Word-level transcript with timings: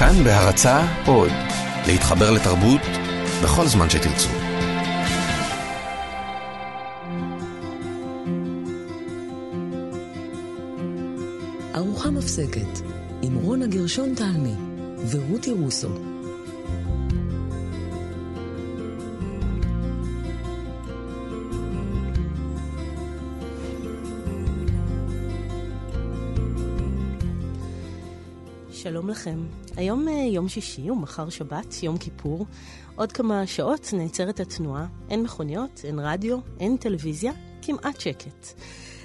כאן 0.00 0.24
בהרצה 0.24 0.86
עוד, 1.06 1.30
להתחבר 1.86 2.30
לתרבות 2.30 2.80
בכל 3.42 3.66
זמן 3.66 3.90
שתרצו. 3.90 4.28
ארוחה 11.74 12.10
מפסקת 12.10 12.80
עם 13.22 13.34
רונה 13.34 13.66
גרשון 13.66 14.14
תלמי 14.14 14.54
ורותי 15.10 15.50
רוסו. 15.52 16.09
שלום 28.82 29.08
לכם. 29.08 29.46
היום 29.76 30.08
אה, 30.08 30.12
יום 30.14 30.48
שישי 30.48 30.90
ומחר 30.90 31.28
שבת, 31.28 31.82
יום 31.82 31.98
כיפור. 31.98 32.46
עוד 32.96 33.12
כמה 33.12 33.46
שעות 33.46 33.90
נעצרת 33.92 34.40
התנועה. 34.40 34.86
אין 35.10 35.22
מכוניות, 35.22 35.80
אין 35.84 35.98
רדיו, 35.98 36.38
אין 36.60 36.76
טלוויזיה, 36.76 37.32
כמעט 37.62 38.00
שקט. 38.00 38.46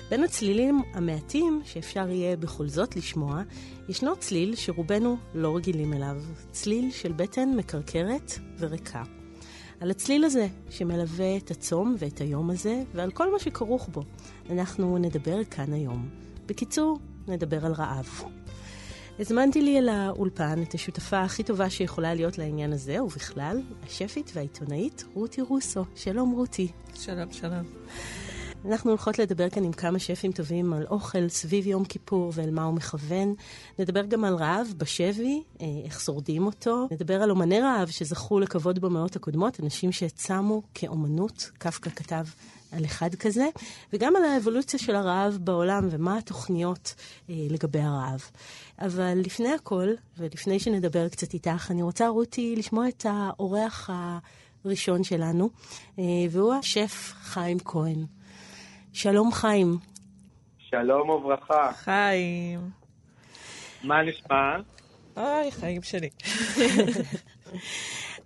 בין 0.09 0.23
הצלילים 0.23 0.82
המעטים 0.94 1.62
שאפשר 1.66 2.09
יהיה 2.09 2.38
בכל 2.38 2.68
זאת 2.68 2.96
לשמוע, 2.96 3.41
ישנו 3.90 4.16
צליל 4.16 4.55
שרובנו 4.55 5.18
לא 5.34 5.55
רגילים 5.55 5.94
אליו. 5.94 6.21
צליל 6.52 6.91
של 6.91 7.12
בטן 7.12 7.49
מקרקרת 7.49 8.32
וריקה. 8.60 9.04
על 9.80 9.91
הצליל 9.91 10.26
הזה 10.26 10.48
שמלווה 10.70 11.38
את 11.38 11.52
הצום 11.52 11.96
ואת 11.99 12.21
היום 12.21 12.49
הזה, 12.49 12.84
ועל 12.94 13.12
כל 13.12 13.32
מה 13.32 13.40
שכרוך 13.40 13.90
בו, 13.91 14.04
אנחנו 14.49 14.98
נדבר 14.98 15.44
כאן 15.44 15.73
היום. 15.73 16.10
בקיצור, 16.46 16.99
נדבר 17.27 17.66
על 17.66 17.71
רעב. 17.71 18.23
הזמנתי 19.20 19.62
לי 19.62 19.80
אל 19.80 19.90
האולפן 19.90 20.62
את 20.62 20.74
השותפה 20.74 21.22
הכי 21.22 21.44
טובה 21.44 21.70
שיכולה 21.70 22.14
להיות 22.14 22.38
לעניין 22.38 22.74
הזה, 22.74 23.04
ובכלל, 23.04 23.62
השפית 23.84 24.32
והעיתונאית 24.34 25.04
רותי 25.13 25.41
רוסו. 25.41 25.85
שלום 25.96 26.32
רותי. 26.32 26.72
שלום, 26.96 27.32
שלום. 27.32 27.63
אנחנו 28.66 28.90
הולכות 28.90 29.20
לדבר 29.20 29.49
כאן 29.49 29.63
עם 29.63 29.72
כמה 29.72 29.99
שפים 29.99 30.32
טובים 30.32 30.74
על 30.74 30.85
אוכל 30.90 31.30
סביב 31.30 31.68
יום 31.68 31.85
כיפור 31.85 32.32
ואל 32.35 32.52
מה 32.52 32.63
הוא 32.63 32.74
מכוון. 32.74 33.35
נדבר 33.80 34.05
גם 34.05 34.24
על 34.24 34.35
רעב 34.35 34.68
בשבי, 34.77 35.44
אה, 35.62 35.66
איך 35.85 36.00
שורדים 36.00 36.46
אותו. 36.46 36.88
נדבר 36.91 37.22
על 37.22 37.29
אומני 37.29 37.62
רעב 37.62 37.88
שזכו 37.88 38.40
לכבוד 38.40 38.79
במאות 38.79 39.16
הקודמות, 39.16 39.60
אנשים 39.60 39.91
שצמו 39.91 40.62
כאומנות, 40.74 41.52
קפקא 41.57 41.90
כתב 41.90 42.26
על 42.72 42.85
אחד 42.85 43.16
כזה, 43.16 43.48
וגם 43.94 44.16
על 44.16 44.24
האבולוציה 44.26 44.79
של 44.79 44.96
הרעב 44.96 45.38
בעולם 45.41 45.88
ומה 45.91 46.18
התוכניות 46.18 46.96
אה, 47.29 47.35
לגבי 47.50 47.79
הרעב. 47.79 48.24
אבל 48.79 49.13
לפני 49.26 49.54
הכל, 49.54 49.87
ולפני 50.18 50.59
שנדבר 50.59 51.09
קצת 51.09 51.34
איתך, 51.34 51.71
אני 51.71 51.81
רוצה, 51.81 52.07
רותי, 52.07 52.55
לשמוע 52.57 52.87
את 52.87 53.05
האורח 53.09 53.90
הראשון 54.65 55.04
שלנו, 55.04 55.49
אה, 55.99 56.04
והוא 56.32 56.54
השף 56.54 57.13
חיים 57.15 57.57
כהן. 57.59 58.05
שלום 58.93 59.32
חיים. 59.32 59.77
שלום 60.59 61.09
וברכה. 61.09 61.71
חיים. 61.73 62.59
מה 63.84 64.03
נשמע? 64.03 64.57
אוי, 65.17 65.51
חיים 65.51 65.81
שלי. 65.81 66.09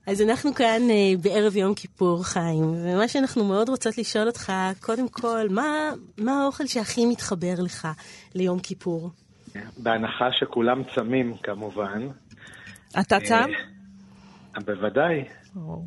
אז 0.08 0.22
אנחנו 0.22 0.54
כאן 0.54 0.82
uh, 0.90 1.22
בערב 1.24 1.56
יום 1.56 1.76
כיפור, 1.76 2.24
חיים, 2.24 2.64
ומה 2.64 3.08
שאנחנו 3.08 3.46
מאוד 3.46 3.70
רוצות 3.70 3.98
לשאול 3.98 4.28
אותך, 4.28 4.54
קודם 4.80 5.10
כל, 5.10 5.50
מה, 5.50 5.92
מה 6.18 6.44
האוכל 6.44 6.68
שהכי 6.68 7.06
מתחבר 7.06 7.54
לך 7.58 7.88
ליום 8.36 8.60
כיפור? 8.60 9.10
בהנחה 9.78 10.32
שכולם 10.32 10.84
צמים, 10.96 11.38
כמובן. 11.44 12.08
אתה 13.00 13.20
צם? 13.20 13.50
Uh, 14.56 14.64
בוודאי. 14.66 15.24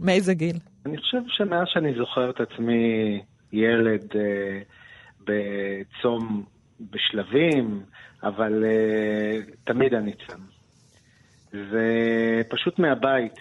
מאיזה 0.00 0.34
גיל? 0.34 0.56
אני 0.86 0.98
חושב 0.98 1.18
שמאז 1.28 1.66
שאני 1.66 1.94
זוכר 1.98 2.30
את 2.30 2.40
עצמי 2.40 3.20
ילד 3.52 4.12
uh, 4.12 4.16
בצום 5.20 6.44
בשלבים, 6.90 7.82
אבל 8.22 8.64
uh, 8.64 9.50
תמיד 9.64 9.94
אני 9.94 10.12
צם. 10.26 10.38
ופשוט 11.54 12.78
מהבית. 12.78 13.34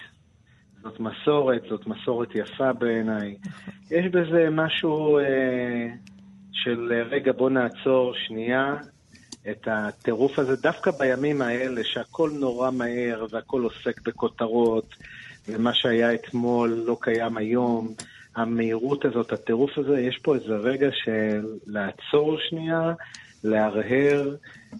זאת 0.82 1.00
מסורת, 1.00 1.62
זאת 1.68 1.86
מסורת 1.86 2.28
יפה 2.34 2.72
בעיניי. 2.72 3.36
יש 3.90 4.06
בזה 4.06 4.48
משהו 4.50 5.18
אה, 5.18 5.88
של 6.52 6.92
רגע 7.10 7.32
בוא 7.32 7.50
נעצור 7.50 8.14
שנייה 8.14 8.74
את 9.50 9.68
הטירוף 9.70 10.38
הזה, 10.38 10.56
דווקא 10.56 10.90
בימים 10.90 11.42
האלה 11.42 11.84
שהכל 11.84 12.30
נורא 12.40 12.70
מהר 12.70 13.26
והכל 13.30 13.62
עוסק 13.62 14.00
בכותרות, 14.02 14.94
ומה 15.48 15.74
שהיה 15.74 16.14
אתמול 16.14 16.82
לא 16.86 16.96
קיים 17.00 17.36
היום. 17.36 17.94
המהירות 18.36 19.04
הזאת, 19.04 19.32
הטירוף 19.32 19.78
הזה, 19.78 20.00
יש 20.00 20.18
פה 20.22 20.34
איזה 20.34 20.54
רגע 20.54 20.88
של 20.92 21.46
לעצור 21.66 22.38
שנייה, 22.48 22.92
להרהר, 23.44 24.36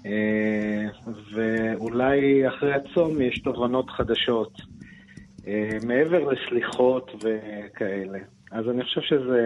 אה, 0.06 0.87
ואולי 1.33 2.49
אחרי 2.49 2.75
הצום 2.75 3.21
יש 3.21 3.39
תובנות 3.39 3.91
חדשות. 3.91 4.53
אה, 5.47 5.79
מעבר 5.87 6.25
לסליחות 6.25 7.11
וכאלה. 7.15 8.19
אז 8.50 8.69
אני 8.69 8.84
חושב 8.84 9.00
שזה 9.00 9.44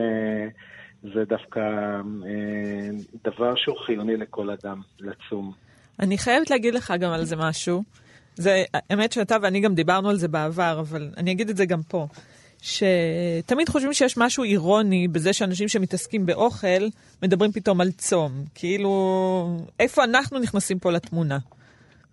זה 1.14 1.24
דווקא 1.24 1.60
אה, 1.60 2.90
דבר 3.24 3.54
שהוא 3.56 3.76
חיוני 3.86 4.16
לכל 4.16 4.50
אדם, 4.50 4.80
לצום. 5.00 5.52
אני 6.00 6.18
חייבת 6.18 6.50
להגיד 6.50 6.74
לך 6.74 6.94
גם 7.00 7.12
על 7.12 7.24
זה 7.24 7.36
משהו. 7.36 7.82
זה, 8.36 8.64
האמת 8.74 9.12
שאתה 9.12 9.36
ואני 9.42 9.60
גם 9.60 9.74
דיברנו 9.74 10.08
על 10.08 10.16
זה 10.16 10.28
בעבר, 10.28 10.76
אבל 10.80 11.10
אני 11.16 11.32
אגיד 11.32 11.48
את 11.48 11.56
זה 11.56 11.66
גם 11.66 11.82
פה. 11.82 12.06
שתמיד 12.62 13.68
חושבים 13.68 13.92
שיש 13.92 14.16
משהו 14.16 14.44
אירוני 14.44 15.08
בזה 15.08 15.32
שאנשים 15.32 15.68
שמתעסקים 15.68 16.26
באוכל 16.26 16.88
מדברים 17.22 17.52
פתאום 17.52 17.80
על 17.80 17.90
צום. 17.90 18.44
כאילו, 18.54 19.58
איפה 19.80 20.04
אנחנו 20.04 20.38
נכנסים 20.38 20.78
פה 20.78 20.92
לתמונה? 20.92 21.38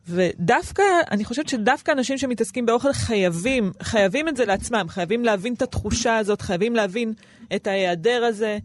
ודווקא, 0.08 0.84
אני 1.12 1.26
חושבת 1.26 1.50
שדווקא 1.50 1.92
אנשים 1.92 2.18
שמתעסקים 2.18 2.66
באוכל 2.66 2.94
חייבים, 2.94 3.72
חייבים 3.82 4.28
את 4.28 4.38
זה 4.38 4.46
לעצמם, 4.46 4.86
חייבים 4.90 5.26
להבין 5.26 5.54
את 5.54 5.62
התחושה 5.62 6.18
הזאת, 6.18 6.42
חייבים 6.42 6.76
להבין 6.76 7.14
את 7.56 7.68
ההיעדר 7.68 8.24
הזה, 8.24 8.58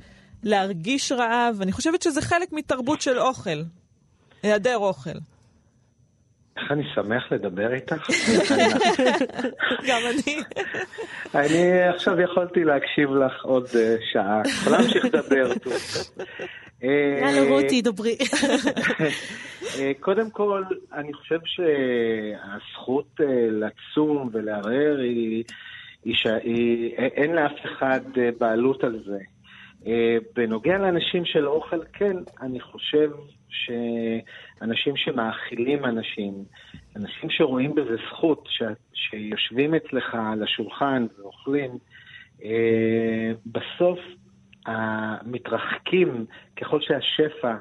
להרגיש 0.42 1.12
רעב. 1.12 1.58
אני 1.62 1.72
חושבת 1.72 2.02
שזה 2.02 2.22
חלק 2.22 2.52
מתרבות 2.52 3.00
של 3.00 3.18
אוכל, 3.18 3.62
היעדר 4.42 4.76
אוכל. 4.76 5.18
איך 6.56 6.72
אני 6.72 6.82
שמח 6.94 7.32
לדבר 7.32 7.74
איתך. 7.74 8.10
גם 9.88 10.00
אני. 10.06 10.42
אני 11.34 11.82
עכשיו 11.88 12.20
יכולתי 12.20 12.64
להקשיב 12.64 13.10
לך 13.10 13.44
עוד 13.44 13.66
שעה. 14.12 14.42
יכולה 14.46 14.78
להמשיך 14.78 15.04
לדבר. 15.04 15.52
יאללה 17.22 17.50
רותי, 17.50 17.82
דברי. 17.82 18.16
קודם 20.00 20.30
כל, 20.30 20.64
אני 20.92 21.12
חושב 21.12 21.38
שהזכות 21.44 23.20
לצום 23.50 24.30
ולערער 24.32 24.98
היא, 24.98 25.44
היא, 26.04 26.14
היא, 26.42 26.94
אין 26.96 27.32
לאף 27.32 27.52
אחד 27.64 28.00
בעלות 28.38 28.84
על 28.84 29.02
זה. 29.06 29.18
בנוגע 30.36 30.78
לאנשים 30.78 31.24
של 31.24 31.46
אוכל, 31.46 31.80
כן, 31.92 32.16
אני 32.42 32.60
חושב 32.60 33.10
שאנשים 33.48 34.96
שמאכילים 34.96 35.84
אנשים, 35.84 36.34
אנשים 36.96 37.30
שרואים 37.30 37.74
בזה 37.74 37.96
זכות, 38.10 38.48
ש... 38.50 38.62
שיושבים 39.10 39.74
אצלך 39.74 40.14
על 40.14 40.42
השולחן 40.42 41.06
ואוכלים, 41.18 41.78
בסוף 43.46 43.98
המתרחקים, 44.66 46.26
ככל 46.56 46.80
שהשפע 46.80 47.54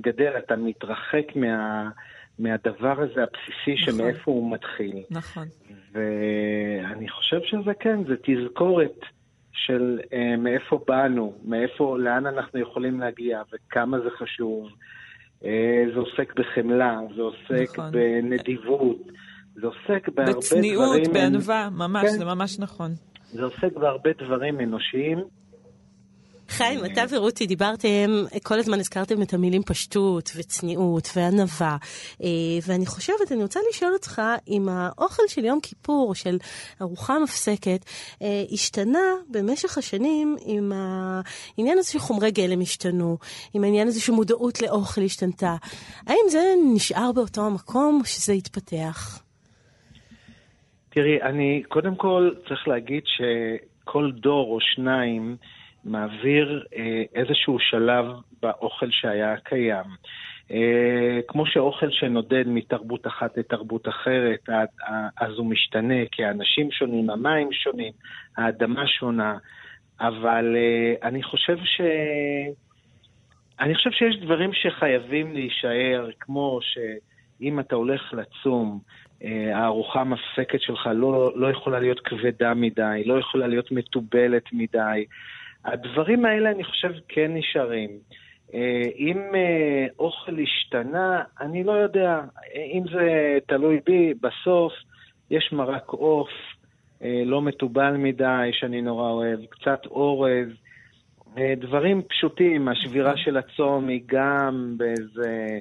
גדל, 0.00 0.32
אתה 0.38 0.56
מתרחק 0.56 1.36
מה, 1.36 1.90
מהדבר 2.38 3.00
הזה 3.00 3.22
הבסיסי 3.22 3.82
נכון. 3.82 3.94
שמאיפה 3.94 4.30
הוא 4.30 4.52
מתחיל. 4.52 5.02
נכון. 5.10 5.46
ואני 5.92 7.08
חושב 7.08 7.40
שזה 7.44 7.74
כן, 7.80 8.04
זה 8.04 8.14
תזכורת 8.22 9.00
של 9.52 10.00
אה, 10.12 10.36
מאיפה 10.36 10.80
באנו, 10.88 11.34
מאיפה, 11.44 11.98
לאן 11.98 12.26
אנחנו 12.26 12.60
יכולים 12.60 13.00
להגיע 13.00 13.42
וכמה 13.52 14.00
זה 14.00 14.10
חשוב. 14.10 14.68
אה, 15.44 15.84
זה 15.94 16.00
עוסק 16.00 16.34
בחמלה, 16.34 16.98
זה 17.16 17.22
עוסק 17.22 17.78
נכון. 17.78 17.90
בנדיבות, 17.92 18.98
זה 19.54 19.66
עוסק 19.66 20.08
בהרבה 20.08 20.32
בצניעות, 20.32 20.84
דברים... 20.86 21.02
בצניעות, 21.02 21.32
בענווה, 21.32 21.68
ממש, 21.70 22.02
כן. 22.02 22.18
זה 22.18 22.24
ממש 22.24 22.58
נכון. 22.58 22.90
זה 23.32 23.42
עוסק 23.44 23.76
בהרבה 23.76 24.10
דברים 24.18 24.60
אנושיים. 24.60 25.18
חיים, 26.52 26.84
אתה 26.84 27.02
ורותי 27.10 27.46
דיברתם, 27.46 28.24
כל 28.42 28.58
הזמן 28.58 28.80
הזכרתם 28.80 29.22
את 29.22 29.34
המילים 29.34 29.62
פשטות 29.62 30.30
וצניעות 30.36 31.08
וענווה, 31.16 31.76
ואני 32.66 32.86
חושבת, 32.86 33.32
אני 33.32 33.42
רוצה 33.42 33.60
לשאול 33.70 33.92
אותך 33.92 34.22
אם 34.48 34.68
האוכל 34.68 35.22
של 35.28 35.44
יום 35.44 35.60
כיפור, 35.60 36.14
של 36.14 36.36
ארוחה 36.80 37.18
מפסקת, 37.18 37.84
השתנה 38.52 38.98
במשך 39.30 39.78
השנים 39.78 40.36
עם 40.46 40.72
העניין 40.74 41.78
הזה 41.78 41.90
שחומרי 41.90 42.30
גלם 42.30 42.60
השתנו, 42.60 43.18
עם 43.54 43.64
העניין 43.64 43.88
הזה 43.88 44.00
שמודעות 44.00 44.62
לאוכל 44.62 45.00
השתנתה. 45.02 45.56
האם 46.06 46.28
זה 46.28 46.42
נשאר 46.74 47.12
באותו 47.12 47.46
המקום 47.46 47.98
או 48.00 48.06
שזה 48.06 48.32
התפתח? 48.32 49.22
תראי, 50.90 51.22
אני 51.22 51.62
קודם 51.68 51.94
כל 51.94 52.30
צריך 52.48 52.68
להגיד 52.68 53.02
שכל 53.06 54.10
דור 54.20 54.54
או 54.54 54.58
שניים 54.60 55.36
מעביר 55.84 56.64
אה, 56.76 57.02
איזשהו 57.14 57.58
שלב 57.58 58.06
באוכל 58.42 58.90
שהיה 58.90 59.36
קיים. 59.36 59.84
אה, 60.50 61.20
כמו 61.28 61.46
שאוכל 61.46 61.90
שנודד 61.90 62.44
מתרבות 62.46 63.06
אחת 63.06 63.38
לתרבות 63.38 63.88
אחרת, 63.88 64.48
אז 65.16 65.32
הוא 65.36 65.46
משתנה, 65.46 66.06
כי 66.12 66.24
האנשים 66.24 66.70
שונים, 66.70 67.10
המים 67.10 67.52
שונים, 67.52 67.92
האדמה 68.36 68.86
שונה, 68.86 69.36
אבל 70.00 70.56
אה, 70.56 71.08
אני 71.08 71.22
חושב 71.22 71.58
ש... 71.64 71.80
אני 73.60 73.74
חושב 73.74 73.90
שיש 73.90 74.16
דברים 74.16 74.50
שחייבים 74.52 75.32
להישאר, 75.32 76.10
כמו 76.20 76.58
שאם 76.62 77.60
אתה 77.60 77.76
הולך 77.76 78.14
לצום, 78.14 78.78
הארוחה 79.54 80.00
המפסקת 80.00 80.60
שלך 80.60 80.88
לא, 80.94 81.32
לא 81.36 81.50
יכולה 81.50 81.80
להיות 81.80 82.00
כבדה 82.00 82.54
מדי, 82.54 83.02
לא 83.06 83.18
יכולה 83.18 83.46
להיות 83.46 83.72
מתובלת 83.72 84.42
מדי. 84.52 85.04
הדברים 85.64 86.24
האלה, 86.24 86.50
אני 86.50 86.64
חושב, 86.64 86.92
כן 87.08 87.34
נשארים. 87.34 87.90
אה, 88.54 88.82
אם 88.98 89.18
אה, 89.34 89.86
אוכל 89.98 90.38
השתנה, 90.42 91.22
אני 91.40 91.64
לא 91.64 91.72
יודע. 91.72 92.20
אם 92.54 92.84
זה 92.92 93.38
תלוי 93.46 93.80
בי, 93.86 94.14
בסוף 94.14 94.72
יש 95.30 95.52
מרק 95.52 95.88
עוף, 95.88 96.28
לא 97.26 97.42
מתובל 97.42 97.96
מדי, 97.96 98.50
שאני 98.52 98.82
נורא 98.82 99.10
אוהב, 99.10 99.40
קצת 99.50 99.86
אורז. 99.86 100.48
דברים 101.56 102.02
פשוטים, 102.02 102.68
השבירה 102.68 103.16
של 103.16 103.36
הצום 103.36 103.88
היא 103.88 104.02
גם 104.06 104.74
באיזה 104.76 105.28
אה, 105.28 105.58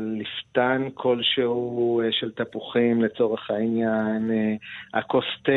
לפתן 0.00 0.88
כלשהו 0.94 2.00
אה, 2.00 2.06
של 2.10 2.30
תפוחים 2.32 3.02
לצורך 3.02 3.50
העניין, 3.50 4.30
אה, 4.30 4.54
הכוס 5.00 5.24
תה 5.44 5.52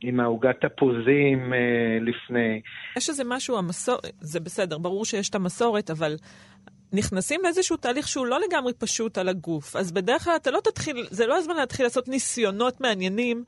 עם 0.00 0.20
העוגת 0.20 0.64
תפוזים 0.64 1.52
לפני. 2.00 2.60
יש 2.96 3.08
איזה 3.08 3.22
משהו, 3.26 3.58
המסור... 3.58 3.98
זה 4.20 4.40
בסדר, 4.40 4.78
ברור 4.78 5.04
שיש 5.04 5.28
את 5.28 5.34
המסורת, 5.34 5.90
אבל 5.90 6.16
נכנסים 6.92 7.40
לאיזשהו 7.44 7.76
תהליך 7.76 8.08
שהוא 8.08 8.26
לא 8.26 8.38
לגמרי 8.48 8.72
פשוט 8.72 9.18
על 9.18 9.28
הגוף. 9.28 9.76
אז 9.76 9.92
בדרך 9.92 10.24
כלל 10.24 10.36
אתה 10.36 10.50
לא 10.50 10.60
תתחיל, 10.64 11.06
זה 11.10 11.26
לא 11.26 11.36
הזמן 11.36 11.56
להתחיל 11.56 11.86
לעשות 11.86 12.08
ניסיונות 12.08 12.80
מעניינים 12.80 13.44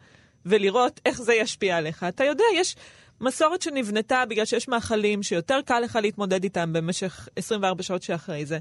ולראות 0.47 1.01
איך 1.07 1.23
זה 1.23 1.35
ישפיע 1.35 1.77
עליך. 1.77 2.05
אתה 2.09 2.25
יודע, 2.25 2.45
יש... 2.55 2.77
מסורת 3.21 3.63
שנבנתה 3.63 4.23
בגלל 4.29 4.45
שיש 4.45 4.69
מאכלים 4.69 5.23
שיותר 5.23 5.61
קל 5.65 5.81
לך 5.81 5.99
להתמודד 6.03 6.45
איתם 6.45 6.73
במשך 6.73 7.29
24 7.37 7.83
שעות 7.83 8.03
שאחרי 8.03 8.47
זה. 8.47 8.59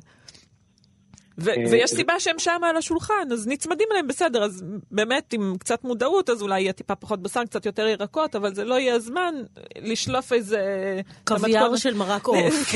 ו- 1.37 1.49
אה, 1.49 1.55
ויש 1.71 1.89
סיבה 1.89 2.19
שהם 2.19 2.39
שם 2.39 2.61
על 2.69 2.77
השולחן, 2.77 3.31
אז 3.31 3.47
נצמדים 3.47 3.87
אליהם 3.91 4.07
בסדר, 4.07 4.43
אז 4.43 4.65
באמת 4.91 5.33
עם 5.33 5.53
קצת 5.59 5.83
מודעות, 5.83 6.29
אז 6.29 6.41
אולי 6.41 6.61
יהיה 6.61 6.73
טיפה 6.73 6.95
פחות 6.95 7.21
בשר, 7.21 7.45
קצת 7.45 7.65
יותר 7.65 7.87
ירקות, 7.87 8.35
אבל 8.35 8.53
זה 8.53 8.65
לא 8.65 8.79
יהיה 8.79 8.95
הזמן 8.95 9.33
לשלוף 9.81 10.33
איזה... 10.33 10.61
קוויאר 11.23 11.75
של 11.75 11.93
מרק 11.93 12.27
עוף. 12.27 12.73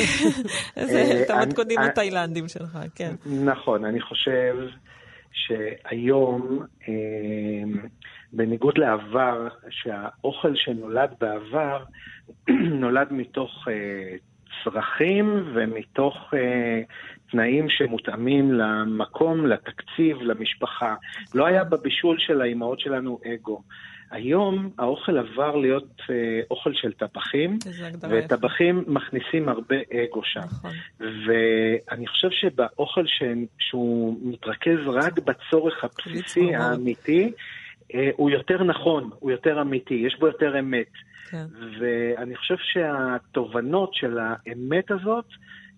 איזה 0.78 0.98
אה, 0.98 1.22
את 1.24 1.30
המתכונים 1.30 1.80
התאילנדים 1.80 2.48
שלך, 2.48 2.78
כן. 2.96 3.16
נכון, 3.26 3.86
אני 3.86 4.02
חושב 4.02 4.56
שהיום 5.32 6.60
בניגוד 8.34 8.78
לעבר, 8.78 9.48
שהאוכל 9.70 10.56
שנולד 10.56 11.14
בעבר 11.22 11.84
נולד 12.82 13.14
מתוך 13.14 13.68
uh, 13.68 13.72
צרכים 14.64 15.52
ומתוך 15.54 16.34
uh, 16.34 16.38
תנאים 17.32 17.70
שמותאמים 17.70 18.54
למקום, 18.54 19.46
לתקציב, 19.46 20.22
למשפחה. 20.22 20.96
לא 21.36 21.46
היה 21.46 21.64
בבישול 21.64 22.20
של 22.20 22.42
האימהות 22.42 22.80
שלנו 22.80 23.20
אגו. 23.34 23.62
היום 24.12 24.70
האוכל 24.78 25.18
עבר 25.18 25.56
להיות 25.56 26.02
אה, 26.10 26.16
אוכל 26.52 26.74
של 26.74 26.94
טבחים, 26.94 27.58
וטבחים 28.10 28.84
מכניסים 28.88 29.50
הרבה 29.50 29.76
אגו 29.76 30.22
שם. 30.24 30.40
נכון. 30.40 30.72
ואני 31.00 32.08
חושב 32.08 32.30
שבאוכל 32.32 33.08
ש... 33.08 33.24
שהוא 33.60 34.20
מתרכז 34.22 34.88
רק 34.88 35.20
בצורך 35.20 35.84
הבסיסי, 35.84 36.56
האמיתי, 36.56 37.24
אה, 37.24 37.30
הוא 38.16 38.30
יותר 38.30 38.64
נכון, 38.64 39.10
הוא 39.20 39.32
יותר 39.32 39.62
אמיתי, 39.62 39.94
יש 39.94 40.20
בו 40.20 40.28
יותר 40.28 40.60
אמת. 40.60 40.92
כן. 41.30 41.46
ואני 41.80 42.36
חושב 42.36 42.56
שהתובנות 42.58 43.94
של 43.94 44.18
האמת 44.20 44.92
הזאת 44.92 45.26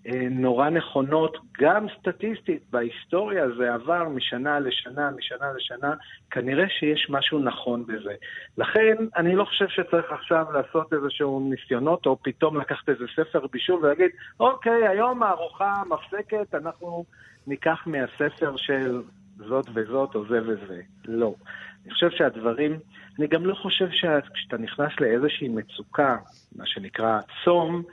אה, 0.08 0.28
נורא 0.30 0.70
נכונות, 0.70 1.38
גם 1.60 1.86
סטטיסטית, 2.00 2.64
בהיסטוריה 2.70 3.46
זה 3.58 3.74
עבר 3.74 4.10
משנה 4.10 4.60
לשנה, 4.60 5.12
משנה 5.18 5.46
לשנה, 5.56 5.94
כנראה 6.32 6.66
שיש 6.70 7.08
משהו 7.10 7.40
נכון 7.40 7.86
בזה. 7.86 8.14
לכן, 8.58 8.96
אני 9.18 9.36
לא 9.36 9.46
חושב 9.46 9.68
שצריך 9.68 10.12
עכשיו 10.12 10.46
לעשות 10.54 10.94
איזשהו 10.94 11.50
ניסיונות, 11.50 12.06
או 12.06 12.18
פתאום 12.24 12.58
לקחת 12.58 12.90
איזה 12.90 13.06
ספר 13.16 13.48
בישול 13.48 13.80
ולהגיד, 13.86 14.12
אוקיי, 14.40 14.88
היום 14.88 15.24
הארוחה 15.24 15.84
מפסקת, 15.90 16.56
אנחנו 16.56 17.06
ניקח 17.48 17.84
מהספר 17.86 18.58
של 18.58 19.02
זאת 19.38 19.66
וזאת 19.74 20.16
או 20.16 20.26
זה 20.26 20.40
וזה. 20.42 20.82
לא. 21.06 21.34
אני 21.86 21.94
חושב 21.94 22.10
שהדברים, 22.12 22.80
אני 23.20 23.28
גם 23.28 23.46
לא 23.46 23.56
חושב 23.56 23.88
שכשאתה 23.92 24.58
נכנס 24.58 24.92
לאיזושהי 25.00 25.48
מצוקה, 25.48 26.18
מה 26.56 26.66
שנקרא 26.66 27.20
צום, 27.44 27.84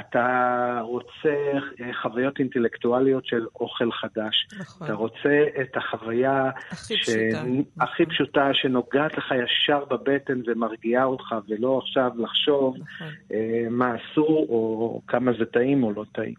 אתה 0.00 0.80
רוצה 0.82 1.34
אה, 1.80 1.90
חוויות 2.02 2.38
אינטלקטואליות 2.38 3.26
של 3.26 3.46
אוכל 3.60 3.92
חדש. 3.92 4.48
נכון. 4.58 4.86
אתה 4.86 4.94
רוצה 4.94 5.44
את 5.60 5.76
החוויה 5.76 6.50
הכי, 6.70 6.96
ש... 6.96 7.00
פשוטה. 7.02 7.44
הכי 7.80 8.06
פשוטה, 8.06 8.50
שנוגעת 8.52 9.18
לך 9.18 9.34
ישר 9.44 9.84
בבטן 9.84 10.40
ומרגיעה 10.46 11.04
אותך, 11.04 11.34
ולא 11.48 11.80
עכשיו 11.82 12.10
לחשוב 12.18 12.76
נכון. 12.76 13.08
אה, 13.32 13.66
מה 13.70 13.92
אסור, 13.96 14.46
או 14.48 15.00
כמה 15.06 15.32
זה 15.38 15.44
טעים 15.44 15.84
או 15.84 15.92
לא 15.92 16.04
טעים. 16.12 16.34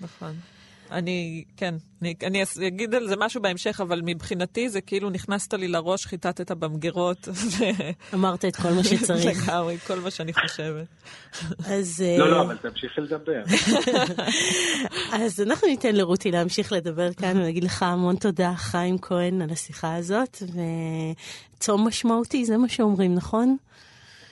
נכון. 0.00 0.32
אני, 0.92 1.44
כן, 1.56 1.74
אני, 2.02 2.14
אני 2.26 2.42
אגיד 2.66 2.94
על 2.94 3.06
זה 3.06 3.14
משהו 3.18 3.42
בהמשך, 3.42 3.80
אבל 3.80 4.00
מבחינתי 4.04 4.68
זה 4.68 4.80
כאילו 4.80 5.10
נכנסת 5.10 5.54
לי 5.54 5.68
לראש, 5.68 6.06
חיטטת 6.06 6.50
במגירות. 6.50 7.28
אמרת 8.14 8.44
את 8.44 8.56
כל 8.56 8.68
מה 8.76 8.84
שצריך. 8.84 9.48
לגמרי, 9.48 9.78
כל 9.78 10.00
מה 10.00 10.10
שאני 10.10 10.32
חושבת. 10.32 10.86
אז... 11.72 12.04
לא, 12.18 12.30
לא, 12.30 12.42
אבל 12.42 12.56
תמשיכי 12.56 13.00
לדבר. 13.00 13.42
אז 15.22 15.40
אנחנו 15.40 15.68
ניתן 15.68 15.94
לרותי 15.94 16.30
להמשיך 16.30 16.72
לדבר 16.72 17.12
כאן, 17.12 17.36
ונגיד 17.36 17.64
לך 17.64 17.82
המון 17.82 18.16
תודה, 18.16 18.52
חיים 18.56 18.98
כהן, 18.98 19.42
על 19.42 19.50
השיחה 19.50 19.96
הזאת, 19.96 20.42
וצום 21.56 21.86
משמעותי, 21.86 22.44
זה 22.44 22.56
מה 22.56 22.68
שאומרים, 22.68 23.14
נכון? 23.14 23.56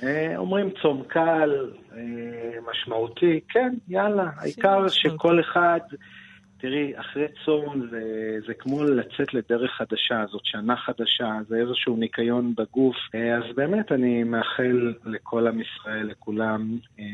אה, 0.02 0.36
אומרים 0.36 0.70
צום 0.82 1.02
קל, 1.08 1.70
אה, 1.92 2.00
משמעותי, 2.70 3.40
כן, 3.48 3.74
יאללה, 3.88 4.30
העיקר 4.36 4.88
שכל 4.88 5.40
אחד... 5.40 5.80
תראי, 6.60 6.92
אחרי 7.00 7.26
צום 7.44 7.86
זה, 7.90 8.02
זה 8.46 8.54
כמו 8.54 8.84
לצאת 8.84 9.34
לדרך 9.34 9.70
חדשה, 9.70 10.24
זאת 10.30 10.44
שנה 10.44 10.76
חדשה, 10.76 11.38
זה 11.48 11.56
איזשהו 11.56 11.96
ניקיון 11.96 12.54
בגוף. 12.54 12.96
אה, 13.14 13.36
אז 13.36 13.44
באמת 13.56 13.92
אני 13.92 14.24
מאחל 14.24 14.94
לכל 15.04 15.46
עם 15.46 15.60
ישראל, 15.60 16.06
לכולם, 16.06 16.78
אה, 16.98 17.04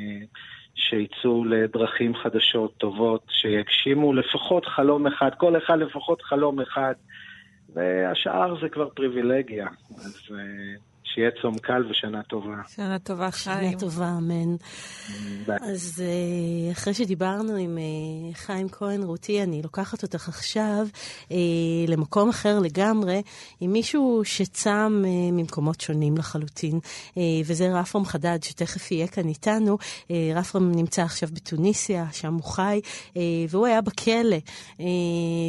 שיצאו 0.75 1.45
לדרכים 1.45 2.15
חדשות, 2.15 2.75
טובות, 2.79 3.23
שיגשימו 3.29 4.13
לפחות 4.13 4.67
חלום 4.67 5.07
אחד, 5.07 5.31
כל 5.39 5.57
אחד 5.57 5.79
לפחות 5.79 6.23
חלום 6.23 6.61
אחד, 6.61 6.95
והשאר 7.75 8.61
זה 8.61 8.69
כבר 8.69 8.89
פריבילגיה. 8.89 9.67
אז 9.91 10.21
אה, 10.31 10.75
שיהיה 11.15 11.31
צום 11.43 11.59
קל 11.59 11.87
ושנה 11.91 12.23
טובה. 12.23 12.57
שנה 12.77 12.99
טובה, 12.99 13.31
חיים. 13.31 13.71
שנה 13.71 13.81
טובה, 13.81 14.09
אמן. 14.19 14.57
אז 15.63 16.03
אה, 16.07 16.73
אחרי 16.73 16.95
שדיברנו 16.95 17.57
עם 17.57 17.79
אה, 17.79 18.35
חיים 18.35 18.69
כהן, 18.69 19.03
רותי, 19.03 19.43
אני 19.43 19.63
לוקחת 19.63 20.03
אותך 20.03 20.29
עכשיו 20.29 20.87
אה, 21.33 21.37
למקום 21.89 22.29
אחר 22.29 22.59
לגמרי, 22.59 23.23
עם 23.61 23.73
מישהו 23.73 24.21
שצם 24.25 25.03
ממקומות 25.33 25.81
שונים 25.81 26.17
לחלוטין, 26.17 26.81
וזה 27.47 27.75
רפרם 27.75 28.05
חדד, 28.05 28.39
שתכף 28.43 28.91
יהיה 28.91 29.07
כאן 29.07 29.29
איתנו. 29.29 29.79
רפרם 30.35 30.73
נמצא 30.73 31.03
עכשיו 31.03 31.29
בתוניסיה, 31.33 32.07
שם 32.13 32.35
הוא 32.35 32.45
חי, 32.45 32.81
והוא 33.49 33.67
היה 33.67 33.81
בכלא, 33.81 34.37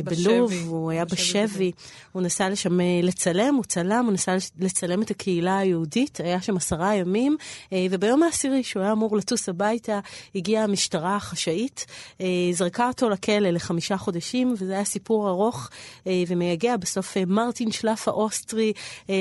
בלוב, 0.03 0.53
הוא 0.67 0.91
היה 0.91 1.05
בשבי. 1.05 1.71
הוא 2.11 2.21
נסע 2.21 2.49
לשם 2.49 2.79
לצלם, 3.03 3.55
הוא 3.55 3.63
צלם, 3.63 4.05
הוא 4.05 4.13
נסע 4.13 4.35
לצלם 4.59 5.01
את 5.01 5.11
הקהילה 5.11 5.46
הקהילה 5.47 5.57
היהודית, 5.57 6.19
היה 6.23 6.41
שם 6.41 6.57
עשרה 6.57 6.95
ימים, 6.95 7.37
וביום 7.89 8.23
העשירי, 8.23 8.63
שהוא 8.63 8.83
היה 8.83 8.91
אמור 8.91 9.17
לטוס 9.17 9.49
הביתה, 9.49 9.99
הגיעה 10.35 10.63
המשטרה 10.63 11.15
החשאית, 11.15 11.85
זרקה 12.51 12.87
אותו 12.87 13.09
לכלא 13.09 13.49
לחמישה 13.49 13.97
חודשים, 13.97 14.53
וזה 14.57 14.73
היה 14.73 14.85
סיפור 14.85 15.29
ארוך 15.29 15.69
ומייגע. 16.05 16.77
בסוף 16.77 17.17
מרטין 17.27 17.71
שלף 17.71 18.07
האוסטרי, 18.07 18.73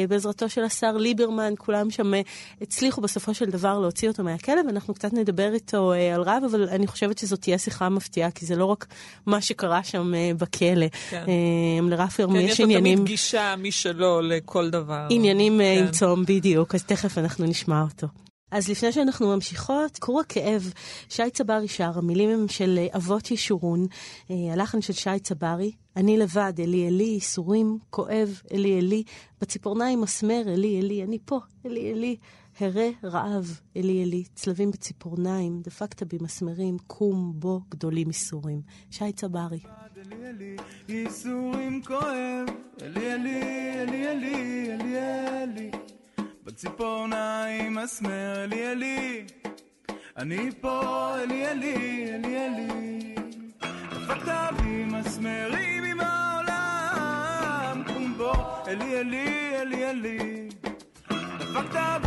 בעזרתו 0.09 0.49
של 0.49 0.65
השר 0.65 0.97
ליברמן, 0.97 1.55
כולם 1.59 1.91
שם 1.91 2.13
הצליחו 2.61 3.01
בסופו 3.01 3.35
של 3.35 3.51
דבר 3.51 3.79
להוציא 3.79 4.09
אותו 4.09 4.25
מהכלא, 4.25 4.61
ואנחנו 4.67 4.95
קצת 4.95 5.13
נדבר 5.13 5.55
איתו 5.55 5.93
על 6.15 6.23
רב, 6.23 6.43
אבל 6.51 6.69
אני 6.69 6.87
חושבת 6.87 7.19
שזאת 7.19 7.41
תהיה 7.41 7.59
שיחה 7.59 7.89
מפתיעה, 7.89 8.31
כי 8.31 8.47
זה 8.47 8.57
לא 8.57 8.65
רק 8.65 8.87
מה 9.27 9.41
שקרה 9.41 9.85
שם 9.85 10.13
בכלא. 10.39 10.87
כן. 11.11 11.25
לרפי 11.83 12.23
כן, 12.23 12.37
יש 12.37 12.61
לו 12.61 12.67
תמיד 12.67 13.05
גישה 13.05 13.55
משלו 13.59 14.21
לכל 14.21 14.71
דבר. 14.71 15.07
עניינים 15.11 15.59
כן. 15.59 15.85
עם 15.85 15.91
צום, 15.91 16.16
בדיוק, 16.25 16.75
אז 16.75 16.85
תכף 16.85 17.19
אנחנו 17.19 17.47
נשמע 17.47 17.83
אותו. 17.83 18.07
אז 18.51 18.69
לפני 18.69 18.93
שאנחנו 18.93 19.35
ממשיכות, 19.35 19.99
קרוא 19.99 20.21
הכאב, 20.21 20.73
שי 21.09 21.31
צברי 21.33 21.69
שר, 21.69 21.91
המילים 21.95 22.31
הם 22.31 22.49
של 22.49 22.79
אבות 22.97 23.31
ישורון, 23.31 23.87
הלחן 24.31 24.81
של 24.81 24.93
שי 24.93 25.19
צברי, 25.23 25.73
אני 25.97 26.19
לבד, 26.19 26.53
אלי 26.59 26.89
אלי, 26.89 27.05
ייסורים, 27.05 27.79
כואב, 27.91 28.41
אלי 28.53 28.79
אלי, 28.79 29.03
בציפורניים 29.41 30.01
מסמר, 30.01 30.43
אלי 30.47 30.81
אלי, 30.81 31.03
אני 31.03 31.19
פה, 31.25 31.39
אלי 31.67 31.93
אלי, 31.93 32.17
הרה 32.61 32.89
רעב, 33.05 33.61
אלי 33.77 34.05
אלי, 34.05 34.25
צלבים 34.35 34.71
בציפורניים, 34.71 35.61
דפקת 35.63 36.03
בי 36.03 36.17
מסמרים, 36.21 36.77
קום 36.87 37.33
בו 37.35 37.61
גדולים 37.69 38.07
ייסורים. 38.07 38.61
שי 38.91 39.13
צברי. 39.13 39.61
אלי 39.97 40.29
אלי, 40.29 40.57
ייסורים 40.89 41.83
כואב, 41.83 42.47
אלי 42.83 43.13
אלי, 43.13 43.41
אלי 43.83 44.07
אלי, 44.09 44.69
אלי 44.75 44.99
אלי, 44.99 45.71
בציפורניים 46.57 47.75
מסמר, 47.75 48.45
אלי 48.45 48.73
אלי, 48.73 49.25
אני 50.17 50.51
פה, 50.61 51.15
אלי 51.23 51.47
אלי, 51.49 52.07
אלי 52.15 52.47
אלי, 52.47 53.15
דפקת 53.91 54.53
בי 54.63 54.85
מסמרים 54.85 55.85
עם 55.85 56.01
העולם, 56.01 57.83
קום 57.87 58.15
בו, 58.17 58.33
אלי 58.67 59.01
אלי, 59.01 59.57
אלי 59.61 59.91
אלי, 59.91 60.49
דפקת 61.39 62.06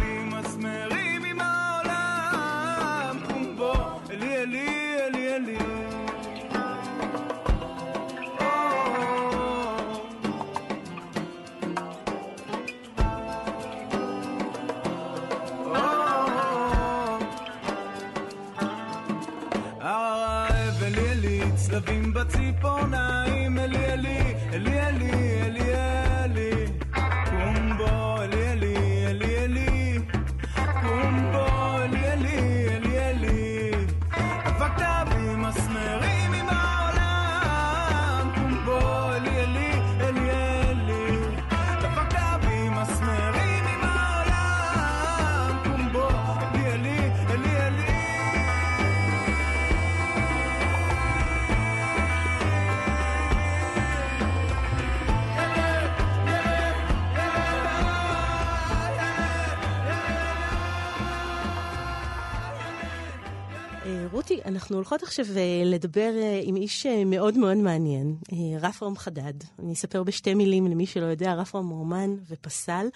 אנחנו 64.69 64.77
הולכות 64.77 65.03
עכשיו 65.03 65.25
לדבר 65.65 66.11
עם 66.43 66.55
איש 66.55 66.85
מאוד 67.05 67.38
מאוד 67.38 67.57
מעניין, 67.57 68.15
רפרם 68.59 68.95
חדד. 68.95 69.33
אני 69.59 69.73
אספר 69.73 70.03
בשתי 70.03 70.33
מילים 70.33 70.67
למי 70.67 70.85
שלא 70.85 71.05
יודע, 71.05 71.33
רפרם 71.33 71.67
הוא 71.67 71.79
אומן 71.79 72.09
ופסל. 72.29 72.88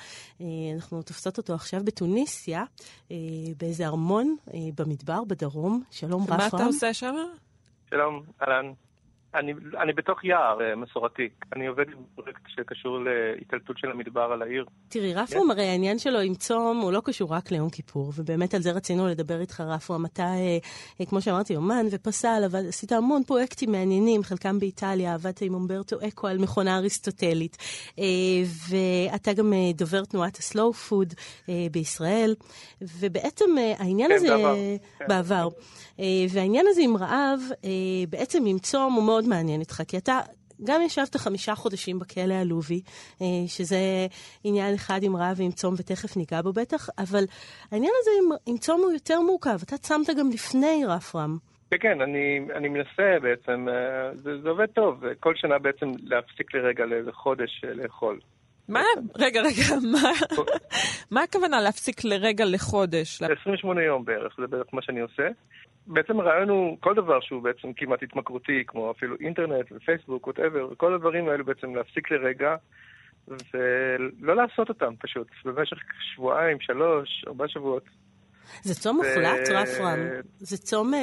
אנחנו 0.75 1.01
תופסות 1.01 1.37
אותו 1.37 1.53
עכשיו 1.53 1.81
בתוניסיה, 1.83 2.63
באיזה 3.57 3.85
ארמון 3.85 4.35
במדבר, 4.75 5.23
בדרום. 5.23 5.83
שלום, 5.91 6.23
רפרם. 6.23 6.37
מה 6.37 6.47
אתה 6.47 6.65
עושה 6.65 6.93
שם? 6.93 7.15
שלום, 7.89 8.23
אהלן. 8.41 8.71
אני, 9.35 9.53
אני 9.81 9.93
בתוך 9.93 10.23
יער 10.23 10.57
מסורתי. 10.77 11.29
אני 11.55 11.67
עובד 11.67 11.85
עם 11.87 12.03
פרויקט 12.15 12.41
שקשור 12.47 12.99
להתעלטות 13.39 13.77
של 13.77 13.91
המדבר 13.91 14.21
על 14.33 14.41
העיר. 14.41 14.65
תראי, 14.89 15.13
רפרום, 15.13 15.51
הרי 15.51 15.67
העניין 15.67 15.99
שלו 15.99 16.19
עם 16.19 16.35
צום 16.35 16.79
הוא 16.81 16.91
לא 16.91 17.01
קשור 17.05 17.33
רק 17.33 17.51
ליום 17.51 17.69
כיפור, 17.69 18.11
ובאמת 18.15 18.53
על 18.53 18.61
זה 18.61 18.71
רצינו 18.71 19.07
לדבר 19.07 19.41
איתך, 19.41 19.61
רפרום. 19.61 20.05
אתה, 20.05 20.27
כמו 21.09 21.21
שאמרתי, 21.21 21.55
אומן 21.55 21.85
ופסל, 21.91 22.43
אבל 22.51 22.67
עשית 22.67 22.91
המון 22.91 23.23
פרויקטים 23.23 23.71
מעניינים, 23.71 24.23
חלקם 24.23 24.59
באיטליה, 24.59 25.13
עבדת 25.13 25.41
עם 25.41 25.53
אומברטו 25.53 25.95
אקו 26.07 26.27
על 26.27 26.37
מכונה 26.37 26.77
אריסטוטלית, 26.77 27.57
ואתה 28.69 29.33
גם 29.33 29.53
דובר 29.73 30.05
תנועת 30.05 30.37
הסלואו 30.37 30.73
פוד 30.73 31.13
בישראל, 31.71 32.35
ובעצם 32.81 33.45
העניין 33.77 34.09
כן, 34.09 34.15
הזה... 34.15 34.27
בעבר. 34.27 34.55
בעבר. 35.07 35.47
והעניין 36.29 36.65
הזה 36.69 36.81
עם 36.81 36.97
רעב, 36.97 37.39
בעצם 38.09 38.45
עם 38.45 38.59
צום 38.59 38.93
הוא 38.93 39.03
מאוד 39.03 39.22
מעניין 39.27 39.59
איתך, 39.59 39.81
כי 39.87 39.97
אתה 39.97 40.19
גם 40.63 40.81
ישבת 40.81 41.15
חמישה 41.15 41.55
חודשים 41.55 41.99
בכלא 41.99 42.33
הלובי, 42.33 42.81
שזה 43.47 43.77
עניין 44.43 44.73
אחד 44.73 44.99
עם 45.03 45.15
רעב 45.15 45.39
ועם 45.39 45.51
צום, 45.51 45.73
ותכף 45.77 46.17
ניגע 46.17 46.41
בו 46.41 46.53
בטח, 46.53 46.89
אבל 46.97 47.23
העניין 47.71 47.91
הזה 48.01 48.11
עם, 48.21 48.31
עם 48.45 48.57
צום 48.57 48.81
הוא 48.81 48.91
יותר 48.91 49.21
מורכב. 49.21 49.57
אתה 49.63 49.77
צמת 49.77 50.09
גם 50.19 50.29
לפני 50.29 50.83
רפרם. 50.87 51.37
כן, 51.71 51.77
כן, 51.81 52.01
אני, 52.01 52.39
אני 52.55 52.69
מנסה 52.69 53.19
בעצם, 53.21 53.67
זה, 54.23 54.41
זה 54.41 54.49
עובד 54.49 54.65
טוב, 54.65 55.03
כל 55.19 55.33
שנה 55.35 55.59
בעצם 55.59 55.91
להפסיק 56.03 56.53
לרגע 56.53 56.85
לאיזה 56.85 57.11
חודש 57.11 57.61
לאכול. 57.63 58.19
מה? 58.69 58.83
רגע, 59.15 59.41
רגע, 59.41 59.75
מה, 59.91 60.11
מה 61.11 61.23
הכוונה 61.23 61.61
להפסיק 61.61 62.03
לרגע 62.03 62.45
לחודש? 62.45 63.21
28 63.41 63.83
יום 63.83 64.05
בערך, 64.05 64.35
זה 64.41 64.47
בערך 64.47 64.67
מה 64.73 64.81
שאני 64.81 64.99
עושה. 64.99 65.27
בעצם 65.87 66.19
הרעיון 66.19 66.49
הוא 66.49 66.77
כל 66.79 66.95
דבר 66.95 67.19
שהוא 67.19 67.43
בעצם 67.43 67.73
כמעט 67.73 68.03
התמכרותי, 68.03 68.63
כמו 68.67 68.91
אפילו 68.91 69.15
אינטרנט 69.19 69.71
ופייסבוק, 69.71 70.27
ווטאבר, 70.27 70.75
כל 70.77 70.93
הדברים 70.93 71.29
האלו 71.29 71.45
בעצם 71.45 71.75
להפסיק 71.75 72.11
לרגע 72.11 72.55
ולא 73.27 74.35
לעשות 74.35 74.69
אותם 74.69 74.93
פשוט, 74.99 75.27
במשך 75.45 75.77
שבועיים, 75.99 76.57
שלוש, 76.59 77.25
ארבעה 77.27 77.47
שבועות. 77.47 77.83
זה 78.61 78.75
צום 78.75 78.95
מוחלט, 78.97 79.49
ו... 79.49 79.55
רפרם? 79.55 79.99
זה 80.37 80.57
צום 80.57 80.93
אה, 80.93 80.99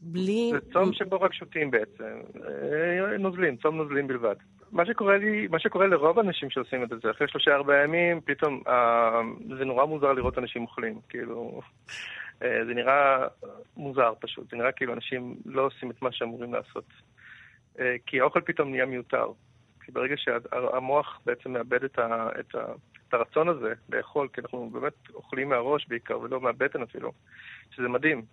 בלי... 0.00 0.50
זה 0.52 0.72
צום 0.72 0.92
שבו 0.92 1.20
רק 1.20 1.32
שותים 1.32 1.70
בעצם, 1.70 2.20
אה, 2.44 3.18
נוזלים, 3.18 3.56
צום 3.56 3.76
נוזלים 3.76 4.06
בלבד. 4.06 4.34
מה 4.72 4.86
שקורה 4.86 5.16
לי, 5.16 5.46
מה 5.50 5.58
שקורה 5.58 5.86
לרוב 5.86 6.18
האנשים 6.18 6.50
שעושים 6.50 6.82
את 6.82 6.88
זה, 6.88 7.10
אחרי 7.10 7.28
שלושה 7.28 7.54
ארבעה 7.54 7.84
ימים, 7.84 8.20
פתאום 8.24 8.62
אה, 8.68 9.20
זה 9.58 9.64
נורא 9.64 9.84
מוזר 9.84 10.12
לראות 10.12 10.38
אנשים 10.38 10.62
אוכלים, 10.62 10.98
כאילו... 11.08 11.60
זה 12.40 12.74
נראה 12.74 13.26
מוזר 13.76 14.12
פשוט, 14.20 14.50
זה 14.50 14.56
נראה 14.56 14.72
כאילו 14.72 14.92
אנשים 14.92 15.36
לא 15.46 15.62
עושים 15.62 15.90
את 15.90 16.02
מה 16.02 16.12
שאמורים 16.12 16.54
לעשות. 16.54 16.84
כי 18.06 18.20
האוכל 18.20 18.40
פתאום 18.40 18.70
נהיה 18.70 18.86
מיותר. 18.86 19.26
כי 19.86 19.92
ברגע 19.92 20.14
שהמוח 20.16 21.20
בעצם 21.26 21.52
מאבד 21.52 21.84
את, 21.84 21.98
ה, 21.98 22.28
את, 22.40 22.54
ה, 22.54 22.64
את 23.08 23.14
הרצון 23.14 23.48
הזה 23.48 23.72
לאכול, 23.88 24.28
כי 24.32 24.40
אנחנו 24.40 24.70
באמת 24.72 24.92
אוכלים 25.14 25.48
מהראש 25.48 25.86
בעיקר, 25.88 26.20
ולא 26.20 26.40
מהבטן 26.40 26.82
אפילו, 26.82 27.12
שזה 27.70 27.88
מדהים. 27.88 28.24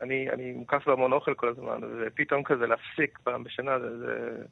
אני, 0.00 0.30
אני 0.30 0.52
מוקף 0.52 0.82
בהמון 0.86 1.12
אוכל 1.12 1.34
כל 1.34 1.48
הזמן, 1.48 1.80
ופתאום 2.00 2.42
כזה 2.42 2.66
להפסיק 2.66 3.18
פעם 3.24 3.44
בשנה, 3.44 3.78
זה, 3.78 3.98
זה, 3.98 4.44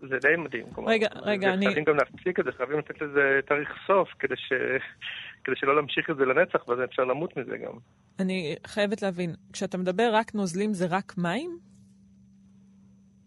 זה 0.00 0.18
די 0.18 0.36
מדהים. 0.36 0.66
רגע, 0.86 1.08
כלומר, 1.08 1.28
רגע, 1.30 1.54
אני... 1.54 1.66
חייבים 1.66 1.84
גם 1.84 1.96
להפסיק 1.96 2.40
את 2.40 2.44
זה, 2.44 2.52
חייבים 2.52 2.78
לתת 2.78 3.00
לזה 3.02 3.40
תאריך 3.46 3.74
סוף, 3.86 4.08
כדי, 4.18 4.36
ש... 4.36 4.52
כדי 5.48 5.56
שלא 5.56 5.76
להמשיך 5.76 6.10
את 6.10 6.16
זה 6.16 6.24
לנצח, 6.24 6.68
ואז 6.68 6.78
אפשר 6.84 7.04
למות 7.04 7.36
מזה 7.36 7.56
גם. 7.56 7.72
אני 8.18 8.56
חייבת 8.66 9.02
להבין, 9.02 9.34
כשאתה 9.52 9.78
מדבר 9.78 10.10
רק 10.12 10.34
נוזלים, 10.34 10.74
זה 10.74 10.86
רק 10.90 11.14
מים? 11.18 11.58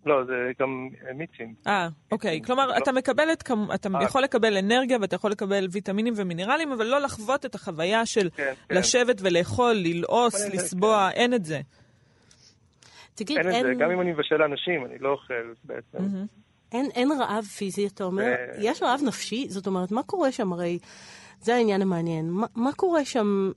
לא, 0.05 0.25
זה 0.25 0.33
גם 0.59 0.89
מיצים. 1.15 1.53
אה, 1.67 1.87
אוקיי. 2.11 2.41
כלומר, 2.45 2.67
לא. 2.67 2.77
אתה 2.77 2.91
מקבל 2.91 3.31
את, 3.33 3.43
אתה 3.75 3.89
אה. 3.95 4.03
יכול 4.03 4.21
לקבל 4.23 4.57
אנרגיה 4.57 4.97
ואתה 5.01 5.15
יכול 5.15 5.31
לקבל 5.31 5.67
ויטמינים 5.71 6.13
ומינרלים, 6.17 6.71
אבל 6.71 6.85
לא 6.85 7.01
לחוות 7.01 7.45
את 7.45 7.55
החוויה 7.55 8.05
של 8.05 8.29
כן, 8.29 8.53
לשבת 8.69 9.19
כן. 9.19 9.25
ולאכול, 9.27 9.73
ללעוס, 9.73 10.49
לסבוע, 10.53 11.09
כן. 11.13 11.19
אין 11.19 11.33
את 11.33 11.45
זה. 11.45 11.59
תגיד, 13.15 13.37
אין... 13.37 13.47
אין 13.49 13.71
את 13.71 13.77
זה, 13.77 13.83
גם 13.83 13.91
אם 13.91 14.01
אני 14.01 14.11
מבשל 14.11 14.35
לאנשים, 14.35 14.85
אני 14.85 14.97
לא 14.99 15.09
אוכל 15.09 15.53
בעצם. 15.63 15.97
אין, 16.71 16.85
אין 16.95 17.11
רעב 17.19 17.43
פיזי, 17.43 17.87
אתה 17.87 18.03
אומר? 18.03 18.35
יש 18.57 18.83
רעב 18.83 18.99
נפשי? 19.07 19.45
זאת 19.49 19.67
אומרת, 19.67 19.91
מה 19.91 20.03
קורה 20.03 20.31
שם? 20.31 20.53
הרי 20.53 20.79
זה 21.41 21.55
העניין 21.55 21.81
המעניין. 21.81 22.29
מה, 22.29 22.48
מה 22.55 22.74
קורה 22.74 23.05
שם 23.05 23.51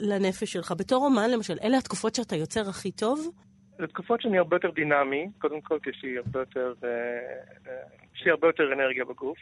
לנפש 0.00 0.52
שלך? 0.52 0.72
בתור 0.78 1.04
אומן, 1.04 1.30
למשל, 1.30 1.56
אלה 1.62 1.78
התקופות 1.78 2.14
שאתה 2.14 2.36
יוצר 2.36 2.68
הכי 2.68 2.92
טוב? 2.92 3.30
זה 3.78 3.86
תקופות 3.86 4.20
שאני 4.20 4.38
הרבה 4.38 4.56
יותר 4.56 4.70
דינמי, 4.70 5.28
קודם 5.38 5.60
כל 5.60 5.78
כי 5.82 5.90
יש 5.90 6.00
לי 6.02 6.18
הרבה 6.18 6.40
יותר, 6.40 6.74
אה, 6.84 6.88
אה, 8.26 8.32
הרבה 8.32 8.48
יותר 8.48 8.72
אנרגיה 8.72 9.04
בגוף. 9.04 9.38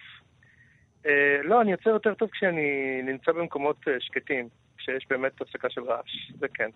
אה, 1.07 1.41
לא, 1.45 1.61
אני 1.61 1.73
יוצר 1.73 1.91
יותר 1.91 2.15
טוב 2.15 2.31
כשאני 2.31 3.01
נמצא 3.03 3.33
במקומות 3.33 3.77
שקטים, 3.99 4.49
כשיש 4.77 5.07
באמת 5.11 5.41
הפסקה 5.41 5.71
של 5.71 5.83
רעש, 5.83 6.33
זה 6.39 6.47
כן. 6.49 6.71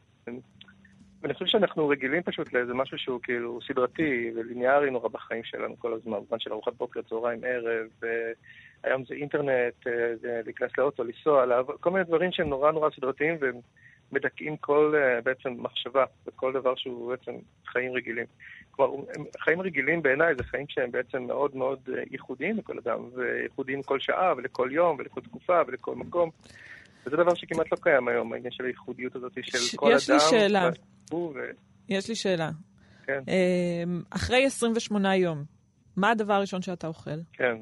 ואני 1.22 1.34
חושב 1.34 1.46
שאנחנו 1.46 1.88
רגילים 1.88 2.22
פשוט 2.22 2.52
לאיזה 2.52 2.74
משהו 2.74 2.98
שהוא 2.98 3.20
כאילו 3.22 3.58
סדרתי 3.68 4.30
וליניארי 4.36 4.90
נורא 4.90 5.08
בחיים 5.08 5.44
שלנו 5.44 5.78
כל 5.78 5.92
הזמן, 5.92 6.18
בזמן 6.24 6.38
של 6.38 6.52
ארוחת 6.52 6.74
בוקר, 6.74 7.02
צהריים, 7.02 7.40
ערב, 7.44 7.86
היום 8.84 9.04
זה 9.04 9.14
אינטרנט, 9.14 9.74
זה 10.20 10.40
להיכנס 10.44 10.70
לאוטו, 10.78 11.04
לנסוע, 11.04 11.44
כל 11.80 11.90
מיני 11.90 12.04
דברים 12.04 12.32
שהם 12.32 12.48
נורא 12.48 12.72
נורא 12.72 12.90
סדרתיים 12.96 13.36
והם 13.40 13.60
מדכאים 14.12 14.56
כל 14.56 14.94
uh, 14.94 15.22
בעצם 15.24 15.54
מחשבה 15.58 16.04
וכל 16.26 16.52
דבר 16.52 16.74
שהוא 16.76 17.10
בעצם 17.10 17.32
חיים 17.66 17.92
רגילים. 17.92 18.24
כלומר, 18.70 19.04
חיים 19.40 19.60
רגילים 19.60 20.02
בעיניי 20.02 20.34
זה 20.34 20.44
חיים 20.44 20.66
שהם 20.68 20.90
בעצם 20.90 21.22
מאוד 21.22 21.56
מאוד 21.56 21.78
uh, 21.88 21.92
ייחודיים 22.10 22.56
לכל 22.58 22.78
אדם, 22.78 22.98
וייחודיים 23.14 23.82
כל 23.82 24.00
שעה 24.00 24.34
ולכל 24.36 24.68
יום 24.72 24.96
ולכל 24.98 25.20
תקופה 25.20 25.60
ולכל 25.66 25.94
מקום. 25.94 26.30
וזה 27.06 27.16
דבר 27.16 27.34
שכמעט 27.34 27.66
לא 27.72 27.76
קיים 27.82 28.08
היום, 28.08 28.32
העניין 28.32 28.52
של 28.52 28.64
הייחודיות 28.64 29.16
הזאת 29.16 29.32
של 29.42 29.58
ש- 29.58 29.74
כל 29.74 29.90
יש 29.94 30.10
אדם. 30.10 30.16
יש 30.18 30.32
לי 30.32 30.38
שאלה. 30.38 30.70
ו... 31.14 31.38
יש 31.88 32.08
לי 32.08 32.14
שאלה. 32.14 32.50
כן. 33.06 33.20
אחרי 34.10 34.44
28 34.44 35.16
יום, 35.16 35.44
מה 35.96 36.10
הדבר 36.10 36.32
הראשון 36.34 36.62
שאתה 36.62 36.86
אוכל? 36.86 37.10
כן. 37.32 37.56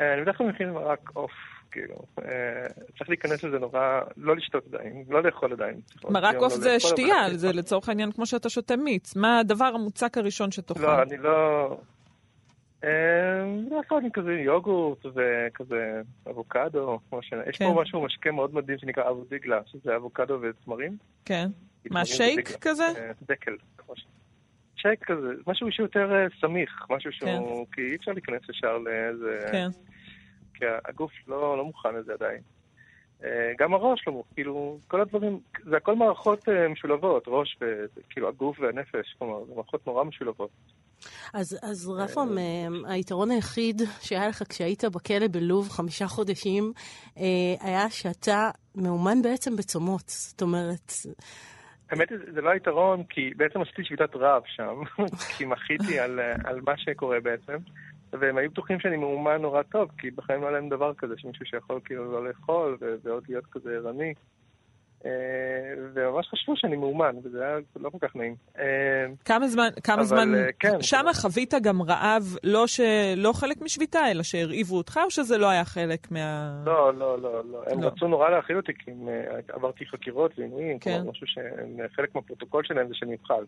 אה, 0.00 0.14
אני 0.14 0.22
בדרך 0.22 0.38
כלל 0.38 0.46
מכין 0.46 0.70
רק 0.70 1.10
עוף. 1.12 1.32
כאילו, 1.72 1.94
אה, 2.22 2.66
צריך 2.98 3.08
להיכנס 3.10 3.44
לזה 3.44 3.58
נורא, 3.58 4.00
לא 4.16 4.36
לשתות 4.36 4.74
עדיין, 4.74 5.04
לא 5.08 5.22
לאכול 5.22 5.52
עדיין. 5.52 5.80
מרק 6.04 6.34
עוף 6.34 6.52
לא 6.52 6.58
זה 6.58 6.80
שתייה, 6.80 7.28
זה 7.30 7.52
לצורך 7.52 7.88
העניין 7.88 8.12
כמו 8.12 8.26
שאתה 8.26 8.48
שותה 8.48 8.76
מיץ. 8.76 9.16
מה 9.16 9.38
הדבר 9.38 9.64
המוצק 9.64 10.18
הראשון 10.18 10.50
שתאכל? 10.50 10.80
לא, 10.80 11.02
אני 11.02 11.16
לא... 11.16 11.76
בדרך 13.66 13.88
כלל 13.88 13.98
אני 13.98 14.08
כזה 14.12 14.32
יוגורט 14.32 15.06
וכזה 15.06 16.00
אבוקדו, 16.30 16.98
יש 17.46 17.58
פה 17.58 17.64
כן. 17.64 17.80
משהו 17.80 18.04
משקה 18.04 18.30
מאוד 18.30 18.54
מדהים 18.54 18.78
שנקרא 18.78 19.10
אבודיגלה, 19.10 19.60
שזה 19.66 19.96
אבוקדו 19.96 20.38
ותמרים. 20.42 20.96
כן. 21.24 21.48
מה, 21.90 22.04
שייק 22.04 22.48
כזה? 22.60 22.84
אה, 22.84 23.10
דקל. 23.22 23.56
שייק 24.82 25.04
כזה, 25.04 25.32
משהו 25.46 25.72
שיותר 25.72 26.12
אה, 26.12 26.26
סמיך, 26.40 26.86
משהו 26.90 27.12
שהוא, 27.12 27.66
כן. 27.66 27.72
כי 27.72 27.80
אי 27.90 27.96
אפשר 27.96 28.12
להיכנס 28.12 28.42
ישר 28.50 28.78
לאיזה... 28.78 29.38
כן. 29.52 29.68
כי 30.54 30.64
הגוף 30.84 31.12
לא, 31.28 31.58
לא 31.58 31.64
מוכן 31.64 31.94
לזה 31.94 32.12
עדיין. 32.12 32.40
אה, 33.24 33.52
גם 33.58 33.74
הראש 33.74 34.04
לא 34.06 34.12
מוכן, 34.12 34.34
כאילו, 34.34 34.78
כל 34.88 35.00
הדברים, 35.00 35.40
זה 35.64 35.76
הכל 35.76 35.94
מערכות 35.94 36.48
אה, 36.48 36.68
משולבות, 36.68 37.24
ראש 37.26 37.58
וכאילו 37.60 38.28
הגוף 38.28 38.60
והנפש, 38.60 39.14
כלומר, 39.18 39.44
זה 39.44 39.54
מערכות 39.54 39.86
נורא 39.86 40.04
משולבות. 40.04 40.50
אז, 41.34 41.58
אז 41.62 41.88
רפאם, 41.88 42.38
היתרון 42.86 43.30
היחיד 43.30 43.82
שהיה 44.00 44.28
לך 44.28 44.42
כשהיית 44.48 44.84
בכלא 44.84 45.28
בלוב 45.28 45.68
חמישה 45.68 46.06
חודשים, 46.06 46.72
היה 47.60 47.90
שאתה 47.90 48.50
מאומן 48.74 49.22
בעצם 49.22 49.56
בצומות. 49.56 50.08
זאת 50.08 50.42
אומרת... 50.42 50.92
האמת 51.90 52.10
היא, 52.10 52.18
זה 52.34 52.40
לא 52.40 52.50
היתרון, 52.50 53.04
כי 53.04 53.32
בעצם 53.36 53.60
עשיתי 53.60 53.84
שביתת 53.84 54.16
רעב 54.16 54.42
שם, 54.46 54.82
כי 55.36 55.44
מחיתי 55.44 55.98
על, 55.98 56.20
על 56.44 56.60
מה 56.66 56.76
שקורה 56.76 57.20
בעצם. 57.20 57.56
והם 58.12 58.36
היו 58.36 58.50
בטוחים 58.50 58.80
שאני 58.80 58.96
מאומן 58.96 59.42
נורא 59.42 59.62
טוב, 59.62 59.90
כי 59.98 60.10
בחיים 60.10 60.40
לא 60.40 60.46
היה 60.46 60.56
להם 60.56 60.68
דבר 60.68 60.94
כזה, 60.94 61.14
שמישהו 61.18 61.46
שיכול 61.46 61.80
כאילו 61.84 62.12
לא 62.12 62.28
לאכול 62.28 62.76
ועוד 63.02 63.24
להיות 63.28 63.44
כזה 63.46 63.76
ערני. 63.76 64.14
אה, 65.06 65.10
וממש 65.94 66.28
חשבו 66.28 66.56
שאני 66.56 66.76
מאומן, 66.76 67.16
וזה 67.24 67.42
היה 67.42 67.56
לא 67.76 67.90
כל 67.90 67.98
כך 68.00 68.16
נעים. 68.16 68.34
אה, 68.58 68.64
כמה 69.24 69.48
זמן, 69.48 69.68
כמה 69.84 69.94
אבל, 69.94 70.04
זמן, 70.04 70.34
אה, 70.34 70.52
כן. 70.58 70.82
שם 70.82 71.04
חווית 71.14 71.54
גם 71.62 71.82
רעב, 71.82 72.22
לא, 72.44 72.66
ש... 72.66 72.80
לא 73.16 73.32
חלק 73.32 73.60
משביתה, 73.60 74.10
אלא 74.10 74.22
שהרעיבו 74.22 74.76
אותך, 74.76 75.00
או 75.04 75.10
שזה 75.10 75.38
לא 75.38 75.50
היה 75.50 75.64
חלק 75.64 76.10
מה... 76.10 76.62
לא, 76.66 76.94
לא, 76.94 77.22
לא, 77.22 77.44
לא. 77.44 77.62
הם 77.66 77.82
לא. 77.82 77.86
רצו 77.86 78.08
נורא 78.08 78.30
להכיל 78.30 78.56
אותי, 78.56 78.72
כי 78.78 78.90
עברתי 79.48 79.86
חקירות 79.86 80.38
ועינויים, 80.38 80.78
כן. 80.78 80.90
כלומר 80.96 81.10
משהו 81.10 81.26
שחלק 81.26 82.14
מהפרוטוקול 82.14 82.64
שלהם 82.64 82.88
זה 82.88 82.94
שאני 82.94 83.16
אוכל. 83.22 83.44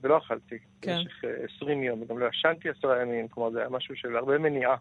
ולא 0.00 0.18
אכלתי 0.18 0.58
כן. 0.82 0.96
במשך 0.96 1.24
20 1.56 1.82
יום, 1.82 2.02
וגם 2.02 2.18
לא 2.18 2.26
ישנתי 2.26 2.68
עשרה 2.68 3.02
ימים, 3.02 3.28
כלומר 3.28 3.50
זה 3.50 3.58
היה 3.58 3.68
משהו 3.68 3.96
של 3.96 4.16
הרבה 4.16 4.38
מניעה. 4.38 4.76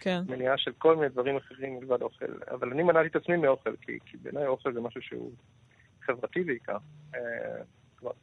כן. 0.00 0.20
מניעה 0.28 0.58
של 0.58 0.72
כל 0.78 0.96
מיני 0.96 1.08
דברים 1.08 1.36
אחרים 1.36 1.78
מלבד 1.78 2.02
אוכל. 2.02 2.26
אבל 2.50 2.72
אני 2.72 2.82
מנעתי 2.82 3.08
את 3.08 3.16
עצמי 3.16 3.36
מאוכל, 3.36 3.76
כי, 3.80 3.98
כי 4.06 4.16
בעיניי 4.16 4.46
אוכל 4.46 4.72
זה 4.72 4.80
משהו 4.80 5.02
שהוא 5.02 5.32
חברתי 6.02 6.44
בעיקר. 6.44 6.76
אה, 7.14 7.20
כלומר, 7.98 8.14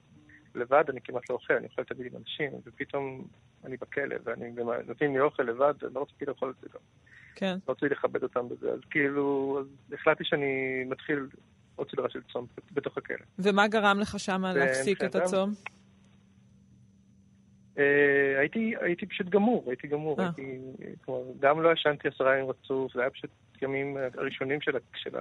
לבד 0.56 0.84
אני 0.90 1.02
כמעט 1.02 1.30
לא 1.30 1.36
אוכל, 1.36 1.54
אני 1.54 1.68
אוכל 1.68 1.84
תמיד 1.84 2.14
עם 2.14 2.20
אנשים, 2.20 2.52
ופתאום 2.66 3.28
אני 3.66 3.78
בכלא, 3.78 4.16
ואני 4.24 4.52
נותנים 4.88 5.14
לי 5.14 5.20
אוכל 5.20 5.44
לבד, 5.44 5.74
לא 5.94 6.02
רציתי 6.02 6.26
לאכול 6.26 6.50
את 6.50 6.62
זה 6.62 6.68
גם. 6.74 6.82
כן. 7.36 7.58
לא 7.68 7.74
רציתי 7.74 7.90
לכבד 7.90 8.24
אותם 8.24 8.50
בזה, 8.50 8.72
אז 8.72 8.80
כאילו, 8.90 9.58
אז 9.60 9.94
החלטתי 9.94 10.24
שאני 10.24 10.84
מתחיל 10.86 11.28
עוד 11.76 11.92
סדרה 11.92 12.10
של 12.10 12.22
צום 12.34 12.46
בתוך 12.72 12.98
הכלא. 12.98 13.26
ומה 13.40 13.68
גרם 13.68 14.00
לך 14.00 14.20
שם 14.20 14.46
להפסיק 14.56 15.04
את 15.04 15.16
הצום? 15.16 15.52
אה, 17.78 18.40
הייתי, 18.40 18.74
הייתי 18.82 19.06
פשוט 19.06 19.30
גמור, 19.30 19.64
הייתי 19.68 19.88
גמור. 19.88 20.20
אה. 20.22 20.26
הייתי, 20.26 20.60
כלומר, 21.06 21.22
גם 21.40 21.62
לא 21.62 21.74
ישנתי 21.74 22.08
עשרה 22.08 22.38
ימים 22.38 22.50
רצוף, 22.50 22.94
זה 22.94 23.02
היה 23.02 23.10
פשוט 23.10 23.30
ימים 23.62 23.98
הראשונים 24.18 24.62
של, 24.62 24.72
של, 24.96 25.18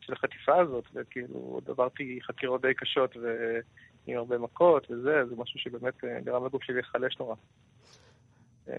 של 0.00 0.12
החטיפה 0.12 0.60
הזאת, 0.60 0.84
וכאילו 0.94 1.34
עוד 1.34 1.70
עברתי 1.70 2.18
חקירות 2.22 2.62
די 2.62 2.74
קשות 2.74 3.16
ועם 3.16 4.16
הרבה 4.16 4.38
מכות 4.38 4.90
וזה, 4.90 5.26
זה 5.26 5.36
משהו 5.36 5.58
שבאמת 5.58 6.04
אה, 6.04 6.20
גרם 6.20 6.46
לגוף 6.46 6.62
שלי 6.62 6.74
להיחלש 6.74 7.18
נורא. 7.18 7.34
אז, 8.66 8.74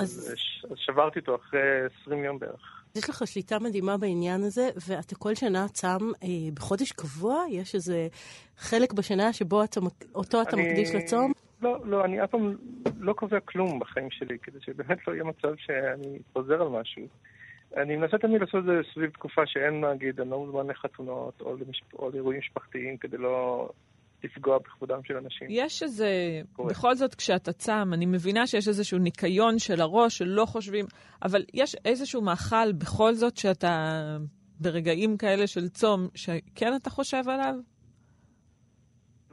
אז... 0.00 0.34
שברתי 0.76 1.18
אותו 1.18 1.36
אחרי 1.36 1.60
20 2.02 2.24
יום 2.24 2.38
בערך. 2.38 2.82
יש 2.94 3.10
לך 3.10 3.26
שליטה 3.26 3.58
מדהימה 3.58 3.96
בעניין 3.96 4.42
הזה, 4.42 4.68
ואתה 4.88 5.14
כל 5.14 5.34
שנה 5.34 5.68
צם 5.68 5.98
אה, 6.22 6.28
בחודש 6.54 6.92
קבוע? 6.92 7.44
יש 7.50 7.74
איזה 7.74 8.08
חלק 8.56 8.92
בשנה 8.92 9.32
שבו 9.32 9.64
אתה, 9.64 9.80
אותו 10.14 10.42
אתה 10.42 10.56
אני... 10.56 10.68
מקדיש 10.68 10.94
לצום? 10.94 11.32
לא, 11.62 11.78
לא, 11.84 12.04
אני 12.04 12.24
אף 12.24 12.30
פעם 12.30 12.56
לא 12.98 13.12
קובע 13.12 13.40
כלום 13.40 13.78
בחיים 13.78 14.10
שלי, 14.10 14.38
כדי 14.38 14.58
שבאמת 14.60 14.98
לא 15.08 15.12
יהיה 15.12 15.24
מצב 15.24 15.54
שאני 15.56 16.18
חוזר 16.32 16.62
על 16.62 16.68
משהו. 16.68 17.06
אני 17.76 17.96
מנסה 17.96 18.18
תמיד 18.18 18.40
לעשות 18.40 18.60
את 18.60 18.64
זה 18.64 18.72
סביב 18.94 19.10
תקופה 19.10 19.42
שאין, 19.46 19.84
נגיד, 19.84 20.20
אני 20.20 20.30
לא 20.30 20.38
מוזמן 20.38 20.66
לחתונות 20.66 21.40
או, 21.40 21.56
למשפ... 21.56 21.94
או 21.94 22.10
לאירועים 22.10 22.38
משפחתיים 22.38 22.96
כדי 22.96 23.16
לא 23.16 23.68
לפגוע 24.24 24.58
בכבודם 24.58 25.04
של 25.04 25.16
אנשים. 25.16 25.46
יש 25.50 25.82
איזה, 25.82 26.06
קורה. 26.52 26.70
בכל 26.70 26.94
זאת 26.94 27.14
כשאתה 27.14 27.52
צם, 27.52 27.90
אני 27.92 28.06
מבינה 28.06 28.46
שיש 28.46 28.68
איזשהו 28.68 28.98
ניקיון 28.98 29.58
של 29.58 29.80
הראש 29.80 30.18
שלא 30.18 30.44
חושבים, 30.44 30.84
אבל 31.22 31.44
יש 31.54 31.76
איזשהו 31.84 32.22
מאכל 32.22 32.72
בכל 32.72 33.12
זאת 33.12 33.36
שאתה, 33.36 34.00
ברגעים 34.60 35.16
כאלה 35.16 35.46
של 35.46 35.68
צום, 35.68 36.08
שכן 36.14 36.76
אתה 36.76 36.90
חושב 36.90 37.28
עליו? 37.28 37.54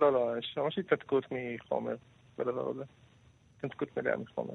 לא, 0.01 0.13
לא, 0.13 0.37
יש 0.39 0.57
ממש 0.57 0.77
התנתקות 0.77 1.23
מחומר. 1.31 1.95
בדבר 2.39 2.69
הזה. 2.69 2.83
התנתקות 3.57 3.97
מלאה 3.97 4.17
מחומר. 4.17 4.53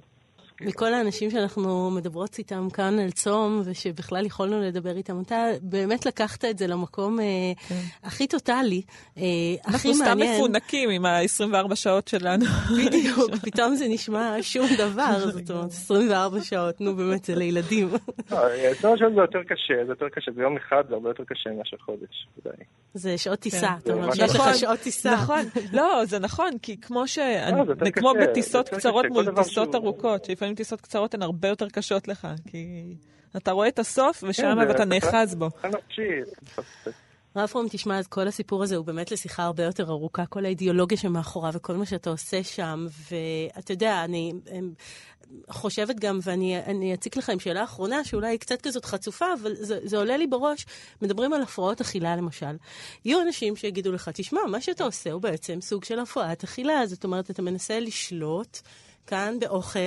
מכל 0.60 0.94
האנשים 0.94 1.30
שאנחנו 1.30 1.90
מדברות 1.90 2.38
איתם 2.38 2.68
כאן 2.72 2.98
על 2.98 3.10
צום, 3.10 3.62
ושבכלל 3.64 4.26
יכולנו 4.26 4.60
לדבר 4.62 4.96
איתם, 4.96 5.20
אתה 5.26 5.46
באמת 5.62 6.06
לקחת 6.06 6.44
את 6.44 6.58
זה 6.58 6.66
למקום 6.66 7.20
אה, 7.20 7.24
כן. 7.68 7.74
הכי 8.02 8.26
טוטאלי, 8.26 8.82
אה, 9.18 9.22
הכי 9.64 9.88
מעניין. 9.88 10.06
אנחנו 10.06 10.24
סתם 10.24 10.34
מפונקים 10.36 10.90
עם 10.90 11.06
ה-24 11.06 11.74
שעות 11.74 12.08
שלנו. 12.08 12.44
בדיוק, 12.86 13.30
פתאום 13.42 13.74
זה 13.74 13.88
נשמע 13.88 14.36
שום 14.42 14.66
דבר, 14.78 15.30
זאת 15.30 15.50
אומרת, 15.50 15.70
24 15.84 16.40
שעות, 16.40 16.80
נו 16.80 16.96
באמת, 16.96 17.24
זה 17.24 17.34
לילדים. 17.34 17.88
24 18.26 18.96
שעות 18.96 19.14
זה 19.14 19.20
יותר 19.20 19.42
קשה, 19.42 19.84
זה 19.86 19.92
יותר 19.92 20.08
קשה, 20.08 20.32
זה 20.34 20.42
יום 20.42 20.56
אחד 20.56 20.82
זה 20.88 20.94
הרבה 20.94 21.10
יותר 21.10 21.24
קשה 21.24 21.50
מאשר 21.50 21.76
חודש, 21.84 22.26
ודאי. 22.38 22.64
זה 22.94 23.18
שעות 23.18 23.38
טיסה, 23.38 23.66
כן. 23.66 23.74
אתה 23.84 23.92
אומר 23.92 24.14
שיש 24.14 24.34
לך 24.34 24.40
נכון, 24.40 24.54
שעות 24.54 24.78
טיסה. 24.78 25.12
נכון, 25.14 25.40
לא, 25.72 26.04
זה 26.04 26.18
נכון, 26.18 26.50
כי 26.62 26.80
כמו 26.80 27.08
ש... 27.08 27.18
לא, 27.18 27.90
כמו 27.92 28.12
בטיסות 28.22 28.68
קצרות 28.68 29.04
מול 29.10 29.34
טיסות 29.36 29.74
ארוכות, 29.74 30.28
לפעמים 30.54 30.66
טיסות 30.66 30.80
קצרות 30.80 31.14
הן 31.14 31.22
הרבה 31.22 31.48
יותר 31.48 31.68
קשות 31.68 32.08
לך, 32.08 32.28
כי 32.46 32.94
אתה 33.36 33.52
רואה 33.52 33.68
את 33.68 33.78
הסוף 33.78 34.24
ושם 34.28 34.42
כן, 34.42 34.68
ואתה 34.68 34.84
נאחז 34.84 35.34
בו. 35.34 35.48
רפרום, 37.36 37.66
תשמע, 37.70 37.98
אז 37.98 38.06
כל 38.06 38.28
הסיפור 38.28 38.62
הזה 38.62 38.76
הוא 38.76 38.84
באמת 38.84 39.10
לשיחה 39.12 39.42
הרבה 39.42 39.62
יותר 39.62 39.88
ארוכה, 39.88 40.26
כל 40.26 40.44
האידיאולוגיה 40.44 40.98
שמאחוריו 40.98 41.52
וכל 41.54 41.76
מה 41.76 41.86
שאתה 41.86 42.10
עושה 42.10 42.44
שם, 42.44 42.86
ואתה 43.10 43.72
יודע, 43.72 44.04
אני 44.04 44.32
חושבת 45.50 45.96
גם, 46.00 46.18
ואני 46.22 46.94
אציג 46.94 47.18
לך 47.18 47.30
עם 47.30 47.38
שאלה 47.38 47.64
אחרונה, 47.64 48.04
שאולי 48.04 48.28
היא 48.28 48.38
קצת 48.38 48.60
כזאת 48.62 48.84
חצופה, 48.84 49.26
אבל 49.42 49.54
זה, 49.54 49.78
זה 49.84 49.96
עולה 49.96 50.16
לי 50.16 50.26
בראש, 50.26 50.66
מדברים 51.02 51.32
על 51.32 51.42
הפרעות 51.42 51.80
אכילה 51.80 52.16
למשל. 52.16 52.56
יהיו 53.04 53.20
אנשים 53.20 53.56
שיגידו 53.56 53.92
לך, 53.92 54.10
תשמע, 54.14 54.40
מה 54.50 54.60
שאתה 54.60 54.84
עושה 54.84 55.12
הוא 55.12 55.22
בעצם 55.22 55.60
סוג 55.60 55.84
של 55.84 55.98
הפרעת 55.98 56.44
אכילה, 56.44 56.86
זאת 56.86 57.04
אומרת, 57.04 57.30
אתה 57.30 57.42
מנסה 57.42 57.80
לשלוט. 57.80 58.60
כאן 59.06 59.34
באוכל, 59.40 59.78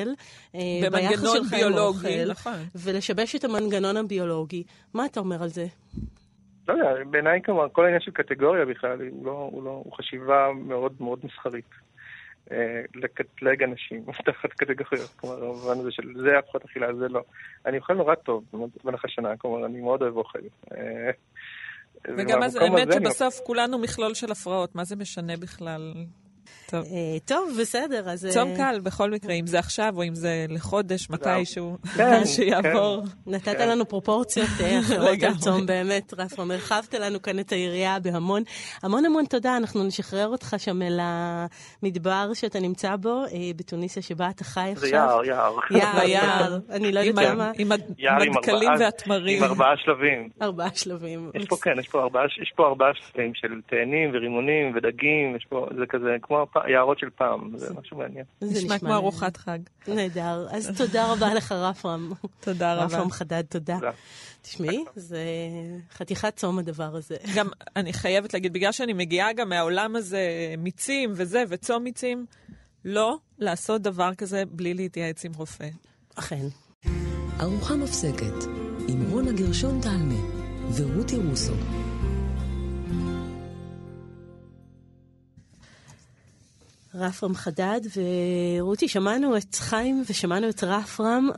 אה, 0.56 0.60
במנגנון 0.84 1.10
ביחס 1.10 1.34
שלך 1.34 1.54
עם 1.54 1.60
ביולוגי, 1.60 2.24
אוכל, 2.24 2.32
נכון. 2.32 2.60
ולשבש 2.76 3.36
את 3.36 3.44
המנגנון 3.44 3.98
הביולוגי. 3.98 4.64
מה 4.94 5.06
אתה 5.06 5.20
אומר 5.20 5.44
על 5.44 5.50
זה? 5.50 5.66
לא 6.68 6.74
יודע, 6.74 7.04
בעיניי 7.10 7.42
כלומר, 7.46 7.70
כל 7.70 7.84
העניין 7.84 8.02
של 8.02 8.12
קטגוריה 8.12 8.66
בכלל, 8.66 9.02
הוא 9.12 9.26
לא, 9.26 9.50
הוא 9.52 9.64
לא, 9.64 9.70
הוא 9.70 9.94
חשיבה 9.94 10.48
מאוד 10.66 10.94
מאוד 11.00 11.20
מסחרית. 11.24 11.70
אה, 12.52 12.82
לקטלג 12.96 13.64
אנשים 13.64 14.06
תחת 14.26 14.50
קטגוריות, 14.50 15.10
כלומר, 15.16 15.40
במובן 15.40 15.80
הזה 15.80 15.92
של 15.92 16.04
זה 16.22 16.40
הפחות 16.40 16.66
אכילה, 16.66 16.96
זה 16.96 17.08
לא. 17.08 17.22
אני 17.66 17.78
אוכל 17.78 17.94
נורא 17.94 18.16
טוב 18.16 18.44
במהלך 18.54 19.06
השנה, 19.06 19.38
כלומר, 19.38 19.66
אני 19.66 19.82
מאוד 19.82 20.02
אוהב 20.02 20.18
אוכל. 20.18 20.40
אה, 20.72 21.10
וגם 22.18 22.44
אז 22.44 22.56
האמת 22.56 22.94
שבסוף 22.94 23.40
כולנו 23.46 23.78
מכלול 23.78 24.14
של 24.14 24.32
הפרעות, 24.32 24.76
מה 24.76 24.84
זה 24.84 24.96
משנה 24.96 25.38
בכלל? 25.38 25.94
טוב. 26.72 26.84
אה, 26.86 27.20
טוב, 27.26 27.50
בסדר, 27.62 28.10
אז... 28.10 28.26
אה, 28.26 28.32
צום 28.32 28.56
קל 28.58 28.80
בכל 28.84 29.12
מקרה, 29.12 29.34
אם 29.34 29.48
זה 29.48 29.60
עכשיו 29.60 29.94
או 29.98 30.04
אם 30.04 30.16
זה 30.16 30.46
לחודש, 30.50 31.10
מתישהו, 31.10 31.78
כן, 31.98 32.26
שיעבור. 32.36 33.04
נתת 33.28 33.58
כן. 33.58 33.70
לנו 33.70 33.88
פרופורציות 33.88 34.48
אה, 34.62 34.80
אחרות 34.88 35.24
על. 35.24 35.34
צום, 35.38 35.66
באמת, 35.66 36.14
רפרם. 36.18 36.52
הרחבת 36.52 36.94
לנו 36.94 37.22
כאן 37.22 37.40
את 37.40 37.50
היריעה 37.50 38.00
בהמון. 38.00 38.44
המון 38.84 39.06
המון 39.06 39.26
תודה, 39.26 39.58
אנחנו 39.58 39.84
נשחרר 39.84 40.28
אותך 40.28 40.56
שם 40.58 40.82
אל 40.82 41.00
המדבר 41.02 42.30
שאתה 42.34 42.60
נמצא 42.60 42.96
בו, 42.96 43.10
אה, 43.24 43.26
בתוניסיה 43.56 44.04
שבה 44.04 44.30
אתה 44.30 44.44
חי 44.44 44.60
עכשיו. 44.72 44.76
זה 44.90 44.96
יער, 44.96 45.26
יער. 45.26 45.54
יער, 45.82 46.04
יער. 46.08 46.58
אני 46.72 46.92
לא 46.92 47.00
יודעת 47.00 47.26
עם 47.26 47.30
ה- 47.30 47.34
למה. 47.34 47.52
עם 47.58 47.72
ארבעה- 47.72 48.76
והתמרים. 48.80 49.38
עם 49.44 49.50
ארבעה 49.50 49.78
שלבים. 49.78 50.30
ארבעה 50.42 50.70
שלבים. 50.76 51.32
יש 51.36 51.46
פה, 51.46 51.56
כן, 51.62 51.76
יש 51.80 51.88
פה 51.88 52.02
ארבעה, 52.04 52.24
יש 52.42 52.54
פה 52.56 52.68
ארבעה 52.68 52.90
שלבים 52.94 53.32
של 53.36 53.48
תאנים 53.70 54.10
ורימונים 54.14 54.74
ודגים, 54.76 55.36
יש 55.36 55.46
פה, 55.50 55.68
זה 55.80 55.86
כזה 55.90 56.16
כמו 56.22 56.42
הפ- 56.42 56.57
יערות 56.72 57.00
של 57.00 57.10
פעם, 57.10 57.58
זה 57.58 57.74
משהו 57.74 57.98
מעניין. 57.98 58.26
זה 58.42 58.60
נשמע 58.60 58.80
כמו 58.80 58.94
ארוחת 58.94 59.38
חג. 59.38 59.60
נהדר. 59.88 60.48
אז 60.52 60.72
תודה 60.78 61.12
רבה 61.14 61.34
לך, 61.34 61.52
רפרם. 61.52 62.12
תודה 62.40 62.74
רבה. 62.74 62.86
רפרם 62.86 63.12
חדד, 63.12 63.44
תודה. 63.50 63.78
תשמעי, 64.42 64.84
זה 64.96 65.20
חתיכת 65.92 66.36
צום 66.36 66.60
הדבר 66.60 66.96
הזה. 66.96 67.16
גם 67.36 67.48
אני 67.76 67.94
חייבת 67.94 68.34
להגיד, 68.34 68.54
בגלל 68.54 68.72
שאני 68.72 68.94
מגיעה 68.94 69.34
גם 69.34 69.50
מהעולם 69.50 69.96
הזה, 69.96 70.20
מיצים 70.58 71.12
וזה, 71.16 71.44
וצום 71.50 71.84
מיצים, 71.84 72.26
לא 72.86 73.18
לעשות 73.40 73.82
דבר 73.82 74.16
כזה 74.16 74.44
בלי 74.52 74.74
להתייעץ 74.74 75.26
עם 75.26 75.32
רופא. 75.34 75.68
אכן. 76.16 76.46
ארוחה 77.42 77.76
מפסקת 77.76 78.44
עם 78.88 79.12
רונה 79.12 79.32
גרשון 79.32 79.82
תלמי 79.82 80.22
ורותי 80.78 81.18
רוסו. 81.18 81.54
רפרם 86.98 87.36
חדד 87.36 87.82
ורותי, 87.96 88.88
שמענו 88.88 89.38
את 89.38 89.56
חיים 89.56 90.04
ושמענו 90.10 90.50
את 90.50 90.64
רפרם, 90.64 91.30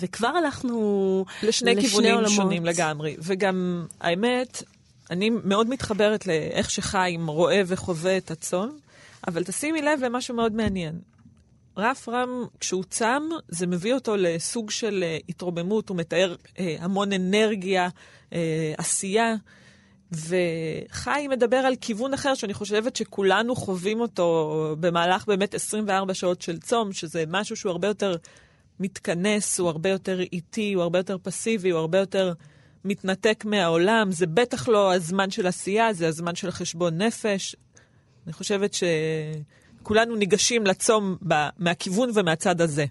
וכבר 0.00 0.28
הלכנו 0.28 1.24
לשני 1.42 1.74
לשני 1.74 1.88
כיוונים 1.88 2.14
עולמות. 2.14 2.32
שונים 2.32 2.66
לגמרי. 2.66 3.16
וגם, 3.18 3.86
האמת, 4.00 4.62
אני 5.10 5.30
מאוד 5.44 5.68
מתחברת 5.68 6.26
לאיך 6.26 6.70
שחיים 6.70 7.26
רואה 7.26 7.62
וחווה 7.66 8.16
את 8.16 8.30
הצום, 8.30 8.78
אבל 9.28 9.44
תשימי 9.44 9.82
לב 9.82 10.04
למשהו 10.04 10.34
מאוד 10.34 10.52
מעניין. 10.52 10.98
רף 11.76 12.08
רם, 12.08 12.28
כשהוא 12.60 12.84
צם, 12.90 13.22
זה 13.48 13.66
מביא 13.66 13.94
אותו 13.94 14.16
לסוג 14.16 14.70
של 14.70 15.04
אה, 15.06 15.18
התרוממות, 15.28 15.88
הוא 15.88 15.96
מתאר 15.96 16.36
אה, 16.58 16.76
המון 16.80 17.12
אנרגיה, 17.12 17.88
אה, 18.32 18.74
עשייה. 18.78 19.34
וחיים 20.12 21.30
מדבר 21.30 21.56
על 21.56 21.74
כיוון 21.80 22.14
אחר, 22.14 22.34
שאני 22.34 22.54
חושבת 22.54 22.96
שכולנו 22.96 23.56
חווים 23.56 24.00
אותו 24.00 24.76
במהלך 24.80 25.26
באמת 25.26 25.54
24 25.54 26.14
שעות 26.14 26.42
של 26.42 26.58
צום, 26.58 26.92
שזה 26.92 27.24
משהו 27.28 27.56
שהוא 27.56 27.70
הרבה 27.70 27.88
יותר 27.88 28.16
מתכנס, 28.80 29.58
הוא 29.58 29.68
הרבה 29.68 29.88
יותר 29.88 30.20
איטי, 30.20 30.72
הוא 30.72 30.82
הרבה 30.82 30.98
יותר 30.98 31.16
פסיבי, 31.22 31.70
הוא 31.70 31.80
הרבה 31.80 31.98
יותר 31.98 32.32
מתנתק 32.84 33.44
מהעולם. 33.44 34.12
זה 34.12 34.26
בטח 34.26 34.68
לא 34.68 34.94
הזמן 34.94 35.30
של 35.30 35.46
עשייה, 35.46 35.92
זה 35.92 36.08
הזמן 36.08 36.34
של 36.34 36.50
חשבון 36.50 37.02
נפש. 37.02 37.56
אני 38.26 38.32
חושבת 38.32 38.74
שכולנו 38.74 40.16
ניגשים 40.16 40.66
לצום 40.66 41.16
ב- 41.28 41.48
מהכיוון 41.58 42.10
ומהצד 42.14 42.60
הזה. 42.60 42.84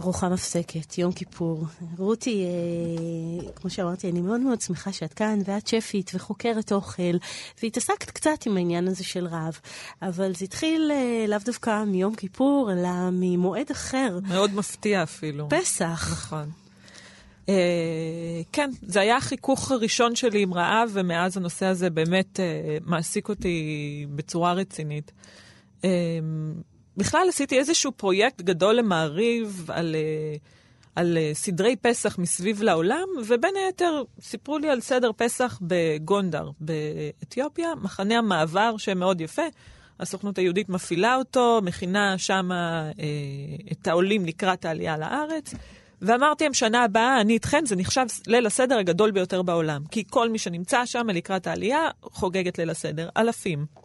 ארוחה 0.00 0.28
מפסקת, 0.28 0.98
יום 0.98 1.12
כיפור. 1.12 1.64
רותי, 1.98 2.44
אה, 2.44 3.52
כמו 3.52 3.70
שאמרתי, 3.70 4.10
אני 4.10 4.20
מאוד 4.20 4.40
מאוד 4.40 4.60
שמחה 4.60 4.92
שאת 4.92 5.14
כאן, 5.14 5.38
ואת 5.44 5.66
שפית 5.66 6.10
וחוקרת 6.14 6.72
אוכל, 6.72 7.16
והתעסקת 7.62 8.10
קצת 8.10 8.46
עם 8.46 8.56
העניין 8.56 8.88
הזה 8.88 9.04
של 9.04 9.26
רעב. 9.26 9.58
אבל 10.02 10.34
זה 10.34 10.44
התחיל 10.44 10.90
אה, 10.94 11.24
לאו 11.28 11.38
דווקא 11.44 11.84
מיום 11.84 12.14
כיפור, 12.14 12.70
אלא 12.72 12.88
ממועד 13.12 13.70
אחר, 13.70 14.18
מאוד 14.28 14.54
מפתיע 14.54 15.02
אפילו. 15.02 15.48
פסח. 15.48 16.08
נכון. 16.12 16.50
Uh, 17.46 17.50
כן, 18.52 18.70
זה 18.82 19.00
היה 19.00 19.16
החיכוך 19.16 19.70
הראשון 19.70 20.16
שלי 20.16 20.42
עם 20.42 20.54
רעב, 20.54 20.90
ומאז 20.92 21.36
הנושא 21.36 21.66
הזה 21.66 21.90
באמת 21.90 22.40
uh, 22.40 22.84
מעסיק 22.90 23.28
אותי 23.28 24.06
בצורה 24.14 24.52
רצינית. 24.52 25.12
בכלל 26.96 27.26
עשיתי 27.28 27.58
איזשהו 27.58 27.92
פרויקט 27.92 28.42
גדול 28.42 28.74
למעריב 28.74 29.70
על, 29.72 29.94
uh, 29.94 30.38
על 30.96 31.18
uh, 31.18 31.36
סדרי 31.36 31.76
פסח 31.76 32.18
מסביב 32.18 32.62
לעולם, 32.62 33.06
ובין 33.26 33.54
היתר 33.66 34.02
סיפרו 34.20 34.58
לי 34.58 34.70
על 34.70 34.80
סדר 34.80 35.10
פסח 35.16 35.58
בגונדר, 35.62 36.50
באתיופיה, 36.60 37.74
מחנה 37.82 38.18
המעבר 38.18 38.76
שמאוד 38.76 39.20
יפה. 39.20 39.42
הסוכנות 40.00 40.38
היהודית 40.38 40.68
מפעילה 40.68 41.16
אותו, 41.16 41.60
מכינה 41.62 42.18
שם 42.18 42.50
uh, 42.52 43.72
את 43.72 43.86
העולים 43.86 44.26
לקראת 44.26 44.64
העלייה 44.64 44.98
לארץ. 44.98 45.54
ואמרתי 46.02 46.44
להם, 46.44 46.54
שנה 46.54 46.84
הבאה, 46.84 47.20
אני 47.20 47.32
איתכם, 47.32 47.66
זה 47.66 47.76
נחשב 47.76 48.06
ליל 48.26 48.46
הסדר 48.46 48.78
הגדול 48.78 49.10
ביותר 49.10 49.42
בעולם. 49.42 49.82
כי 49.90 50.04
כל 50.10 50.28
מי 50.28 50.38
שנמצא 50.38 50.86
שם 50.86 51.06
לקראת 51.10 51.46
העלייה, 51.46 51.88
חוגג 52.02 52.48
את 52.48 52.58
ליל 52.58 52.70
הסדר. 52.70 53.08
אלפים. 53.16 53.81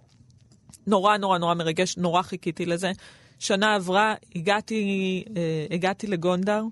נורא 0.88 1.18
נורא 1.18 1.38
נורא 1.38 1.54
מרגש, 1.54 1.98
נורא 1.98 2.22
חיכיתי 2.22 2.66
לזה. 2.66 2.92
שנה 3.40 3.76
עברה, 3.76 4.16
הגעתי, 4.36 5.24
אה, 5.38 5.66
הגעתי 5.76 6.08
לגונדר. 6.08 6.64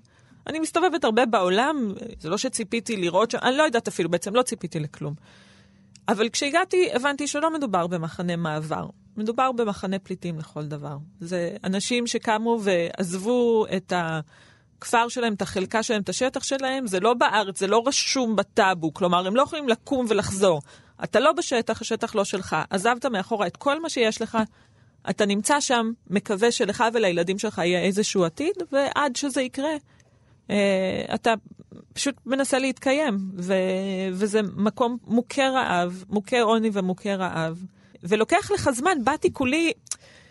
אני 0.46 0.58
מסתובבת 0.58 1.04
הרבה 1.04 1.26
בעולם, 1.26 1.92
זה 2.18 2.28
לא 2.28 2.38
שציפיתי 2.38 2.96
לראות 2.96 3.30
שם, 3.30 3.38
אני 3.42 3.56
לא 3.56 3.62
יודעת 3.62 3.88
אפילו, 3.88 4.10
בעצם 4.10 4.34
לא 4.34 4.42
ציפיתי 4.42 4.80
לכלום. 4.80 5.14
אבל 6.08 6.28
כשהגעתי, 6.28 6.88
הבנתי 6.92 7.26
שלא 7.26 7.54
מדובר 7.54 7.86
במחנה 7.86 8.36
מעבר, 8.36 8.86
מדובר 9.16 9.52
במחנה 9.52 9.98
פליטים 9.98 10.38
לכל 10.38 10.66
דבר. 10.66 10.96
זה 11.20 11.56
אנשים 11.64 12.06
שקמו 12.06 12.60
ועזבו 12.62 13.66
את. 13.76 13.92
הכפר 14.78 15.08
שלהם, 15.08 15.32
את 15.32 15.42
החלקה 15.42 15.82
שלהם, 15.82 16.02
את 16.02 16.08
השטח 16.08 16.42
שלהם, 16.42 16.86
זה 16.86 17.00
לא 17.00 17.14
בארץ, 17.14 17.58
זה 17.58 17.66
לא 17.66 17.82
רשום 17.86 18.36
בטאבו. 18.36 18.94
כלומר, 18.94 19.26
הם 19.26 19.36
לא 19.36 19.42
יכולים 19.42 19.68
לקום 19.68 20.06
ולחזור. 20.08 20.62
אתה 21.04 21.20
לא 21.20 21.32
בשטח, 21.32 21.80
השטח 21.80 22.14
לא 22.14 22.24
שלך. 22.24 22.56
עזבת 22.70 23.06
מאחורה 23.06 23.46
את 23.46 23.56
כל 23.56 23.80
מה 23.80 23.88
שיש 23.88 24.22
לך, 24.22 24.38
אתה 25.10 25.26
נמצא 25.26 25.60
שם, 25.60 25.92
מקווה 26.10 26.52
שלך 26.52 26.84
ולילדים 26.92 27.38
שלך 27.38 27.58
יהיה 27.58 27.80
איזשהו 27.80 28.24
עתיד, 28.24 28.54
ועד 28.72 29.16
שזה 29.16 29.42
יקרה, 29.42 29.70
אה, 30.50 31.04
אתה 31.14 31.34
פשוט 31.92 32.14
מנסה 32.26 32.58
להתקיים. 32.58 33.18
ו- 33.38 33.54
וזה 34.12 34.40
מקום 34.56 34.98
מוכה 35.06 35.48
רעב, 35.48 36.04
מוכה 36.08 36.40
עוני 36.40 36.70
ומוכה 36.72 37.14
רעב. 37.14 37.64
ולוקח 38.02 38.50
לך 38.50 38.70
זמן, 38.70 39.04
באתי 39.04 39.32
כולי... 39.32 39.72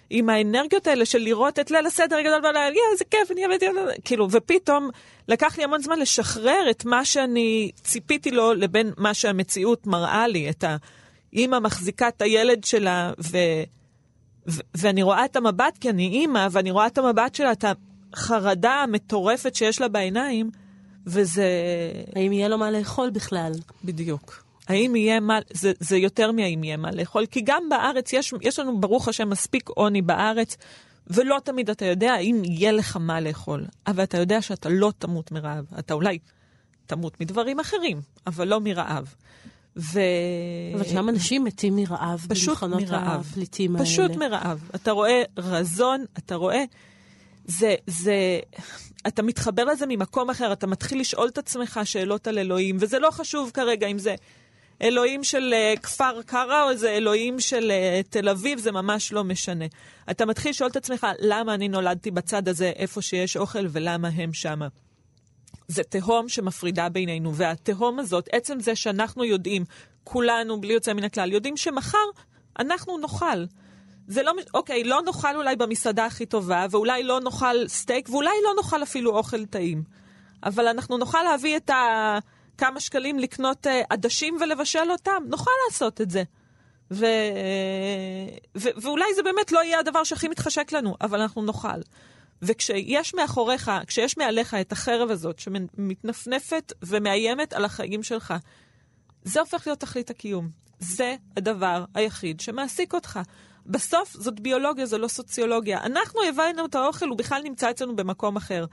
עם 0.09 0.29
האנרגיות 0.29 0.87
האלה 0.87 1.05
של 1.05 1.17
לראות 1.17 1.59
את 1.59 1.71
ליל 1.71 1.85
הסדר 1.85 2.15
הגדול 2.15 2.41
בלילה, 2.41 2.75
יא, 2.75 2.81
איזה 2.91 3.05
כיף, 3.11 3.31
אני 3.31 3.45
אוהבת, 3.45 3.61
כאילו, 4.05 4.27
ופתאום 4.31 4.89
לקח 5.27 5.57
לי 5.57 5.63
המון 5.63 5.81
זמן 5.81 5.99
לשחרר 5.99 6.67
את 6.69 6.85
מה 6.85 7.05
שאני 7.05 7.71
ציפיתי 7.83 8.31
לו 8.31 8.53
לבין 8.53 8.91
מה 8.97 9.13
שהמציאות 9.13 9.87
מראה 9.87 10.27
לי, 10.27 10.49
את 10.49 10.63
האימא 11.33 11.59
מחזיקה 11.59 12.07
את 12.07 12.21
הילד 12.21 12.63
שלה, 12.63 13.11
ו, 13.19 13.37
ו, 14.47 14.61
ואני 14.75 15.03
רואה 15.03 15.25
את 15.25 15.35
המבט, 15.35 15.77
כי 15.79 15.89
אני 15.89 16.07
אימא, 16.07 16.47
ואני 16.51 16.71
רואה 16.71 16.87
את 16.87 16.97
המבט 16.97 17.35
שלה, 17.35 17.51
את 17.51 17.65
החרדה 18.13 18.71
המטורפת 18.71 19.55
שיש 19.55 19.81
לה 19.81 19.87
בעיניים, 19.87 20.49
וזה... 21.05 21.47
האם 22.15 22.33
יהיה 22.33 22.47
לו 22.47 22.57
מה 22.57 22.71
לאכול 22.71 23.09
בכלל? 23.09 23.51
בדיוק. 23.83 24.44
האם 24.67 24.95
יהיה 24.95 25.19
מה, 25.19 25.39
זה, 25.53 25.71
זה 25.79 25.97
יותר 25.97 26.31
מהאם 26.31 26.63
יהיה 26.63 26.77
מה 26.77 26.91
לאכול, 26.91 27.25
כי 27.25 27.41
גם 27.45 27.63
בארץ 27.69 28.13
יש, 28.13 28.33
יש 28.41 28.59
לנו 28.59 28.79
ברוך 28.79 29.07
השם 29.07 29.29
מספיק 29.29 29.69
עוני 29.69 30.01
בארץ, 30.01 30.57
ולא 31.07 31.37
תמיד 31.43 31.69
אתה 31.69 31.85
יודע 31.85 32.13
האם 32.13 32.41
יהיה 32.43 32.71
לך 32.71 32.97
מה 32.97 33.21
לאכול, 33.21 33.65
אבל 33.87 34.03
אתה 34.03 34.17
יודע 34.17 34.41
שאתה 34.41 34.69
לא 34.69 34.93
תמות 34.97 35.31
מרעב, 35.31 35.65
אתה 35.79 35.93
אולי 35.93 36.19
תמות 36.85 37.21
מדברים 37.21 37.59
אחרים, 37.59 38.01
אבל 38.27 38.47
לא 38.47 38.61
מרעב. 38.61 39.15
ו... 39.77 39.99
אבל 40.75 40.83
שם 40.83 41.09
אנשים 41.09 41.43
מתים 41.43 41.75
מרעב 41.75 42.25
פשוט 42.29 42.49
במחנות 42.49 42.81
מרעב. 42.81 43.19
הפליטים 43.19 43.75
האלה. 43.75 43.85
פשוט 43.85 44.11
מרעב. 44.11 44.69
אתה 44.75 44.91
רואה 44.91 45.23
רזון, 45.37 46.05
אתה 46.17 46.35
רואה... 46.35 46.63
זה, 47.45 47.75
זה... 47.87 48.39
אתה 49.07 49.21
מתחבר 49.21 49.65
לזה 49.65 49.85
ממקום 49.87 50.29
אחר, 50.29 50.53
אתה 50.53 50.67
מתחיל 50.67 50.99
לשאול 50.99 51.27
את 51.27 51.37
עצמך 51.37 51.79
שאלות 51.83 52.27
על 52.27 52.39
אלוהים, 52.39 52.77
וזה 52.79 52.99
לא 52.99 53.11
חשוב 53.11 53.51
כרגע 53.53 53.87
אם 53.87 53.99
זה 53.99 54.15
אלוהים 54.81 55.23
של 55.23 55.53
uh, 55.53 55.79
כפר 55.79 56.21
קרא 56.25 56.63
או 56.63 56.69
איזה 56.69 56.89
אלוהים 56.89 57.39
של 57.39 57.71
uh, 57.71 58.07
תל 58.09 58.29
אביב, 58.29 58.59
זה 58.59 58.71
ממש 58.71 59.11
לא 59.11 59.23
משנה. 59.23 59.65
אתה 60.11 60.25
מתחיל 60.25 60.51
לשאול 60.51 60.69
את 60.69 60.75
עצמך, 60.75 61.07
למה 61.19 61.53
אני 61.53 61.67
נולדתי 61.67 62.11
בצד 62.11 62.47
הזה, 62.47 62.71
איפה 62.75 63.01
שיש 63.01 63.37
אוכל, 63.37 63.65
ולמה 63.71 64.07
הם 64.07 64.33
שמה. 64.33 64.67
זה 65.67 65.83
תהום 65.83 66.29
שמפרידה 66.29 66.89
בינינו, 66.89 67.35
והתהום 67.35 67.99
הזאת, 67.99 68.29
עצם 68.31 68.59
זה 68.59 68.75
שאנחנו 68.75 69.23
יודעים, 69.23 69.65
כולנו, 70.03 70.61
בלי 70.61 70.73
יוצא 70.73 70.93
מן 70.93 71.03
הכלל, 71.03 71.31
יודעים 71.31 71.57
שמחר 71.57 71.97
אנחנו 72.59 72.97
נאכל. 72.97 73.45
זה 74.07 74.23
לא, 74.23 74.33
אוקיי, 74.53 74.83
לא 74.83 75.01
נאכל 75.05 75.35
אולי 75.35 75.55
במסעדה 75.55 76.05
הכי 76.05 76.25
טובה, 76.25 76.65
ואולי 76.71 77.03
לא 77.03 77.19
נאכל 77.19 77.67
סטייק, 77.67 78.09
ואולי 78.09 78.31
לא 78.43 78.53
נאכל 78.57 78.83
אפילו 78.83 79.17
אוכל 79.17 79.45
טעים. 79.45 79.83
אבל 80.43 80.67
אנחנו 80.67 80.97
נוכל 80.97 81.23
להביא 81.23 81.57
את 81.57 81.69
ה... 81.69 82.19
כמה 82.57 82.79
שקלים 82.79 83.19
לקנות 83.19 83.67
אה, 83.67 83.81
עדשים 83.89 84.37
ולבשל 84.41 84.91
אותם, 84.91 85.23
נוכל 85.27 85.51
לעשות 85.67 86.01
את 86.01 86.11
זה. 86.11 86.23
ו... 86.91 87.05
ו... 88.57 88.69
ואולי 88.77 89.05
זה 89.15 89.23
באמת 89.23 89.51
לא 89.51 89.63
יהיה 89.63 89.79
הדבר 89.79 90.03
שהכי 90.03 90.27
מתחשק 90.27 90.71
לנו, 90.71 90.95
אבל 91.01 91.21
אנחנו 91.21 91.41
נאכל. 91.41 91.79
וכשיש 92.41 93.13
מאחוריך, 93.13 93.71
כשיש 93.87 94.17
מעליך 94.17 94.53
את 94.53 94.71
החרב 94.71 95.11
הזאת 95.11 95.39
שמתנפנפת 95.39 96.73
ומאיימת 96.81 97.53
על 97.53 97.65
החיים 97.65 98.03
שלך, 98.03 98.33
זה 99.23 99.39
הופך 99.39 99.67
להיות 99.67 99.79
תכלית 99.79 100.09
הקיום. 100.09 100.49
זה 100.79 101.15
הדבר 101.37 101.85
היחיד 101.93 102.39
שמעסיק 102.39 102.93
אותך. 102.93 103.19
בסוף 103.65 104.13
זאת 104.13 104.39
ביולוגיה, 104.39 104.85
זו 104.85 104.97
לא 104.97 105.07
סוציולוגיה. 105.07 105.83
אנחנו 105.83 106.19
הבאנו 106.29 106.65
את 106.65 106.75
האוכל, 106.75 107.07
הוא 107.07 107.17
בכלל 107.17 107.41
נמצא 107.43 107.71
אצלנו 107.71 107.95
במקום 107.95 108.35
אחר. 108.35 108.65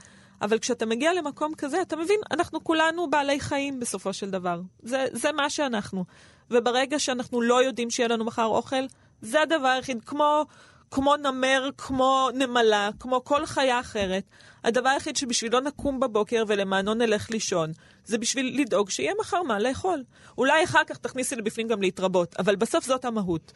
אבל 0.43 0.59
כשאתה 0.59 0.87
מגיע 0.87 1.13
למקום 1.13 1.55
כזה, 1.59 1.83
אתה 1.83 1.97
מבין, 1.97 2.21
אנחנו 2.31 2.65
כולנו 2.65 3.11
בעלי 3.11 3.41
חיים 3.41 3.81
בסופו 3.81 4.13
של 4.13 4.31
דבר. 4.31 4.61
זה, 4.83 5.07
זה 5.13 5.33
מה 5.33 5.51
שאנחנו. 5.51 6.05
וברגע 6.51 6.99
שאנחנו 6.99 7.41
לא 7.41 7.63
יודעים 7.63 7.91
שיהיה 7.91 8.09
לנו 8.09 8.25
מחר 8.25 8.45
אוכל, 8.45 8.85
זה 9.21 9.43
הדבר 9.43 9.69
היחיד, 9.69 10.05
כמו, 10.07 10.45
כמו 10.91 11.17
נמר, 11.17 11.71
כמו 11.79 12.29
נמלה, 12.35 12.91
כמו 13.01 13.25
כל 13.25 13.47
חיה 13.47 13.81
אחרת. 13.81 14.25
הדבר 14.65 14.89
היחיד 14.89 15.17
שבשבילו 15.17 15.61
נקום 15.61 16.01
בבוקר 16.01 16.45
ולמענו 16.47 16.95
נלך 16.95 17.31
לישון, 17.31 17.73
זה 18.05 18.19
בשביל 18.19 18.61
לדאוג 18.61 18.91
שיהיה 18.91 19.13
מחר 19.21 19.43
מה 19.43 19.59
לאכול. 19.59 20.05
אולי 20.39 20.65
אחר 20.65 20.85
כך 20.87 20.97
תכניסי 20.97 21.37
לבפנים 21.37 21.69
גם 21.69 21.83
להתרבות, 21.83 22.35
אבל 22.39 22.57
בסוף 22.57 22.85
זאת 22.85 23.05
המהות. 23.05 23.53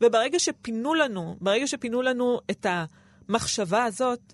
וברגע 0.00 0.38
שפינו 0.38 0.94
לנו, 0.94 1.36
ברגע 1.40 1.66
שפינו 1.66 2.02
לנו 2.02 2.40
את 2.50 2.66
המחשבה 3.28 3.84
הזאת, 3.84 4.32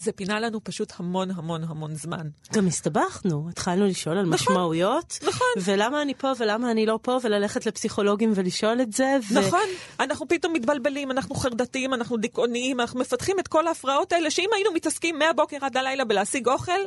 זה 0.00 0.12
פינה 0.12 0.40
לנו 0.40 0.64
פשוט 0.64 0.92
המון 0.96 1.30
המון 1.30 1.64
המון 1.64 1.94
זמן. 1.94 2.28
גם 2.52 2.66
הסתבכנו, 2.66 3.48
התחלנו 3.50 3.86
לשאול 3.86 4.18
על 4.18 4.26
נכון, 4.26 4.34
משמעויות. 4.34 5.18
נכון. 5.22 5.46
ולמה 5.56 6.02
אני 6.02 6.14
פה 6.14 6.32
ולמה 6.38 6.70
אני 6.70 6.86
לא 6.86 6.98
פה, 7.02 7.18
וללכת 7.22 7.66
לפסיכולוגים 7.66 8.32
ולשאול 8.34 8.80
את 8.80 8.92
זה. 8.92 9.16
ו... 9.30 9.40
נכון, 9.40 9.68
אנחנו 10.00 10.28
פתאום 10.28 10.52
מתבלבלים, 10.52 11.10
אנחנו 11.10 11.34
חרדתיים, 11.34 11.94
אנחנו 11.94 12.16
דיכאוניים, 12.16 12.80
אנחנו 12.80 13.00
מפתחים 13.00 13.38
את 13.38 13.48
כל 13.48 13.66
ההפרעות 13.66 14.12
האלה, 14.12 14.30
שאם 14.30 14.48
היינו 14.54 14.72
מתעסקים 14.72 15.18
מהבוקר 15.18 15.56
עד 15.60 15.76
הלילה 15.76 16.04
בלהשיג 16.04 16.48
אוכל, 16.48 16.80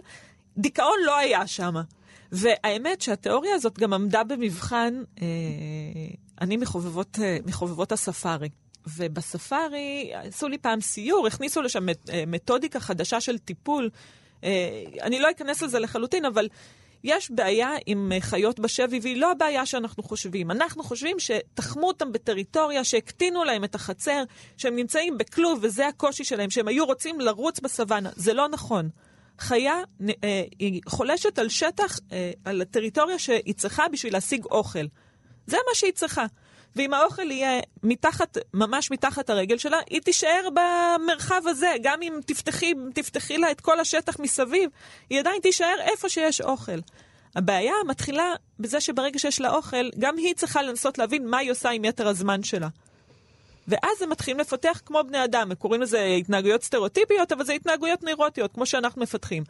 דיכאון 0.57 0.97
לא 1.05 1.17
היה 1.17 1.47
שם. 1.47 1.73
והאמת 2.31 3.01
שהתיאוריה 3.01 3.55
הזאת 3.55 3.79
גם 3.79 3.93
עמדה 3.93 4.23
במבחן, 4.23 5.03
אה, 5.21 5.27
אני 6.41 6.57
מחובבות, 6.57 7.19
אה, 7.21 7.37
מחובבות 7.45 7.91
הספארי. 7.91 8.49
ובספארי 8.87 10.11
עשו 10.13 10.47
לי 10.47 10.57
פעם 10.57 10.81
סיור, 10.81 11.27
הכניסו 11.27 11.61
לשם 11.61 11.89
אה, 11.89 12.23
מתודיקה 12.27 12.79
חדשה 12.79 13.21
של 13.21 13.37
טיפול. 13.37 13.89
אה, 14.43 14.83
אני 15.01 15.19
לא 15.19 15.31
אכנס 15.31 15.61
לזה 15.61 15.79
לחלוטין, 15.79 16.25
אבל 16.25 16.47
יש 17.03 17.31
בעיה 17.31 17.69
עם 17.85 18.11
אה, 18.11 18.21
חיות 18.21 18.59
בשבי, 18.59 18.99
והיא 19.01 19.17
לא 19.17 19.31
הבעיה 19.31 19.65
שאנחנו 19.65 20.03
חושבים. 20.03 20.51
אנחנו 20.51 20.83
חושבים 20.83 21.17
שתחמו 21.19 21.87
אותם 21.87 22.11
בטריטוריה, 22.11 22.83
שהקטינו 22.83 23.43
להם 23.43 23.63
את 23.63 23.75
החצר, 23.75 24.23
שהם 24.57 24.75
נמצאים 24.75 25.17
בכלוב, 25.17 25.59
וזה 25.61 25.87
הקושי 25.87 26.23
שלהם, 26.23 26.49
שהם 26.49 26.67
היו 26.67 26.85
רוצים 26.85 27.21
לרוץ 27.21 27.59
בסוואנה. 27.59 28.09
זה 28.15 28.33
לא 28.33 28.47
נכון. 28.47 28.89
חיה 29.39 29.75
היא 30.59 30.81
חולשת 30.87 31.39
על 31.39 31.49
שטח, 31.49 31.99
על 32.45 32.61
הטריטוריה 32.61 33.19
שהיא 33.19 33.53
צריכה 33.53 33.87
בשביל 33.87 34.13
להשיג 34.13 34.45
אוכל. 34.45 34.85
זה 35.47 35.57
מה 35.67 35.75
שהיא 35.75 35.91
צריכה. 35.93 36.25
ואם 36.75 36.93
האוכל 36.93 37.31
יהיה 37.31 37.59
מתחת, 37.83 38.37
ממש 38.53 38.91
מתחת 38.91 39.29
הרגל 39.29 39.57
שלה, 39.57 39.77
היא 39.89 40.01
תישאר 40.01 40.47
במרחב 40.53 41.41
הזה. 41.45 41.73
גם 41.83 42.01
אם 42.01 42.19
תפתחי, 42.25 42.73
תפתחי 42.93 43.37
לה 43.37 43.51
את 43.51 43.61
כל 43.61 43.79
השטח 43.79 44.19
מסביב, 44.19 44.69
היא 45.09 45.19
עדיין 45.19 45.41
תישאר 45.41 45.75
איפה 45.79 46.09
שיש 46.09 46.41
אוכל. 46.41 46.79
הבעיה 47.35 47.73
מתחילה 47.87 48.33
בזה 48.59 48.81
שברגע 48.81 49.19
שיש 49.19 49.41
לה 49.41 49.55
אוכל, 49.55 49.89
גם 49.99 50.17
היא 50.17 50.35
צריכה 50.35 50.61
לנסות 50.61 50.97
להבין 50.97 51.27
מה 51.27 51.37
היא 51.37 51.51
עושה 51.51 51.69
עם 51.69 51.85
יתר 51.85 52.07
הזמן 52.07 52.43
שלה. 52.43 52.67
ואז 53.67 54.01
הם 54.01 54.09
מתחילים 54.09 54.39
לפתח 54.39 54.81
כמו 54.85 55.01
בני 55.07 55.23
אדם, 55.23 55.51
הם 55.51 55.55
קוראים 55.55 55.81
לזה 55.81 56.03
התנהגויות 56.03 56.63
סטריאוטיפיות, 56.63 57.31
אבל 57.31 57.45
זה 57.45 57.53
התנהגויות 57.53 58.03
נוירוטיות, 58.03 58.53
כמו 58.53 58.65
שאנחנו 58.65 59.01
מפתחים. 59.01 59.43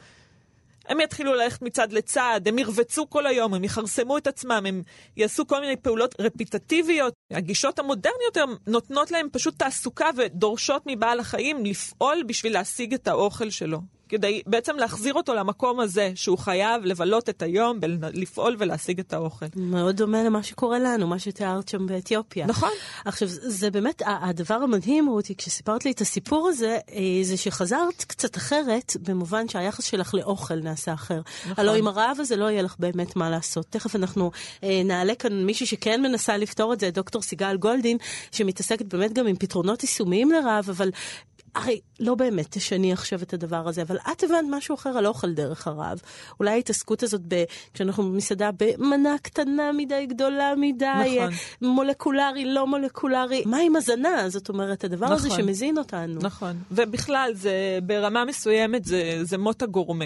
הם 0.88 1.00
יתחילו 1.00 1.34
ללכת 1.34 1.62
מצד 1.62 1.92
לצד, 1.92 2.42
הם 2.46 2.60
ירבצו 2.60 3.10
כל 3.10 3.26
היום, 3.26 3.54
הם 3.54 3.64
יכרסמו 3.64 4.18
את 4.18 4.28
עצמם, 4.28 4.64
הם 4.68 4.82
יעשו 5.18 5.48
כל 5.48 5.62
מיני 5.62 5.76
פעולות 5.76 6.16
רפיטטיביות. 6.20 7.14
הגישות 7.32 7.80
המודרניות 7.80 8.38
נותנות 8.68 9.12
להם 9.12 9.28
פשוט 9.32 9.60
תעסוקה 9.60 10.10
ודורשות 10.18 10.84
מבעל 10.86 11.20
החיים 11.20 11.66
לפעול 11.66 12.24
בשביל 12.28 12.54
להשיג 12.54 12.94
את 12.94 13.08
האוכל 13.08 13.50
שלו. 13.50 13.80
כדי 14.14 14.42
בעצם 14.46 14.76
להחזיר 14.76 15.14
אותו 15.14 15.34
למקום 15.34 15.80
הזה, 15.80 16.12
שהוא 16.16 16.38
חייב 16.38 16.86
לבלות 16.86 17.30
את 17.30 17.42
היום, 17.42 17.80
לפעול 18.14 18.56
ולהשיג 18.60 19.00
את 19.00 19.14
האוכל. 19.14 19.46
מאוד 19.56 19.96
דומה 19.96 20.24
למה 20.24 20.44
שקורה 20.44 20.80
לנו, 20.80 21.08
מה 21.08 21.20
שתיארת 21.20 21.68
שם 21.68 21.88
באתיופיה. 21.88 22.46
נכון. 22.46 22.70
עכשיו, 23.06 23.28
זה 23.30 23.72
באמת, 23.72 24.02
הדבר 24.06 24.54
המדהים, 24.54 25.08
רותי, 25.08 25.36
כשסיפרת 25.36 25.86
לי 25.86 25.92
את 25.92 26.02
הסיפור 26.02 26.48
הזה, 26.48 26.78
אה, 26.92 27.00
זה 27.24 27.38
שחזרת 27.38 28.04
קצת 28.08 28.38
אחרת, 28.38 28.98
במובן 29.08 29.48
שהיחס 29.48 29.84
שלך 29.84 30.14
לאוכל 30.14 30.56
נעשה 30.56 30.94
אחר. 30.94 31.22
נכון. 31.46 31.54
הלוא 31.58 31.74
עם 31.76 31.88
הרעב 31.88 32.18
הזה 32.20 32.36
לא 32.36 32.46
יהיה 32.46 32.62
לך 32.62 32.76
באמת 32.80 33.16
מה 33.16 33.30
לעשות. 33.30 33.66
תכף 33.70 33.96
אנחנו 33.96 34.32
אה, 34.64 34.82
נעלה 34.86 35.16
כאן 35.16 35.46
מישהי 35.46 35.66
שכן 35.66 36.02
מנסה 36.02 36.38
לפתור 36.38 36.74
את 36.74 36.80
זה, 36.80 36.92
דוקטור 36.92 37.22
סיגל 37.22 37.58
גולדין, 37.58 37.98
שמתעסקת 38.32 38.86
באמת 38.86 39.14
גם 39.14 39.28
עם 39.28 39.36
פתרונות 39.36 39.84
יישומיים 39.84 40.32
לרעב, 40.32 40.70
אבל 40.70 40.90
הרי 41.56 41.80
לא 42.00 42.16
באמת 42.16 42.46
תשני 42.50 42.94
עכשיו 42.94 43.22
את 43.22 43.34
הדבר 43.34 43.68
הזה, 43.68 43.82
אבל 43.82 43.98
את 44.12 44.24
הבנת 44.24 44.46
משהו 44.50 44.76
אחר 44.76 44.90
על 44.90 45.08
אוכל 45.08 45.34
דרך 45.34 45.68
הרב. 45.68 46.02
אולי 46.40 46.52
ההתעסקות 46.52 47.04
הזאת, 47.04 47.22
ב, 47.28 47.44
כשאנחנו 47.74 48.04
במסעדה, 48.04 48.50
במנה 48.58 49.16
קטנה 49.22 49.72
מדי, 49.72 50.06
גדולה 50.06 50.54
מדי, 50.58 51.20
נכון. 51.20 51.34
מולקולרי, 51.62 52.46
לא 52.46 52.68
מולקולרי. 52.68 53.44
מה 53.46 53.58
עם 53.58 53.76
הזנה? 53.76 54.30
זאת 54.30 54.50
אומרת, 54.50 54.84
הדבר 54.84 55.06
נכון. 55.06 55.18
הזה 55.18 55.30
שמזין 55.30 55.78
אותנו. 55.78 56.20
נכון, 56.22 56.58
ובכלל, 56.72 57.32
זה 57.34 57.80
ברמה 57.84 58.26
מסוימת 58.26 58.86
זה, 58.86 59.20
זה 59.24 59.38
מות 59.38 59.62
הגורמה. 59.62 60.06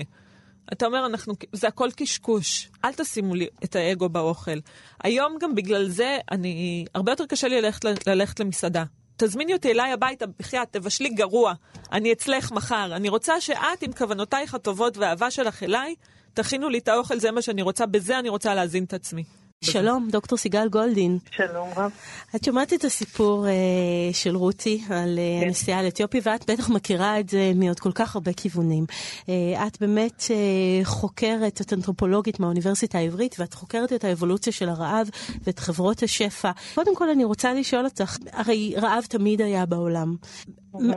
אתה 0.74 0.86
אומר, 0.86 1.06
אנחנו, 1.06 1.34
זה 1.52 1.68
הכל 1.68 1.90
קשקוש. 1.96 2.70
אל 2.86 2.94
תשימו 2.94 3.36
לי 3.36 3.48
את 3.64 3.76
האגו 3.76 4.10
באוכל. 4.10 4.60
היום 5.04 5.38
גם 5.42 5.56
בגלל 5.56 5.90
זה, 5.90 6.18
אני, 6.32 6.86
הרבה 6.96 7.12
יותר 7.12 7.26
קשה 7.26 7.48
לי 7.48 7.62
ללכת, 7.62 8.08
ללכת 8.08 8.40
למסעדה. 8.40 8.84
תזמיני 9.18 9.54
אותי 9.54 9.72
אליי 9.72 9.92
הביתה, 9.92 10.26
בחייאת, 10.40 10.68
תבשלי 10.72 11.10
גרוע, 11.10 11.54
אני 11.92 12.14
אצלך 12.14 12.52
מחר. 12.52 12.96
אני 12.96 13.10
רוצה 13.10 13.42
שאת, 13.42 13.82
עם 13.82 13.94
כוונותייך 13.94 14.56
הטובות 14.56 14.98
והאהבה 14.98 15.32
שלך 15.32 15.64
אליי, 15.64 15.96
תכינו 16.34 16.70
לי 16.70 16.78
את 16.78 16.88
האוכל, 16.88 17.20
זה 17.20 17.32
מה 17.32 17.42
שאני 17.42 17.62
רוצה, 17.62 17.86
בזה 17.86 18.20
אני 18.20 18.30
רוצה 18.30 18.56
להזין 18.56 18.84
את 18.84 18.94
עצמי. 18.94 19.24
שלום, 19.62 20.08
דוקטור 20.12 20.38
סיגל 20.38 20.68
גולדין. 20.70 21.18
שלום 21.32 21.70
רב. 21.78 21.92
את 22.36 22.44
שומעת 22.44 22.74
את 22.74 22.86
הסיפור 22.86 23.46
uh, 23.46 24.16
של 24.16 24.36
רותי 24.36 24.84
על 24.90 25.20
uh, 25.20 25.42
כן. 25.42 25.48
הנסיעה 25.48 25.84
לאתיופיה, 25.84 26.22
ואת 26.24 26.52
בטח 26.52 26.70
מכירה 26.70 27.20
את 27.20 27.30
זה 27.30 27.52
מעוד 27.56 27.80
כל 27.80 27.92
כך 27.92 28.16
הרבה 28.16 28.34
כיוונים. 28.34 28.86
Uh, 29.22 29.30
את 29.68 29.82
באמת 29.82 30.22
uh, 30.22 30.86
חוקרת, 30.86 31.62
את 31.62 31.74
אנתרופולוגית 31.74 32.40
מהאוניברסיטה 32.40 32.98
העברית, 32.98 33.36
ואת 33.40 33.54
חוקרת 33.54 33.94
את 33.94 34.04
האבולוציה 34.04 34.54
של 34.54 34.70
הרעב 34.70 35.10
ואת 35.44 35.60
חברות 35.60 36.04
השפע. 36.04 36.52
קודם 36.76 36.96
כל 36.96 37.10
אני 37.10 37.24
רוצה 37.24 37.54
לשאול 37.54 37.86
אותך, 37.86 38.18
הרי 38.32 38.74
רעב 38.78 39.04
תמיד 39.10 39.42
היה 39.42 39.66
בעולם. 39.66 40.16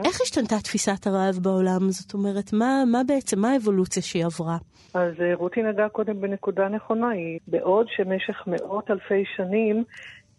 איך 0.05 0.21
השתנתה 0.21 0.55
תפיסת 0.63 1.07
הרעב 1.07 1.35
בעולם? 1.41 1.89
זאת 1.89 2.13
אומרת, 2.13 2.53
מה, 2.53 2.83
מה 2.91 3.01
בעצם, 3.07 3.39
מה 3.39 3.51
האבולוציה 3.51 4.03
שהיא 4.03 4.25
עברה? 4.25 4.57
אז 4.93 5.13
אה, 5.21 5.35
רותי 5.35 5.61
נגעה 5.63 5.89
קודם 5.89 6.21
בנקודה 6.21 6.67
נכונה, 6.67 7.09
היא 7.09 7.39
בעוד 7.47 7.87
שמשך 7.89 8.43
מאות 8.47 8.91
אלפי 8.91 9.23
שנים 9.35 9.83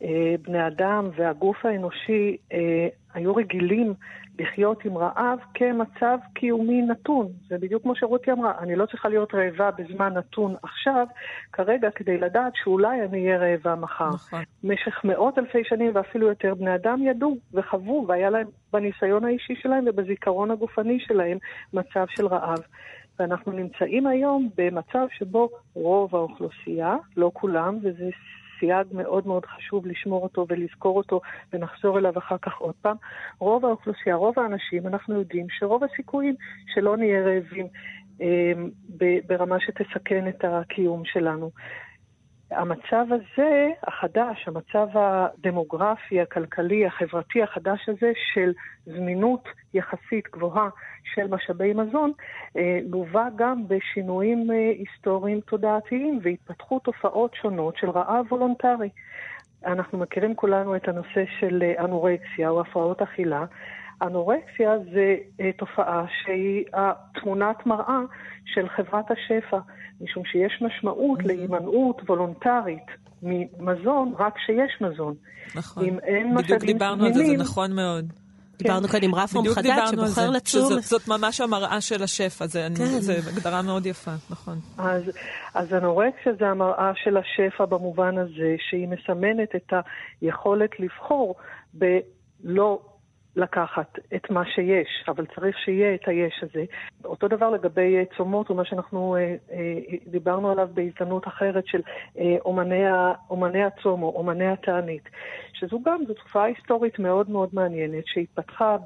אה, 0.02 0.34
בני 0.42 0.66
אדם 0.66 1.10
והגוף 1.16 1.56
האנושי 1.64 2.36
אה, 2.52 2.88
היו 3.14 3.34
רגילים 3.34 3.94
לחיות 4.42 4.84
עם 4.84 4.98
רעב 4.98 5.38
כמצב 5.54 6.18
קיומי 6.34 6.82
נתון. 6.82 7.28
זה 7.48 7.58
בדיוק 7.58 7.82
כמו 7.82 7.96
שרותי 7.96 8.32
אמרה, 8.32 8.52
אני 8.58 8.76
לא 8.76 8.86
צריכה 8.86 9.08
להיות 9.08 9.34
רעבה 9.34 9.70
בזמן 9.70 10.14
נתון 10.14 10.54
עכשיו, 10.62 11.06
כרגע 11.52 11.90
כדי 11.90 12.18
לדעת 12.18 12.52
שאולי 12.54 13.02
אני 13.02 13.26
אהיה 13.26 13.38
רעבה 13.38 13.74
מחר. 13.74 14.08
נכון. 14.08 14.42
במשך 14.62 15.00
מאות 15.04 15.38
אלפי 15.38 15.64
שנים 15.64 15.90
ואפילו 15.94 16.28
יותר 16.28 16.54
בני 16.54 16.74
אדם 16.74 17.02
ידעו 17.02 17.36
וחוו, 17.54 18.04
והיה 18.08 18.30
להם 18.30 18.46
בניסיון 18.72 19.24
האישי 19.24 19.54
שלהם 19.62 19.84
ובזיכרון 19.86 20.50
הגופני 20.50 21.00
שלהם 21.00 21.38
מצב 21.72 22.04
של 22.08 22.26
רעב. 22.26 22.58
ואנחנו 23.18 23.52
נמצאים 23.52 24.06
היום 24.06 24.48
במצב 24.56 25.06
שבו 25.18 25.48
רוב 25.74 26.16
האוכלוסייה, 26.16 26.96
לא 27.16 27.30
כולם, 27.34 27.78
וזה 27.82 28.10
סייג 28.62 28.86
מאוד 28.92 29.26
מאוד 29.26 29.46
חשוב 29.46 29.86
לשמור 29.86 30.22
אותו 30.22 30.46
ולזכור 30.48 30.96
אותו 30.96 31.20
ונחזור 31.52 31.98
אליו 31.98 32.18
אחר 32.18 32.36
כך 32.42 32.56
עוד 32.56 32.74
פעם. 32.82 32.96
רוב 33.38 33.64
האוכלוסייה, 33.64 34.14
רוב 34.14 34.38
האנשים, 34.38 34.86
אנחנו 34.86 35.14
יודעים 35.14 35.46
שרוב 35.50 35.84
הסיכויים 35.84 36.34
שלא 36.74 36.96
נהיה 36.96 37.22
רעבים 37.22 37.66
אה, 38.20 38.52
ברמה 39.26 39.56
שתסכן 39.60 40.28
את 40.28 40.44
הקיום 40.44 41.02
שלנו. 41.04 41.50
המצב 42.54 43.06
הזה, 43.10 43.70
החדש, 43.86 44.48
המצב 44.48 44.86
הדמוגרפי, 44.94 46.20
הכלכלי, 46.20 46.86
החברתי 46.86 47.42
החדש 47.42 47.88
הזה 47.88 48.12
של 48.32 48.52
זמינות 48.86 49.44
יחסית 49.74 50.28
גבוהה 50.32 50.68
של 51.14 51.26
משאבי 51.26 51.72
מזון, 51.74 52.12
אה, 52.56 52.78
לווה 52.90 53.28
גם 53.36 53.68
בשינויים 53.68 54.50
אה, 54.50 54.72
היסטוריים 54.78 55.40
תודעתיים 55.40 56.20
והתפתחו 56.22 56.78
תופעות 56.78 57.34
שונות 57.34 57.76
של 57.76 57.90
רעב 57.90 58.32
וולונטרי. 58.32 58.88
אנחנו 59.66 59.98
מכירים 59.98 60.34
כולנו 60.34 60.76
את 60.76 60.88
הנושא 60.88 61.24
של 61.40 61.62
אה, 61.62 61.84
אנורקסיה 61.84 62.48
או 62.48 62.60
הפרעות 62.60 63.02
אכילה. 63.02 63.44
אנורקסיה 64.02 64.78
זה 64.78 65.16
תופעה 65.56 66.04
שהיא 66.08 66.64
תמונת 67.14 67.66
מראה 67.66 68.00
של 68.44 68.68
חברת 68.68 69.10
השפע. 69.10 69.58
משום 70.02 70.22
שיש 70.24 70.62
משמעות 70.62 71.20
mm-hmm. 71.20 71.26
להימנעות 71.26 72.02
וולונטרית 72.08 72.86
ממזון 73.22 74.12
רק 74.18 74.34
כשיש 74.36 74.80
מזון. 74.80 75.14
נכון. 75.54 75.84
אם 75.84 75.98
אין 75.98 76.34
בדיוק 76.34 76.64
דיברנו 76.64 77.04
על 77.04 77.12
זה, 77.12 77.24
זה 77.24 77.36
נכון 77.36 77.72
מאוד. 77.72 78.12
כן. 78.58 78.68
דיברנו 78.68 78.88
כאן 78.88 79.00
עם 79.02 79.14
רפרום 79.14 79.48
חדד 79.48 79.76
שבוחר 79.90 80.30
לצום. 80.30 80.62
שזאת, 80.62 80.82
זאת 80.82 81.08
ממש 81.08 81.40
המראה 81.40 81.80
של 81.80 82.02
השפע, 82.02 82.46
זה, 82.46 82.68
כן. 82.76 82.84
הגדרה 83.36 83.62
מאוד 83.62 83.86
יפה, 83.86 84.10
נכון. 84.30 84.58
אז, 84.78 85.02
אז 85.54 85.74
אנורקסיה 85.74 86.32
זה 86.38 86.46
המראה 86.46 86.92
של 87.04 87.16
השפע 87.16 87.64
במובן 87.64 88.18
הזה, 88.18 88.54
שהיא 88.70 88.88
מסמנת 88.88 89.54
את 89.56 89.72
היכולת 90.20 90.70
לבחור 90.80 91.34
בלא 91.74 92.80
לקחת 93.36 93.98
את 94.14 94.30
מה 94.30 94.44
שיש, 94.44 95.04
אבל 95.08 95.26
צריך 95.34 95.58
שיהיה 95.58 95.94
את 95.94 96.08
היש 96.08 96.42
הזה. 96.42 96.64
אותו 97.04 97.28
דבר 97.28 97.50
לגבי 97.50 97.96
אה, 97.96 98.02
צומות, 98.16 98.50
ומה 98.50 98.64
שאנחנו 98.64 99.16
אה, 99.16 99.34
אה, 99.52 99.78
דיברנו 100.06 100.50
עליו 100.50 100.68
בהזדמנות 100.74 101.26
אחרת 101.28 101.66
של 101.66 101.80
אה, 102.18 102.36
אומני, 102.44 102.82
אומני 103.30 103.64
הצום 103.64 104.02
או 104.02 104.08
אומני 104.16 104.46
התענית, 104.46 105.08
שזו 105.52 105.80
גם, 105.84 106.00
זו 106.08 106.14
תופעה 106.14 106.44
היסטורית 106.44 106.98
מאוד 106.98 107.30
מאוד 107.30 107.48
מעניינת, 107.52 108.04
שהתפתחה 108.06 108.76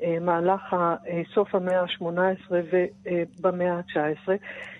במהלך 0.00 0.76
סוף 1.34 1.54
המאה 1.54 1.80
ה-18 1.80 2.52
ובמאה 2.52 3.72
ה-19. 3.74 4.28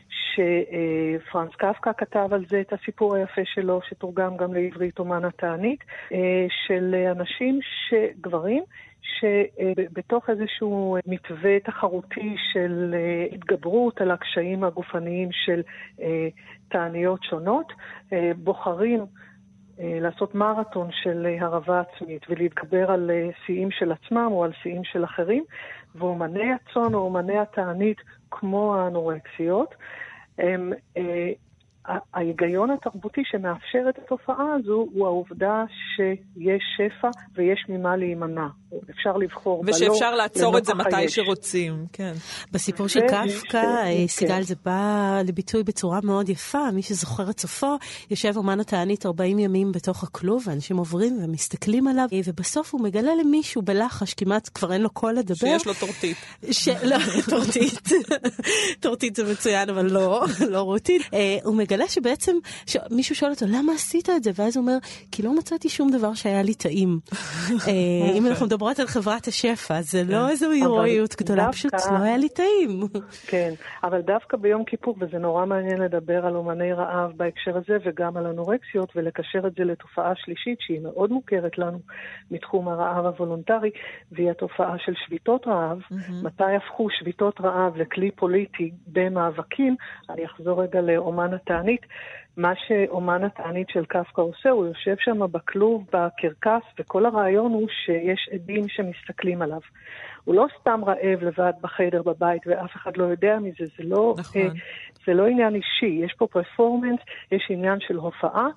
שפרנס 0.08 1.54
קפקא 1.54 1.90
כתב 1.98 2.28
על 2.32 2.44
זה 2.50 2.60
את 2.60 2.72
הסיפור 2.72 3.14
היפה 3.14 3.40
שלו, 3.44 3.80
שתורגם 3.88 4.36
גם 4.36 4.54
לעברית 4.54 4.98
אומן 4.98 5.24
התענית, 5.24 5.80
אה, 6.12 6.46
של 6.66 6.94
אנשים, 7.10 7.60
גברים, 8.20 8.62
שבתוך 9.02 10.30
איזשהו 10.30 10.96
מתווה 11.06 11.60
תחרותי 11.60 12.36
של 12.52 12.94
אה, 12.94 13.26
התגברות 13.32 14.00
על 14.00 14.10
הקשיים 14.10 14.64
הגופניים 14.64 15.28
של 15.32 15.62
אה, 16.00 16.28
תעניות 16.68 17.22
שונות, 17.22 17.72
בוחרים 18.36 19.00
לעשות 19.78 20.34
מרתון 20.34 20.88
של 20.92 21.26
הרעבה 21.40 21.80
עצמית 21.80 22.22
ולהתגבר 22.28 22.90
על 22.90 23.10
שיאים 23.46 23.70
של 23.70 23.92
עצמם 23.92 24.28
או 24.30 24.44
על 24.44 24.52
שיאים 24.62 24.84
של 24.84 25.04
אחרים, 25.04 25.44
ואומני 25.94 26.52
הצאן 26.52 26.94
או 26.94 26.98
אומני 26.98 27.38
התענית 27.38 27.98
כמו 28.40 28.76
האנורקסיות, 28.76 29.74
הם 30.38 30.72
ההיגיון 32.14 32.70
התרבותי 32.70 33.20
שמאפשר 33.24 33.88
את 33.88 33.98
התופעה 33.98 34.54
הזו 34.54 34.86
הוא 34.92 35.06
העובדה 35.06 35.64
שיש 35.96 36.62
שפע 36.76 37.08
ויש 37.34 37.64
ממה 37.68 37.96
להימנע. 37.96 38.46
אפשר 38.90 39.16
לבחור 39.16 39.64
בלא 39.64 39.74
ושאפשר 39.74 40.14
לעצור 40.14 40.58
את 40.58 40.64
זה 40.64 40.74
מתי 40.74 40.96
היש. 40.96 41.14
שרוצים, 41.14 41.86
כן. 41.92 42.12
בסיפור 42.52 42.88
של 42.88 43.00
קפקא, 43.00 43.56
אה, 43.56 43.84
כן. 43.84 44.06
סיגל, 44.06 44.42
זה 44.42 44.54
בא 44.64 45.20
לביטוי 45.26 45.62
בצורה 45.62 45.98
מאוד 46.04 46.28
יפה. 46.28 46.70
מי 46.72 46.82
שזוכר 46.82 47.30
את 47.30 47.40
סופו, 47.40 47.76
יושב 48.10 48.36
אומן 48.36 48.60
התענית 48.60 49.06
40 49.06 49.38
ימים 49.38 49.72
בתוך 49.72 50.02
הכלוב, 50.02 50.42
ואנשים 50.46 50.76
עוברים 50.76 51.18
ומסתכלים 51.24 51.88
עליו, 51.88 52.06
אה, 52.12 52.20
ובסוף 52.26 52.74
הוא 52.74 52.80
מגלה 52.80 53.14
למישהו 53.14 53.62
בלחש, 53.62 54.14
כמעט 54.14 54.48
כבר 54.54 54.72
אין 54.72 54.82
לו 54.82 54.90
קול 54.90 55.12
לדבר. 55.14 55.34
שיש 55.34 55.66
לו 55.66 55.74
טורטית. 55.74 56.16
ש... 56.50 56.68
לא, 56.68 56.96
טורטית. 57.30 57.88
טורטית 58.80 59.16
זה 59.16 59.32
מצוין, 59.32 59.70
אבל 59.70 59.86
לא, 59.86 60.24
לא 60.50 60.60
רוטית. 60.60 61.02
אה, 61.14 61.36
הוא 61.44 61.56
מגלה 61.56 61.73
שבעצם, 61.88 62.36
מישהו 62.90 63.14
שואל 63.14 63.30
אותו, 63.30 63.46
למה 63.48 63.72
עשית 63.72 64.08
את 64.10 64.24
זה? 64.24 64.30
ואז 64.34 64.56
הוא 64.56 64.62
אומר, 64.62 64.78
כי 65.12 65.22
לא 65.22 65.34
מצאתי 65.34 65.68
שום 65.68 65.90
דבר 65.90 66.14
שהיה 66.14 66.42
לי 66.42 66.54
טעים. 66.54 66.98
אם 68.16 68.26
אנחנו. 68.26 68.46
מדברות 68.46 68.78
על 68.78 68.86
חברת 68.86 69.26
השפע, 69.26 69.80
זה 69.82 70.02
לא 70.04 70.24
כן. 70.24 70.28
איזו 70.28 70.50
הירואיות 70.50 71.14
גדולה, 71.16 71.52
פשוט 71.52 71.74
לא 71.74 72.02
היה 72.02 72.16
לי 72.16 72.28
טעים. 72.28 72.80
כן, 73.30 73.52
אבל 73.84 74.00
דווקא 74.00 74.36
ביום 74.36 74.64
כיפור, 74.64 74.96
וזה 75.00 75.18
נורא 75.18 75.46
מעניין 75.46 75.80
לדבר 75.80 76.26
על 76.26 76.36
אומני 76.36 76.72
רעב 76.72 77.12
בהקשר 77.16 77.56
הזה, 77.56 77.76
וגם 77.84 78.16
על 78.16 78.26
אנורקסיות, 78.26 78.92
ולקשר 78.96 79.46
את 79.46 79.52
זה 79.58 79.64
לתופעה 79.64 80.12
שלישית 80.16 80.58
שהיא 80.60 80.80
מאוד 80.80 81.10
מוכרת 81.10 81.58
לנו 81.58 81.78
מתחום 82.30 82.68
הרעב 82.68 83.06
הוולונטרי, 83.06 83.70
והיא 84.12 84.30
התופעה 84.30 84.74
של 84.78 84.92
שביתות 85.06 85.46
רעב. 85.46 85.78
מתי 86.22 86.54
הפכו 86.56 86.86
שביתות 86.90 87.40
רעב 87.40 87.76
לכלי 87.76 88.10
פוליטי 88.10 88.70
במאבקים? 88.86 89.76
אני 90.10 90.26
אחזור 90.26 90.62
רגע 90.62 90.80
לאומן 90.80 91.34
התענית. 91.34 91.63
מה 92.36 92.52
שאומן 92.66 93.24
התענית 93.24 93.68
של 93.68 93.84
קפקא 93.84 94.20
עושה, 94.20 94.50
הוא 94.50 94.66
יושב 94.66 94.94
שם 94.98 95.32
בכלוב, 95.32 95.86
בקרקס, 95.92 96.62
וכל 96.78 97.06
הרעיון 97.06 97.52
הוא 97.52 97.68
שיש 97.68 98.28
עדים 98.32 98.68
שמסתכלים 98.68 99.42
עליו. 99.42 99.60
הוא 100.24 100.34
לא 100.34 100.46
סתם 100.60 100.80
רעב 100.84 101.22
לבד 101.22 101.52
בחדר 101.60 102.02
בבית 102.02 102.42
ואף 102.46 102.76
אחד 102.76 102.96
לא 102.96 103.04
יודע 103.04 103.38
מזה, 103.38 103.64
זה 103.78 103.84
לא, 103.84 104.14
נכון. 104.18 104.42
אה, 104.42 104.48
זה 105.06 105.14
לא 105.14 105.26
עניין 105.26 105.54
אישי, 105.54 106.00
יש 106.04 106.14
פה 106.18 106.26
פרפורמנס, 106.26 107.00
יש 107.32 107.46
עניין 107.50 107.80
של 107.80 107.96
הופעה, 107.96 108.48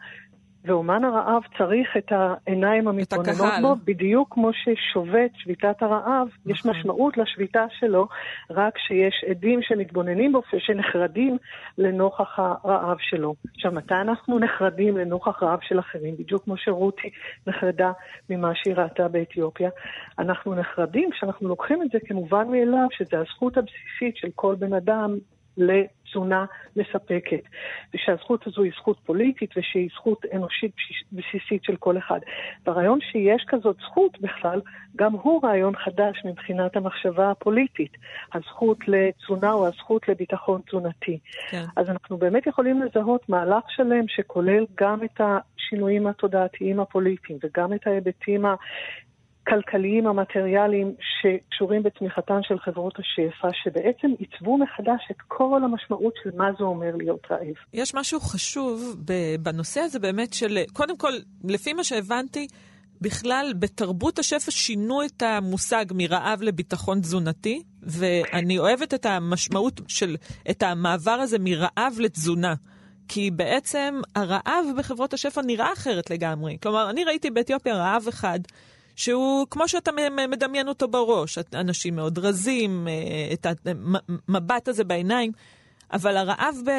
ואומן 0.68 1.04
הרעב 1.04 1.44
צריך 1.58 1.98
את 1.98 2.12
העיניים 2.12 2.88
המתבוננות 2.88 3.54
בו, 3.62 3.76
בדיוק 3.86 4.34
כמו 4.34 4.50
ששובת 4.54 5.32
שביתת 5.36 5.82
הרעב, 5.82 6.28
נכון. 6.28 6.52
יש 6.52 6.66
משמעות 6.66 7.18
לשביתה 7.18 7.66
שלו 7.80 8.08
רק 8.50 8.76
כשיש 8.76 9.26
עדים 9.30 9.60
שמתבוננים 9.62 10.32
בו 10.32 10.42
ושנחרדים 10.54 11.38
לנוכח 11.78 12.40
הרעב 12.40 12.98
שלו. 13.00 13.36
עכשיו, 13.56 13.72
מתי 13.72 13.94
אנחנו 14.02 14.40
נחרדים 14.40 14.98
לנוכח 14.98 15.44
רעב 15.44 15.60
של 15.62 15.80
אחרים? 15.80 16.16
בדיוק 16.18 16.44
כמו 16.44 16.58
שרותי 16.58 17.10
נחרדה 17.48 17.92
ממה 18.30 18.52
שהיא 18.56 18.76
ראתה 18.76 19.08
באתיופיה. 19.08 19.70
אנחנו 20.20 20.56
נחרדים 20.56 21.10
כשאנחנו 21.12 21.50
לוקחים 21.50 21.84
את 21.84 21.88
זה 21.92 22.00
כמובן 22.08 22.48
מאליו, 22.48 22.88
שזו 22.92 23.18
הזכות 23.18 23.58
הבסיסית 23.58 24.16
של 24.16 24.28
כל 24.36 24.56
בן 24.56 24.74
אדם 24.74 25.18
לתזונה 26.08 26.46
מספקת, 26.76 27.42
ושהזכות 27.94 28.48
הזו 28.48 28.64
היא 28.64 28.72
זכות 28.76 28.98
פוליטית 29.06 29.52
ושהיא 29.58 29.90
זכות 29.96 30.26
אנושית 30.34 30.72
בסיסית 31.12 31.64
של 31.64 31.76
כל 31.76 31.98
אחד. 31.98 32.20
והרעיון 32.66 33.00
שיש 33.02 33.46
כזאת 33.48 33.76
זכות 33.82 34.22
בכלל, 34.22 34.62
גם 34.96 35.14
הוא 35.14 35.42
רעיון 35.44 35.76
חדש 35.76 36.22
מבחינת 36.26 36.76
המחשבה 36.76 37.32
הפוליטית. 37.32 37.92
הזכות 38.34 38.78
לתזונה 38.88 39.54
או 39.54 39.68
הזכות 39.68 40.08
לביטחון 40.08 40.62
תזונתי. 40.68 41.20
כן. 41.50 41.64
אז 41.76 41.90
אנחנו 41.90 42.18
באמת 42.18 42.48
יכולים 42.48 42.82
לזהות 42.82 43.30
מהלך 43.30 43.64
שלם 43.70 44.08
שכולל 44.08 44.66
גם 44.76 45.04
את 45.04 45.22
השינויים 45.22 46.08
התודעתיים 46.08 46.80
הפוליטיים 46.80 47.40
וגם 47.44 47.74
את 47.74 47.88
ההיבטים 47.88 48.46
הכלכליים 49.48 50.08
המטריאליים 50.08 50.94
שקשורים 51.00 51.84
בצמיחתן 51.84 52.40
של 52.42 52.60
חברות 52.60 52.94
השפע, 53.00 53.48
שבעצם 53.64 54.08
עיצבו 54.20 54.58
מחדש 54.58 55.02
את 55.12 55.16
כל 55.28 55.62
המשמעות 55.64 56.14
של 56.24 56.30
מה 56.36 56.50
זה 56.58 56.64
אומר 56.64 56.96
להיות 56.96 57.28
רעב. 57.32 57.56
יש 57.74 57.96
משהו 57.96 58.20
חשוב 58.20 58.96
בנושא 59.40 59.80
הזה 59.80 60.00
באמת 60.00 60.34
של, 60.34 60.58
קודם 60.74 60.98
כל, 60.98 61.14
לפי 61.44 61.74
מה 61.74 61.84
שהבנתי, 61.84 62.48
בכלל, 63.02 63.54
בתרבות 63.60 64.20
השפע 64.20 64.52
שינו 64.52 65.06
את 65.06 65.22
המושג 65.22 65.86
מרעב 65.94 66.42
לביטחון 66.42 67.00
תזונתי, 67.00 67.64
ואני 67.84 68.60
אוהבת 68.60 68.94
את 68.94 69.06
המשמעות 69.06 69.82
של, 69.88 70.16
את 70.50 70.64
המעבר 70.64 71.12
הזה 71.12 71.38
מרעב 71.40 71.94
לתזונה. 72.00 72.54
כי 73.10 73.32
בעצם 73.32 74.02
הרעב 74.16 74.66
בחברות 74.78 75.14
השפע 75.14 75.42
נראה 75.42 75.74
אחרת 75.74 76.10
לגמרי. 76.10 76.58
כלומר, 76.64 76.90
אני 76.90 77.04
ראיתי 77.04 77.30
באתיופיה 77.32 77.76
רעב 77.76 78.06
אחד 78.10 78.40
שהוא 78.98 79.48
כמו 79.50 79.68
שאתה 79.68 79.92
מדמיין 80.30 80.68
אותו 80.68 80.88
בראש, 80.88 81.38
אנשים 81.54 81.96
מאוד 81.96 82.20
רזים, 82.20 82.88
אה, 82.88 83.34
את 83.34 83.48
המבט 84.28 84.68
הזה 84.68 84.84
בעיניים. 84.84 85.32
אבל 85.94 86.18
הרעב 86.18 86.56
ב, 86.66 86.72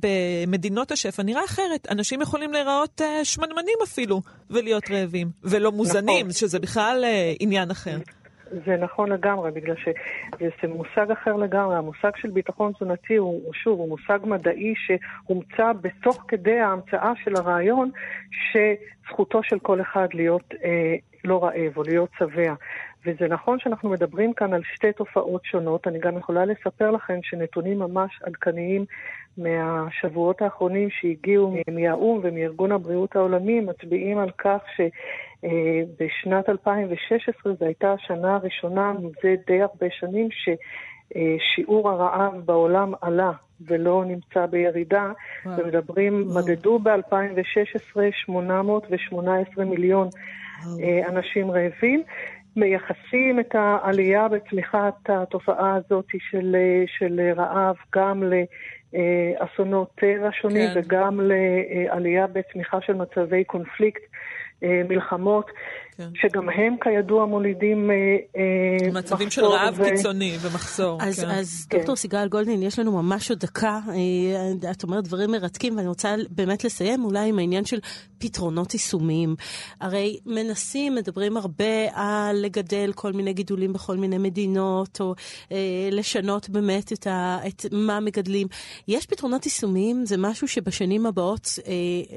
במדינות 0.00 0.90
השפע 0.90 1.22
נראה 1.22 1.44
אחרת. 1.44 1.86
אנשים 1.90 2.20
יכולים 2.20 2.52
להיראות 2.52 3.00
uh, 3.00 3.24
שמנמנים 3.24 3.78
אפילו, 3.84 4.20
ולהיות 4.50 4.90
רעבים, 4.90 5.28
ולא 5.44 5.72
מוזנים, 5.72 6.18
נכון. 6.18 6.32
שזה 6.32 6.58
בכלל 6.58 7.04
uh, 7.04 7.36
עניין 7.40 7.70
אחר. 7.70 7.96
זה 8.66 8.76
נכון 8.76 9.12
לגמרי, 9.12 9.50
בגלל 9.50 9.76
שזה 9.76 10.68
מושג 10.68 11.10
אחר 11.10 11.36
לגמרי. 11.36 11.76
המושג 11.76 12.10
של 12.16 12.30
ביטחון 12.30 12.72
תזונתי 12.72 13.16
הוא, 13.16 13.42
הוא 13.44 13.54
שוב, 13.54 13.78
הוא 13.78 13.88
מושג 13.88 14.18
מדעי 14.24 14.74
שהומצא 14.76 15.72
בתוך 15.80 16.24
כדי 16.28 16.58
ההמצאה 16.58 17.12
של 17.24 17.36
הרעיון 17.36 17.90
שזכותו 18.30 19.40
של 19.42 19.58
כל 19.58 19.80
אחד 19.80 20.06
להיות 20.14 20.54
אה, 20.64 20.96
לא 21.24 21.44
רעב 21.44 21.76
או 21.76 21.82
להיות 21.82 22.10
שבע. 22.18 22.54
וזה 23.06 23.28
נכון 23.28 23.58
שאנחנו 23.58 23.90
מדברים 23.90 24.32
כאן 24.32 24.54
על 24.54 24.62
שתי 24.74 24.92
תופעות 24.92 25.44
שונות. 25.44 25.86
אני 25.86 25.98
גם 25.98 26.18
יכולה 26.18 26.44
לספר 26.44 26.90
לכם 26.90 27.18
שנתונים 27.22 27.78
ממש 27.78 28.20
עדכניים 28.26 28.84
מהשבועות 29.38 30.42
האחרונים 30.42 30.88
שהגיעו 30.90 31.54
מהאו"ם 31.70 32.20
ומארגון 32.22 32.72
הבריאות 32.72 33.16
העולמי 33.16 33.60
מצביעים 33.60 34.18
על 34.18 34.30
כך 34.38 34.60
שבשנת 34.76 36.48
2016 36.48 37.52
זו 37.54 37.64
הייתה 37.64 37.92
השנה 37.92 38.34
הראשונה 38.34 38.92
מזה 38.92 39.34
די 39.46 39.62
הרבה 39.62 39.86
שנים 39.90 40.28
ששיעור 40.30 41.90
הרעב 41.90 42.34
בעולם 42.44 42.92
עלה 43.00 43.32
ולא 43.66 44.04
נמצא 44.06 44.46
בירידה, 44.46 45.12
וואו. 45.44 45.58
ומדברים, 45.58 46.24
וואו. 46.26 46.44
מדדו 46.44 46.78
ב-2016 46.78 48.00
818 48.12 49.64
מיליון. 49.64 50.08
אנשים 51.08 51.50
רעבים. 51.50 52.02
מייחסים 52.56 53.40
את 53.40 53.54
העלייה 53.54 54.28
בצמיחת 54.28 54.94
התופעה 55.08 55.74
הזאת 55.74 56.06
של, 56.30 56.56
של 56.86 57.20
רעב 57.36 57.76
גם 57.94 58.22
לאסונות 58.92 59.90
טבע 59.94 60.28
שונים 60.32 60.68
כן. 60.74 60.80
וגם 60.80 61.20
לעלייה 61.22 62.26
בצמיחה 62.26 62.80
של 62.80 62.92
מצבי 62.94 63.44
קונפליקט, 63.44 64.02
מלחמות. 64.62 65.50
כן. 66.00 66.10
שגם 66.14 66.48
הם 66.48 66.76
כידוע 66.82 67.26
מולידים 67.26 67.90
אה, 67.90 67.96
אה, 68.36 68.92
מצבים 68.92 69.30
של 69.30 69.44
רעב 69.44 69.74
ו... 69.78 69.84
קיצוני 69.84 70.36
ומחסור. 70.40 70.98
אז, 71.02 71.20
כן. 71.20 71.30
אז 71.30 71.66
כן. 71.70 71.78
דוקטור 71.78 71.96
סיגל 71.96 72.28
גולדין, 72.28 72.62
יש 72.62 72.78
לנו 72.78 73.02
ממש 73.02 73.30
עוד 73.30 73.38
דקה. 73.38 73.80
אה, 73.88 74.70
את 74.70 74.82
אומרת 74.82 75.04
דברים 75.04 75.30
מרתקים, 75.30 75.76
ואני 75.76 75.88
רוצה 75.88 76.14
באמת 76.30 76.64
לסיים 76.64 77.04
אולי 77.04 77.28
עם 77.28 77.38
העניין 77.38 77.64
של 77.64 77.78
פתרונות 78.18 78.74
יישומיים. 78.74 79.34
הרי 79.80 80.18
מנסים, 80.26 80.94
מדברים 80.94 81.36
הרבה 81.36 81.64
על 81.92 82.36
לגדל 82.36 82.92
כל 82.94 83.12
מיני 83.12 83.32
גידולים 83.32 83.72
בכל 83.72 83.96
מיני 83.96 84.18
מדינות, 84.18 85.00
או 85.00 85.14
אה, 85.52 85.88
לשנות 85.92 86.48
באמת 86.48 86.92
את, 86.92 87.06
ה, 87.06 87.38
את 87.46 87.66
מה 87.72 88.00
מגדלים. 88.00 88.46
יש 88.88 89.06
פתרונות 89.06 89.46
יישומיים? 89.46 90.06
זה 90.06 90.16
משהו 90.18 90.48
שבשנים 90.48 91.06
הבאות, 91.06 91.58
אה, 91.66 91.72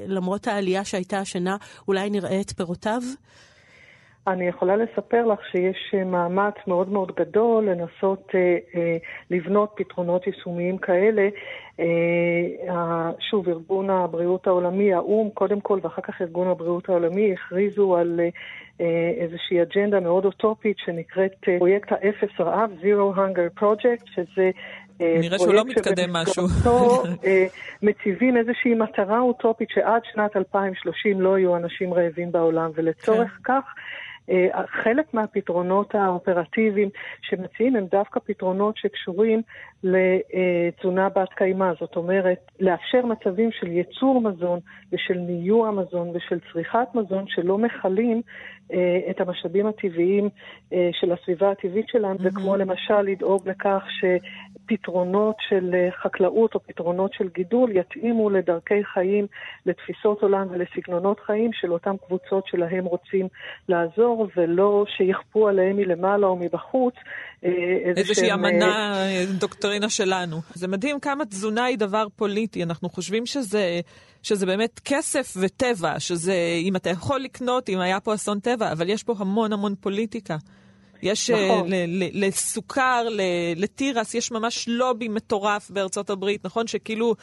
למרות 0.06 0.46
העלייה 0.46 0.84
שהייתה 0.84 1.18
השנה, 1.18 1.56
אולי 1.88 2.10
נראה 2.10 2.40
את 2.40 2.52
פירותיו? 2.56 3.02
אני 4.26 4.48
יכולה 4.48 4.76
לספר 4.76 5.26
לך 5.26 5.38
שיש 5.50 5.94
אה, 5.94 6.04
מאמץ 6.04 6.54
מאוד 6.66 6.88
מאוד 6.88 7.12
גדול 7.16 7.64
לנסות 7.64 8.28
אה, 8.34 8.56
אה, 8.74 8.96
לבנות 9.30 9.72
פתרונות 9.76 10.26
יישומיים 10.26 10.78
כאלה. 10.78 11.28
אה, 11.80 13.10
שוב, 13.30 13.48
ארגון 13.48 13.90
הבריאות 13.90 14.46
העולמי, 14.46 14.94
האו"ם, 14.94 15.30
קודם 15.30 15.60
כל, 15.60 15.78
ואחר 15.82 16.02
כך 16.02 16.20
ארגון 16.20 16.48
הבריאות 16.48 16.88
העולמי, 16.88 17.32
הכריזו 17.32 17.96
על 17.96 18.20
אה, 18.80 19.12
איזושהי 19.16 19.62
אג'נדה 19.62 20.00
מאוד 20.00 20.24
אוטופית 20.24 20.76
שנקראת 20.78 21.34
אה, 21.48 21.58
פרויקט 21.58 21.92
האפס 21.92 22.40
רעב, 22.40 22.70
Zero 22.80 23.16
Hunger 23.18 23.62
Project, 23.62 24.10
שזה 24.14 24.50
אה, 25.00 25.16
נראה 25.20 25.38
שהוא 25.38 25.54
לא 25.54 25.64
מתקדם 25.64 26.12
משהו. 26.12 26.46
מציבים 27.82 28.36
איזושהי 28.36 28.74
מטרה 28.74 29.20
אוטופית 29.20 29.68
שעד 29.70 30.02
שנת 30.12 30.36
2030 30.36 31.20
לא 31.20 31.38
יהיו 31.38 31.56
אנשים 31.56 31.94
רעבים 31.94 32.32
בעולם, 32.32 32.70
ולצורך 32.74 33.30
כן. 33.30 33.42
כך 33.44 33.64
אה, 33.64 34.03
חלק 34.82 35.14
מהפתרונות 35.14 35.94
האופרטיביים 35.94 36.88
שמציעים 37.22 37.76
הם 37.76 37.86
דווקא 37.86 38.20
פתרונות 38.20 38.76
שקשורים 38.76 39.42
לתזונה 39.84 41.08
בת 41.08 41.28
קיימא, 41.34 41.72
זאת 41.80 41.96
אומרת, 41.96 42.38
לאפשר 42.60 43.06
מצבים 43.06 43.50
של 43.52 43.68
ייצור 43.68 44.20
מזון 44.20 44.58
ושל 44.92 45.14
ניוע 45.18 45.70
מזון 45.70 46.08
ושל 46.14 46.38
צריכת 46.52 46.88
מזון 46.94 47.24
שלא 47.28 47.58
מכלים 47.58 48.22
אה, 48.72 49.10
את 49.10 49.20
המשאבים 49.20 49.66
הטבעיים 49.66 50.28
אה, 50.72 50.90
של 50.92 51.12
הסביבה 51.12 51.50
הטבעית 51.50 51.88
שלנו, 51.88 52.14
mm-hmm. 52.14 52.28
וכמו 52.28 52.56
למשל 52.56 53.00
לדאוג 53.00 53.48
לכך 53.48 53.82
שפתרונות 54.64 55.36
של 55.48 55.70
אה, 55.74 55.88
חקלאות 56.02 56.54
או 56.54 56.60
פתרונות 56.60 57.12
של 57.12 57.28
גידול 57.34 57.70
יתאימו 57.76 58.30
לדרכי 58.30 58.84
חיים, 58.94 59.26
לתפיסות 59.66 60.22
עולם 60.22 60.46
ולסגנונות 60.50 61.20
חיים 61.26 61.50
של 61.52 61.72
אותן 61.72 61.94
קבוצות 62.06 62.46
שלהם 62.46 62.84
רוצים 62.84 63.28
לעזור, 63.68 64.28
ולא 64.36 64.84
שיכפו 64.96 65.48
עליהם 65.48 65.76
מלמעלה 65.76 66.26
או 66.26 66.36
מבחוץ 66.36 66.94
איזושהי 67.96 68.32
אמנה, 68.32 68.94
דוקטרינה 69.38 69.88
שלנו. 69.88 70.36
זה 70.54 70.68
מדהים 70.68 71.00
כמה 71.00 71.24
תזונה 71.24 71.64
היא 71.64 71.78
דבר 71.78 72.06
פוליטי. 72.16 72.62
אנחנו 72.62 72.88
חושבים 72.88 73.26
שזה, 73.26 73.80
שזה 74.22 74.46
באמת 74.46 74.80
כסף 74.84 75.34
וטבע, 75.40 76.00
שזה 76.00 76.34
אם 76.62 76.76
אתה 76.76 76.90
יכול 76.90 77.20
לקנות, 77.20 77.68
אם 77.68 77.80
היה 77.80 78.00
פה 78.00 78.14
אסון 78.14 78.40
טבע, 78.40 78.72
אבל 78.72 78.88
יש 78.88 79.02
פה 79.02 79.14
המון 79.18 79.52
המון 79.52 79.74
פוליטיקה. 79.80 80.36
יש 81.04 81.30
נכון. 81.30 81.70
לסוכר, 82.12 83.06
לתירס, 83.56 84.14
יש 84.14 84.30
ממש 84.30 84.68
לובי 84.68 85.08
מטורף 85.08 85.70
בארצות 85.70 86.10
הברית, 86.10 86.44
נכון? 86.44 86.66
שכאילו 86.66 87.14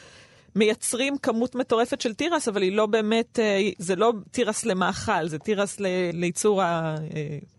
מייצרים 0.56 1.18
כמות 1.18 1.56
מטורפת 1.56 2.02
של 2.02 2.14
תירס, 2.14 2.48
אבל 2.48 2.62
היא 2.62 2.72
לא 2.72 2.86
באמת, 2.86 3.40
זה 3.78 3.96
לא 3.96 4.14
תירס 4.32 4.66
למאכל, 4.66 5.28
זה 5.28 5.40
תירס 5.40 5.78
לייצור 6.14 6.62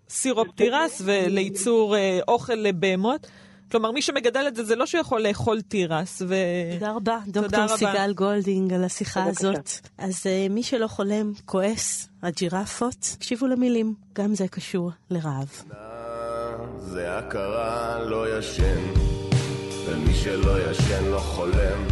סירופ 0.09 0.49
תירס 0.55 1.03
ולייצור 1.05 1.97
אוכל 2.29 2.55
לבהמות. 2.55 3.27
כלומר, 3.73 3.91
מי 3.91 4.03
שמגדל 4.03 4.45
את 4.49 4.57
זה, 4.57 4.64
זה 4.64 4.77
לא 4.77 4.87
שהוא 4.87 5.01
יכול 5.01 5.23
לאכול 5.23 5.61
תירס. 5.61 6.23
ו... 6.29 6.35
תודה 6.73 6.93
רבה, 6.93 7.18
דוקטור 7.27 7.77
סיגל 7.77 8.12
גולדינג, 8.12 8.73
על 8.73 8.85
השיחה 8.85 9.25
הזאת. 9.25 9.70
אז 9.99 10.23
uh, 10.23 10.53
מי 10.53 10.62
שלא 10.62 10.87
חולם, 10.87 11.33
כועס, 11.45 12.09
הג'ירפות, 12.23 13.16
תקשיבו 13.18 13.47
למילים, 13.47 13.95
גם 14.14 14.35
זה 14.35 14.49
קשור 14.49 14.91
לרעב. 15.11 15.62
זה 16.85 17.18
הכרה 17.18 17.99
לא 18.05 18.39
ישן, 18.39 18.80
ומי 19.87 20.14
שלא 20.14 20.70
ישן 20.70 21.05
לא 21.05 21.18
חולם, 21.18 21.87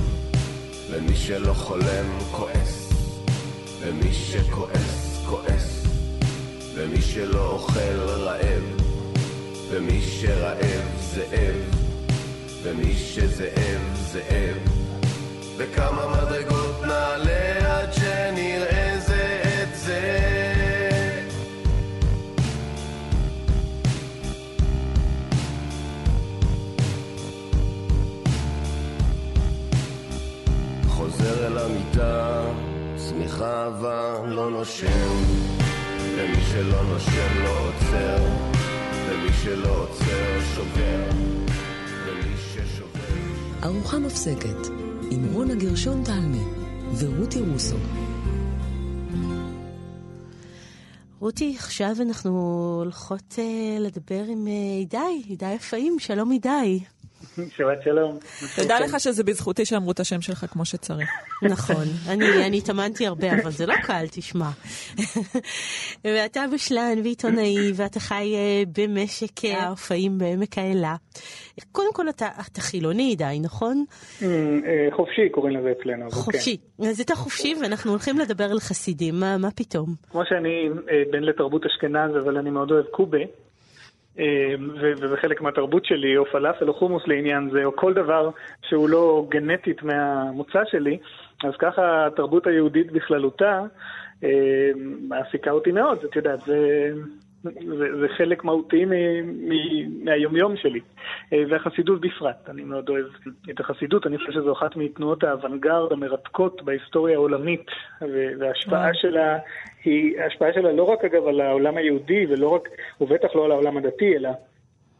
ומי 0.91 1.16
שלא 1.16 1.53
חולם 1.53 2.18
כועס, 2.30 2.93
ומי 3.80 4.12
שכועס 4.12 5.20
כועס, 5.26 5.86
ומי 6.74 7.03
שלא 7.03 7.47
אוכל 7.47 8.01
רעב. 8.07 8.80
ומי 9.70 10.01
שרעב 10.03 10.99
זאב, 11.01 11.57
ומי 12.62 12.95
שזאב 12.95 13.80
זאב. 13.95 14.57
וכמה 15.57 16.07
מדרגות 16.07 16.82
נעלה 16.82 17.78
עד 17.78 17.93
שנראה 17.93 18.80
המיטה, 32.01 32.42
צמיחה 32.96 33.64
אהבה 33.64 34.26
לא 34.26 34.51
נושם, 34.51 35.22
ומי 36.16 36.42
שלא 36.53 36.82
נושם 36.84 37.42
לא 37.44 37.68
עוצר. 37.68 38.24
ומי 39.09 39.32
שלא 39.44 39.82
עוצר 39.82 40.40
שובר, 40.55 41.09
ומי 42.07 42.36
ששובר... 42.36 43.64
ארוחה 43.64 43.98
מפסקת 43.98 44.66
עם 45.11 45.32
רונה 45.32 45.55
גרשון 45.55 46.05
תלמי 46.05 46.44
ורותי 46.98 47.40
רוסו. 47.40 47.76
רותי, 51.20 51.55
עכשיו 51.59 51.96
אנחנו 52.01 52.30
הולכות 52.82 53.34
uh, 53.36 53.80
לדבר 53.80 54.24
עם 54.28 54.46
uh, 54.46 54.51
הידי, 54.51 55.22
הידי 55.28 55.55
אפאים, 55.57 55.98
שלום 55.98 56.30
הידי. 56.30 56.80
שבת 57.57 57.82
שלום. 57.84 58.18
תדע 58.57 58.80
לך 58.80 59.01
שזה 59.01 59.24
בזכותי 59.24 59.64
שאמרו 59.64 59.91
את 59.91 60.01
השם 60.01 60.20
שלך 60.20 60.45
כמו 60.51 60.64
שצריך. 60.64 61.11
נכון, 61.43 61.84
אני 62.09 62.59
התאמנתי 62.59 63.07
הרבה, 63.07 63.32
אבל 63.43 63.51
זה 63.51 63.66
לא 63.66 63.74
קל, 63.82 64.05
תשמע. 64.11 64.49
ואתה 66.05 66.45
בשלן 66.55 66.99
ועיתונאי, 67.03 67.72
ואתה 67.74 68.01
חי 68.01 68.34
אה, 68.34 68.62
במשק 68.76 69.45
אה, 69.45 69.62
האופאים 69.62 70.18
בעמק 70.18 70.59
האלה. 70.59 70.95
קודם 71.72 71.93
כל, 71.93 72.09
אתה, 72.09 72.28
חילוני 72.59 73.16
די, 73.16 73.38
נכון? 73.43 73.84
אה, 74.22 74.28
חופשי 74.97 75.28
קוראים 75.28 75.57
לזה 75.57 75.72
אצלנו. 75.80 76.11
כן. 76.11 76.16
חופשי. 76.16 76.57
אז 76.78 77.01
אתה 77.01 77.14
חופשי, 77.14 77.55
ואנחנו 77.62 77.91
הולכים 77.91 78.18
לדבר 78.18 78.45
על 78.45 78.61
חסידים, 78.61 79.14
מה 79.20 79.51
פתאום? 79.57 79.95
כמו 80.11 80.22
שאני 80.28 80.68
בן 81.11 81.22
לתרבות 81.22 81.66
אשכנז, 81.66 82.16
אבל 82.24 82.36
אני 82.36 82.51
מאוד 82.51 82.70
אוהב 82.70 82.84
קובה. 82.86 83.18
אמ, 84.18 84.70
וזה 84.74 85.16
חלק 85.16 85.40
מהתרבות 85.40 85.84
שלי, 85.84 86.16
או 86.16 86.24
פלאפל 86.24 86.68
או 86.68 86.74
חומוס 86.74 87.02
לעניין 87.06 87.50
זה, 87.50 87.64
או 87.64 87.76
כל 87.76 87.94
דבר 87.94 88.30
שהוא 88.68 88.88
לא 88.88 89.26
גנטית 89.28 89.82
מהמוצא 89.82 90.62
שלי, 90.70 90.98
אז 91.44 91.52
ככה 91.58 92.06
התרבות 92.06 92.46
היהודית 92.46 92.92
בכללותה 92.92 93.61
אמ, 94.22 94.28
מעסיקה 95.08 95.50
אותי 95.50 95.72
מאוד, 95.72 96.04
את 96.04 96.16
יודעת, 96.16 96.40
זה... 96.40 96.90
זה, 97.43 97.99
זה 98.01 98.09
חלק 98.16 98.45
מהותי 98.45 98.84
מ, 98.84 98.93
מ, 99.49 100.05
מהיומיום 100.05 100.57
שלי, 100.57 100.80
אה, 101.32 101.43
והחסידות 101.51 102.01
בפרט. 102.01 102.49
אני 102.49 102.62
מאוד 102.62 102.88
אוהב 102.88 103.07
את 103.51 103.61
החסידות, 103.61 104.07
אני 104.07 104.18
חושב 104.18 104.32
שזו 104.32 104.53
אחת 104.53 104.76
מתנועות 104.76 105.24
האוונגרד 105.24 105.93
המרתקות 105.93 106.62
בהיסטוריה 106.62 107.14
העולמית, 107.14 107.66
וההשפעה 108.38 108.95
שלה 108.95 109.38
היא, 109.84 110.20
ההשפעה 110.20 110.53
שלה 110.53 110.72
לא 110.72 110.82
רק 110.82 111.05
אגב 111.05 111.26
על 111.26 111.41
העולם 111.41 111.76
היהודי, 111.76 112.26
ולא 112.28 112.49
רק, 112.49 112.68
ובטח 113.01 113.28
לא 113.34 113.45
על 113.45 113.51
העולם 113.51 113.76
הדתי, 113.76 114.16
אלא 114.16 114.30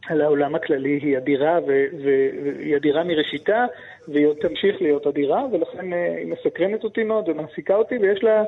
על 0.09 0.21
העולם 0.21 0.55
הכללי 0.55 0.99
היא 1.01 1.17
אדירה, 1.17 1.59
והיא 2.03 2.75
אדירה 2.75 3.03
מראשיתה, 3.03 3.65
והיא 4.07 4.27
עוד 4.27 4.37
תמשיך 4.41 4.81
להיות 4.81 5.07
אדירה, 5.07 5.45
ולכן 5.51 5.93
אה, 5.93 6.15
היא 6.17 6.33
מסקרנת 6.33 6.83
אותי 6.83 7.03
מאוד 7.03 7.29
ומעסיקה 7.29 7.75
אותי, 7.75 7.97
ויש 7.97 8.23
לה 8.23 8.43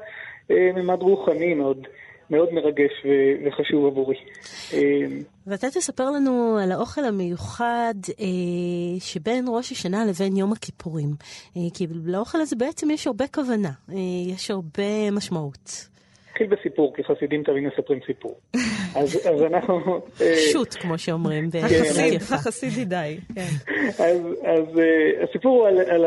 אה, 0.52 0.70
ממד 0.76 1.02
רוחני 1.02 1.54
מאוד. 1.54 1.88
מאוד 2.30 2.54
מרגש 2.54 2.92
ו- 3.06 3.48
וחשוב 3.48 3.86
עבורי. 3.86 4.16
אה, 4.74 4.80
ואתה 5.48 5.68
תספר 5.70 6.12
לנו 6.12 6.58
על 6.64 6.72
האוכל 6.72 7.06
המיוחד 7.06 7.94
אה, 8.20 8.26
שבין 9.00 9.46
ראש 9.48 9.72
השנה 9.72 10.06
לבין 10.06 10.38
יום 10.38 10.52
הכיפורים. 10.52 11.10
אה, 11.58 11.62
כי 11.74 11.88
לאוכל 12.06 12.42
הזה 12.42 12.56
בעצם 12.56 12.92
יש 12.92 13.08
הרבה 13.08 13.28
כוונה, 13.28 13.72
אה, 13.90 13.96
יש 14.28 14.52
הרבה 14.52 15.12
משמעות. 15.12 15.93
נתחיל 16.34 16.48
בסיפור, 16.48 16.94
כי 16.96 17.04
חסידים 17.04 17.44
תמיד 17.44 17.64
מספרים 17.64 18.00
סיפור. 18.06 18.40
אז, 19.00 19.28
אז 19.34 19.44
אנחנו... 19.44 20.02
אה, 20.22 20.36
שוט, 20.52 20.76
כמו 20.82 20.98
שאומרים. 20.98 21.50
החסיד, 21.64 22.22
החסידי 22.36 22.86
די. 22.86 23.18
כן. 23.36 23.42
אז, 24.04 24.20
אז 24.44 24.76
uh, 24.76 25.24
הסיפור 25.24 25.60
הוא 25.60 25.68
על, 25.68 25.78
על, 25.80 26.06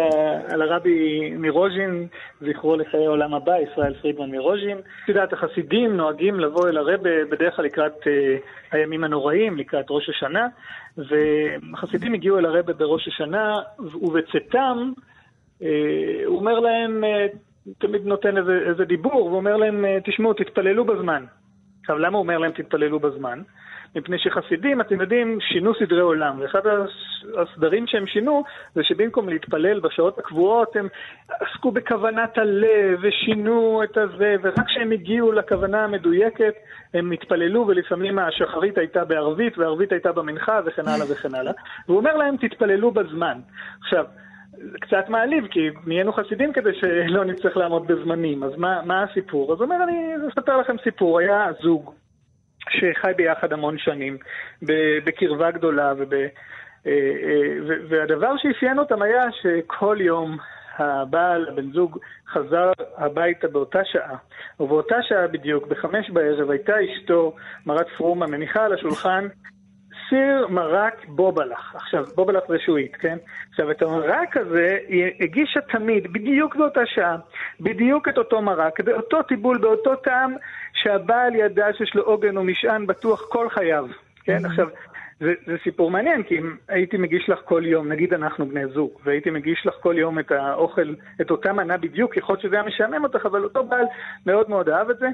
על 0.49 0.63
הרבי 0.63 1.31
מרוז'ין, 1.31 2.07
זכרו 2.41 2.77
לחיי 2.77 3.07
העולם 3.07 3.35
הבא, 3.35 3.53
ישראל 3.73 3.95
פרידמן 3.95 4.31
מרוז'ין. 4.31 4.79
את 4.79 5.09
יודעת, 5.09 5.33
החסידים 5.33 5.97
נוהגים 5.97 6.41
לבוא 6.41 6.69
אל 6.69 6.77
הרבה 6.77 7.25
בדרך 7.31 7.57
כלל 7.57 7.65
לקראת 7.65 8.03
uh, 8.03 8.07
הימים 8.73 9.05
הנוראים, 9.05 9.57
לקראת 9.57 9.87
ראש 9.91 10.09
השנה, 10.09 10.47
והחסידים 10.97 12.15
הגיעו 12.15 12.39
אל 12.39 12.47
הרבה 12.47 12.73
בראש 12.73 13.09
השנה, 13.09 13.55
ובצאתם, 13.79 14.93
uh, 15.61 15.65
הוא 16.27 16.39
אומר 16.39 16.61
להם, 16.61 17.05
uh, 17.05 17.37
תמיד 17.79 18.07
נותן 18.07 18.39
איזה, 18.39 18.59
איזה 18.67 18.85
דיבור 18.85 19.27
ואומר 19.27 19.57
להם, 19.57 19.85
אה, 19.85 19.99
תשמעו, 20.05 20.33
תתפללו 20.33 20.85
בזמן. 20.85 21.25
עכשיו, 21.81 21.99
למה 21.99 22.19
הוא 22.19 22.23
אומר 22.23 22.39
להם 22.39 22.53
תתפללו 22.53 23.01
בזמן? 23.01 23.43
מפני 23.97 24.19
שחסידים, 24.19 24.81
אתם 24.81 25.01
יודעים, 25.01 25.39
שינו 25.41 25.75
סדרי 25.75 26.01
עולם. 26.01 26.41
ואחד 26.41 26.61
הסדרים 27.37 27.87
שהם 27.87 28.07
שינו 28.07 28.45
זה 28.75 28.83
שבמקום 28.85 29.29
להתפלל 29.29 29.81
בשעות 29.81 30.19
הקבועות, 30.19 30.77
הם 30.77 30.89
עסקו 31.41 31.71
בכוונת 31.71 32.39
הלב 32.39 32.99
ושינו 33.03 33.83
את 33.85 33.97
הזה, 33.97 34.37
ורק 34.43 34.67
כשהם 34.67 34.91
הגיעו 34.91 35.33
לכוונה 35.33 35.85
המדויקת, 35.85 36.55
הם 36.95 37.11
התפללו, 37.11 37.67
ולפעמים 37.67 38.19
השחרית 38.19 38.79
הייתה 38.79 39.05
בערבית, 39.05 39.59
וערבית 39.59 39.93
הייתה 39.93 40.13
במנחה, 40.13 40.61
וכן 40.67 40.89
הלאה 40.89 41.07
וכן 41.13 41.35
הלאה. 41.35 41.53
והוא 41.89 41.99
אומר 41.99 42.17
להם, 42.17 42.37
תתפללו 42.37 42.91
בזמן. 42.91 43.39
עכשיו, 43.81 44.05
זה 44.73 44.79
קצת 44.81 45.09
מעליב, 45.09 45.47
כי 45.47 45.71
נהיינו 45.87 46.13
חסידים 46.13 46.53
כדי 46.53 46.71
שלא 46.81 47.25
נצטרך 47.25 47.57
לעמוד 47.57 47.87
בזמנים. 47.87 48.43
אז 48.43 48.53
מה, 48.57 48.83
מה 48.85 49.03
הסיפור? 49.03 49.53
אז 49.53 49.61
אומר, 49.61 49.77
אני 49.85 50.15
אספר 50.29 50.57
לכם 50.57 50.77
סיפור. 50.85 51.19
היה 51.19 51.49
זוג 51.63 51.95
שחי 52.71 53.13
ביחד 53.17 53.53
המון 53.53 53.79
שנים, 53.79 54.19
בקרבה 55.05 55.51
גדולה, 55.51 55.93
וב, 55.97 56.13
אה, 56.13 56.29
אה, 56.87 57.77
והדבר 57.89 58.33
שאפיין 58.37 58.79
אותם 58.79 59.03
היה 59.03 59.23
שכל 59.43 59.97
יום 60.01 60.39
הבעל, 60.79 61.49
הבן 61.49 61.73
זוג, 61.73 61.99
חזר 62.33 62.73
הביתה 62.97 63.49
באותה 63.49 63.85
שעה, 63.85 64.17
ובאותה 64.61 64.97
שעה 65.03 65.27
בדיוק, 65.27 65.67
בחמש 65.67 66.11
בערב, 66.11 66.51
הייתה 66.51 66.75
אשתו, 66.85 67.37
מרת 67.67 67.87
פרומה, 67.97 68.27
מניחה 68.27 68.65
על 68.65 68.73
השולחן 68.73 69.29
סיר 70.09 70.47
מרק 70.49 71.05
בובלח. 71.09 71.75
עכשיו, 71.75 72.05
בובלח 72.15 72.43
זה 72.49 72.59
שועית, 72.59 72.97
כן? 72.97 73.17
עכשיו, 73.51 73.71
את 73.71 73.83
המרק 73.83 74.37
הזה 74.37 74.79
היא 74.89 75.13
הגישה 75.21 75.61
תמיד, 75.61 76.13
בדיוק 76.13 76.57
באותה 76.57 76.87
שעה, 76.87 77.17
בדיוק 77.61 78.09
את 78.09 78.19
אותו 78.19 78.43
מרק, 78.43 78.81
באותו 78.81 79.23
טיבול, 79.23 79.59
באותו 79.59 79.97
טעם, 79.97 80.35
שהבעל 80.75 81.35
ידע 81.35 81.67
שיש 81.73 81.95
לו 81.95 82.03
עוגן 82.03 82.39
ומשען 82.39 82.87
בטוח 82.87 83.23
כל 83.29 83.49
חייו, 83.49 83.87
כן? 84.25 84.45
Mm-hmm. 84.45 84.49
עכשיו, 84.49 84.69
זה, 85.21 85.35
זה 85.47 85.57
סיפור 85.65 85.91
מעניין, 85.91 86.23
כי 86.23 86.39
אם 86.39 86.57
הייתי 86.69 86.97
מגיש 86.97 87.29
לך 87.29 87.39
כל 87.45 87.63
יום, 87.67 87.89
נגיד 87.89 88.15
אנחנו 88.15 88.47
בני 88.47 88.67
זוג, 88.67 88.91
והייתי 89.05 89.31
מגיש 89.31 89.67
לך 89.67 89.75
כל 89.81 89.95
יום 89.99 90.19
את 90.19 90.33
האוכל, 90.33 90.95
את 91.21 91.31
אותה 91.31 91.53
מנה 91.53 91.77
בדיוק, 91.77 92.17
יכול 92.17 92.33
להיות 92.33 92.43
שזה 92.43 92.57
היה 92.57 92.65
משעמם 92.65 93.05
אותך, 93.05 93.27
אבל 93.27 93.45
אותו 93.45 93.65
בעל 93.65 93.87
מאוד 94.27 94.51
מאוד 94.51 94.69
אהב 94.69 94.91
את 94.91 94.99
זה, 94.99 95.09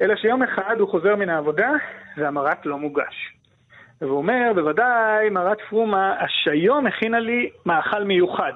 אלא 0.00 0.16
שיום 0.16 0.42
אחד 0.42 0.76
הוא 0.78 0.88
חוזר 0.88 1.16
מן 1.16 1.28
העבודה, 1.28 1.70
והמרק 2.16 2.66
לא 2.66 2.78
מוגש. 2.78 3.41
והוא 4.02 4.16
אומר, 4.16 4.52
בוודאי, 4.54 5.30
מרת 5.30 5.58
פרומה, 5.70 6.14
שהיום 6.28 6.86
הכינה 6.86 7.20
לי 7.20 7.50
מאכל 7.66 8.04
מיוחד. 8.04 8.52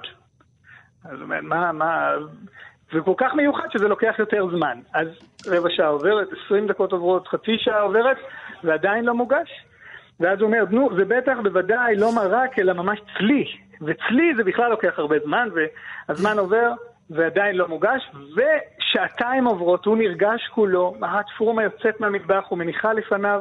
אז 1.04 1.12
הוא 1.12 1.22
אומר, 1.22 1.40
מה, 1.42 1.72
מה... 1.72 2.10
זה 2.92 3.00
כל 3.00 3.14
כך 3.16 3.34
מיוחד 3.34 3.70
שזה 3.70 3.88
לוקח 3.88 4.14
יותר 4.18 4.46
זמן. 4.56 4.78
אז 4.94 5.08
רבע 5.46 5.68
שעה 5.70 5.86
עוברת, 5.86 6.28
עשרים 6.32 6.66
דקות 6.66 6.92
עוברות, 6.92 7.28
חצי 7.28 7.58
שעה 7.58 7.80
עוברת, 7.80 8.16
ועדיין 8.64 9.04
לא 9.04 9.14
מוגש. 9.14 9.64
ואז 10.20 10.40
הוא 10.40 10.46
אומר, 10.46 10.64
נו, 10.70 10.88
זה 10.96 11.04
בטח 11.04 11.36
בוודאי 11.42 11.96
לא 11.96 12.14
מרק, 12.14 12.58
אלא 12.58 12.72
ממש 12.72 13.00
צלי. 13.18 13.44
וצלי 13.82 14.34
זה 14.36 14.44
בכלל 14.44 14.70
לוקח 14.70 14.98
הרבה 14.98 15.16
זמן, 15.24 15.48
והזמן 16.08 16.38
עובר, 16.38 16.72
ועדיין 17.10 17.56
לא 17.56 17.68
מוגש, 17.68 18.10
ושעתיים 18.36 19.44
עוברות, 19.44 19.86
הוא 19.86 19.96
נרגש 19.96 20.48
כולו, 20.54 20.94
מרת 21.00 21.26
פרומה 21.38 21.62
יוצאת 21.62 22.00
מהמטבח 22.00 22.52
ומניחה 22.52 22.92
לפניו 22.92 23.40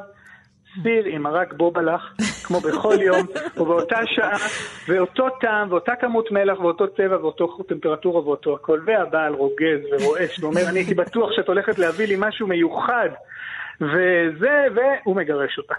סיר 0.84 1.06
עם 1.06 1.22
מרק 1.22 1.54
בובלח, 1.54 2.16
כמו 2.44 2.60
בכל 2.60 2.96
יום, 3.02 3.28
ובאותה 3.58 4.00
שעה, 4.06 4.38
ואותו 4.88 5.30
טעם, 5.42 5.72
ואותה 5.72 5.96
כמות 5.96 6.32
מלח, 6.32 6.60
ואותו 6.60 6.88
צבע, 6.88 7.18
ואותו 7.22 7.64
טמפרטורה, 7.68 8.28
ואותו 8.28 8.56
הכל. 8.56 8.80
והבעל 8.86 9.34
רוגז 9.34 9.80
ורועש, 9.92 10.40
ואומר, 10.40 10.62
אני 10.70 10.80
הייתי 10.80 10.94
בטוח 10.94 11.30
שאת 11.36 11.48
הולכת 11.48 11.80
להביא 11.80 12.08
לי 12.08 12.16
משהו 12.20 12.48
מיוחד, 12.48 13.10
וזה, 13.82 14.66
והוא 14.76 15.16
מגרש 15.16 15.58
אותה. 15.58 15.76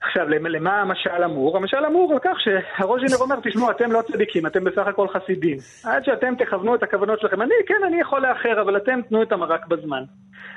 עכשיו, 0.00 0.28
למה 0.28 0.80
המשל 0.80 1.24
אמור? 1.24 1.56
המשל 1.56 1.84
אמור 1.86 2.12
על 2.12 2.18
כך 2.18 2.40
שהרוז'ינר 2.40 3.16
אומר, 3.20 3.36
תשמעו, 3.42 3.70
אתם 3.70 3.92
לא 3.92 4.02
צדיקים, 4.12 4.46
אתם 4.46 4.64
בסך 4.64 4.86
הכל 4.86 5.08
חסידים. 5.08 5.56
עד 5.84 6.04
שאתם 6.04 6.34
תכוונו 6.38 6.74
את 6.74 6.82
הכוונות 6.82 7.20
שלכם. 7.20 7.42
אני, 7.42 7.54
כן, 7.66 7.86
אני 7.86 8.00
יכול 8.00 8.22
לאחר, 8.22 8.60
אבל 8.60 8.76
אתם 8.76 9.00
תנו 9.08 9.22
את 9.22 9.32
המרק 9.32 9.66
בזמן. 9.66 10.02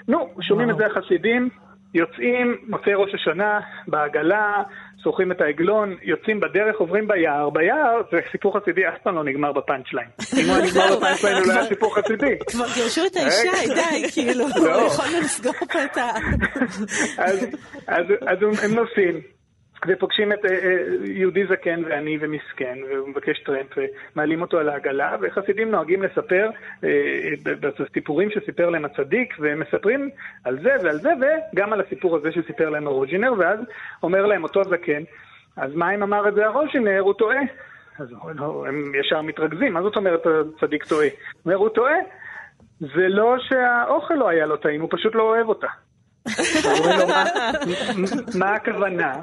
נו, 0.07 0.29
שומעים 0.41 0.69
את 0.69 0.77
זה 0.77 0.85
החסידים, 0.85 1.49
יוצאים, 1.93 2.57
מוצאי 2.67 2.93
ראש 2.93 3.13
השנה, 3.13 3.59
בעגלה, 3.87 4.63
שוכרים 5.03 5.31
את 5.31 5.41
העגלון, 5.41 5.95
יוצאים 6.03 6.39
בדרך, 6.39 6.75
עוברים 6.77 7.07
ביער. 7.07 7.49
ביער 7.49 8.01
זה 8.11 8.17
סיפור 8.31 8.59
חסידי, 8.59 8.87
אף 8.87 9.01
פעם 9.03 9.15
לא 9.15 9.23
נגמר 9.23 9.51
ב 9.51 9.58
punch 9.58 9.93
line. 9.93 10.09
אם 10.39 10.49
הוא 10.49 10.55
היה 10.55 10.65
נגמר 10.65 10.95
ב 10.97 11.02
punch 11.02 11.23
line, 11.23 11.37
הוא 11.37 11.47
לא 11.47 11.53
היה 11.53 11.63
סיפור 11.63 11.95
חסידי. 11.95 12.35
כבר 12.47 12.65
גירשו 12.75 13.01
את 13.05 13.15
האישה, 13.15 13.73
די, 13.75 14.11
כאילו, 14.13 14.45
לא. 14.55 14.85
יכולנו 14.85 15.19
לסגור 15.19 15.53
פה 15.53 15.83
את 15.83 15.97
ה... 15.97 16.09
אז 18.27 18.37
הם 18.41 18.75
נוסעים. 18.75 19.40
ופוגשים 19.87 20.33
את 20.33 20.45
אה, 20.45 20.51
אה, 20.51 20.77
יהודי 21.05 21.45
זקן 21.45 21.83
ועני 21.85 22.17
ומסכן, 22.21 22.77
והוא 22.89 23.09
מבקש 23.09 23.39
טרמפ, 23.39 23.77
ומעלים 24.15 24.41
אותו 24.41 24.57
על 24.57 24.69
העגלה, 24.69 25.15
וחסידים 25.21 25.71
נוהגים 25.71 26.03
לספר 26.03 26.49
אה, 26.83 26.89
בסיפורים 27.79 28.29
שסיפר 28.31 28.69
להם 28.69 28.85
הצדיק, 28.85 29.35
והם 29.39 29.59
מספרים 29.59 30.09
על 30.43 30.59
זה 30.63 30.75
ועל 30.83 30.97
זה, 30.97 31.09
וגם 31.53 31.73
על 31.73 31.81
הסיפור 31.81 32.15
הזה 32.15 32.31
שסיפר 32.31 32.69
להם 32.69 32.87
הרוז'ינר, 32.87 33.33
ואז 33.37 33.59
אומר 34.03 34.25
להם 34.25 34.43
אותו 34.43 34.63
זקן, 34.63 35.03
אז 35.57 35.75
מה 35.75 35.95
אם 35.95 36.03
אמר 36.03 36.27
את 36.27 36.33
זה 36.33 36.45
הרוז'ינר, 36.45 36.99
הוא 36.99 37.13
טועה. 37.13 37.41
אז 37.99 38.07
הם 38.67 38.91
ישר 38.95 39.21
מתרכזים, 39.21 39.73
מה 39.73 39.81
זאת 39.81 39.95
אומרת 39.95 40.21
הצדיק 40.25 40.83
טועה? 40.83 41.07
אומר, 41.45 41.55
הוא 41.55 41.69
טועה. 41.69 41.95
זה 42.79 43.07
לא 43.07 43.35
שהאוכל 43.39 44.13
לא 44.13 44.29
היה 44.29 44.45
לו 44.45 44.57
טעים, 44.57 44.81
הוא 44.81 44.89
פשוט 44.91 45.15
לא 45.15 45.23
אוהב 45.23 45.49
אותה. 45.49 45.67
מה 48.39 48.55
הכוונה? 48.55 49.13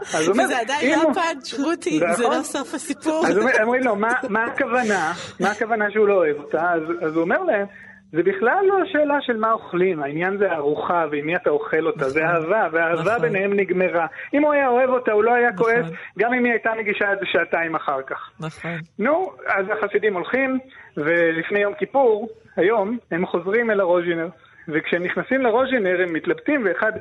זה 0.49 0.59
עדיין 0.61 0.99
לא 0.99 1.15
פאנץ', 1.15 1.55
רותי, 1.55 2.01
זה 2.17 2.23
לא 2.23 2.43
סוף 2.43 2.75
הסיפור. 2.75 3.27
אז 3.27 3.39
אומרים 3.63 3.83
לו, 3.83 3.97
מה 4.29 4.45
הכוונה? 4.45 5.13
מה 5.41 5.51
הכוונה 5.51 5.91
שהוא 5.91 6.09
לא 6.09 6.15
אוהב 6.15 6.37
אותה? 6.37 6.73
אז 7.03 7.15
הוא 7.15 7.23
אומר 7.23 7.43
להם, 7.43 7.67
זה 8.13 8.23
בכלל 8.23 8.65
לא 8.69 8.75
השאלה 8.83 9.15
של 9.21 9.37
מה 9.37 9.53
אוכלים, 9.53 10.03
העניין 10.03 10.39
זה 10.39 10.53
ארוחה 10.53 11.05
ועם 11.11 11.27
מי 11.27 11.37
אתה 11.37 11.51
אוכל 11.51 11.87
אותה, 11.87 12.09
זה 12.09 12.21
נכון. 12.21 12.35
אהבה, 12.35 12.69
והאהבה 12.73 13.03
נכון. 13.03 13.23
ביניהם 13.23 13.53
נגמרה. 13.53 14.07
אם 14.35 14.43
הוא 14.43 14.53
היה 14.53 14.69
אוהב 14.69 14.91
אותה, 14.91 15.13
הוא 15.13 15.25
לא 15.25 15.35
היה 15.35 15.53
כועס, 15.57 15.85
נכון. 15.85 15.97
גם 16.19 16.35
אם 16.35 16.45
היא 16.45 16.53
הייתה 16.53 16.71
מגישה 16.79 17.13
את 17.13 17.19
זה 17.19 17.27
שעתיים 17.33 17.75
אחר 17.75 18.03
כך. 18.07 18.31
נכון. 18.41 18.79
נו, 18.99 19.33
אז 19.47 19.67
החסידים 19.79 20.15
הולכים, 20.15 20.59
ולפני 20.97 21.59
יום 21.61 21.75
כיפור, 21.75 22.29
היום, 22.57 22.99
הם 23.11 23.27
חוזרים 23.27 23.71
אל 23.71 23.81
הרוז'ינר. 23.81 24.29
וכשהם 24.69 25.03
נכנסים 25.03 25.43
לרוז'ינר 25.43 26.03
הם 26.03 26.13
מתלבטים, 26.13 26.63
ואחד 26.65 26.93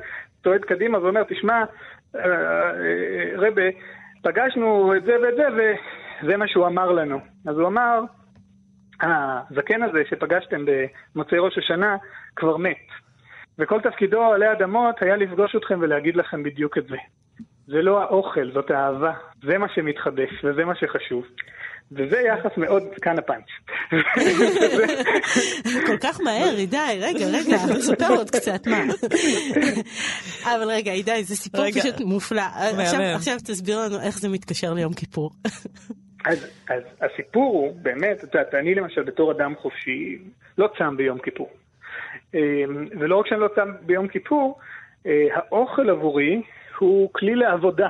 צועד 0.42 0.64
קדימה 0.64 0.98
ואומר, 0.98 1.22
תשמע, 1.28 1.64
אה, 2.16 2.20
אה, 2.20 3.30
רבה, 3.36 3.62
פגשנו 4.22 4.96
את 4.96 5.04
זה 5.04 5.16
ואת 5.22 5.34
זה, 5.36 5.46
וזה 5.56 6.36
מה 6.36 6.48
שהוא 6.48 6.66
אמר 6.66 6.92
לנו. 6.92 7.20
אז 7.46 7.58
הוא 7.58 7.68
אמר, 7.68 8.00
הזקן 9.00 9.82
הזה 9.82 10.02
שפגשתם 10.10 10.64
במוצאי 11.14 11.38
ראש 11.38 11.58
השנה 11.58 11.96
כבר 12.36 12.56
מת. 12.56 12.86
וכל 13.58 13.80
תפקידו 13.80 14.22
עלי 14.22 14.52
אדמות 14.52 15.02
היה 15.02 15.16
לפגוש 15.16 15.56
אתכם 15.56 15.78
ולהגיד 15.80 16.16
לכם 16.16 16.42
בדיוק 16.42 16.78
את 16.78 16.86
זה. 16.86 16.96
זה 17.66 17.82
לא 17.82 18.02
האוכל, 18.02 18.50
זאת 18.52 18.70
האהבה. 18.70 19.12
זה 19.42 19.58
מה 19.58 19.68
שמתחדש 19.68 20.44
וזה 20.44 20.64
מה 20.64 20.74
שחשוב. 20.74 21.24
וזה 21.92 22.16
יחס 22.20 22.56
מאוד, 22.56 22.82
כאן 23.02 23.18
הפאנץ'. 23.18 23.46
כל 25.86 25.96
כך 26.00 26.20
מהר, 26.20 26.54
הידי, 26.58 26.76
רגע, 27.00 27.26
רגע, 27.26 27.56
ספר 27.88 28.08
עוד 28.16 28.30
קצת, 28.30 28.66
מה? 28.66 28.84
אבל 30.44 30.68
רגע, 30.70 30.92
הידי, 30.92 31.24
זה 31.24 31.36
סיפור. 31.36 31.64
פשוט 31.70 32.00
מופלא. 32.00 32.42
עכשיו- 33.14 33.38
תסביר 33.38 33.80
לנו 33.80 34.00
איך 34.00 34.18
זה 34.18 34.28
מתקשר 34.28 34.72
ליום 34.74 34.92
כיפור. 34.92 35.30
אז, 36.24 36.46
אז 36.70 36.82
הסיפור 37.00 37.52
הוא, 37.54 37.72
באמת, 37.82 38.24
את 38.24 38.34
יודעת, 38.34 38.54
אני 38.54 38.74
למשל 38.74 39.02
בתור 39.02 39.32
אדם 39.32 39.54
חופשי, 39.62 40.18
לא 40.58 40.68
צם 40.78 40.96
ביום 40.96 41.18
כיפור. 41.18 41.50
אמ, 42.34 42.40
ולא 43.00 43.16
רק 43.16 43.26
שאני 43.26 43.40
לא 43.40 43.48
צם 43.54 43.68
ביום 43.82 44.08
כיפור, 44.08 44.58
אה, 45.06 45.26
האוכל 45.34 45.90
עבורי 45.90 46.42
הוא 46.78 47.10
כלי 47.12 47.34
לעבודה. 47.34 47.88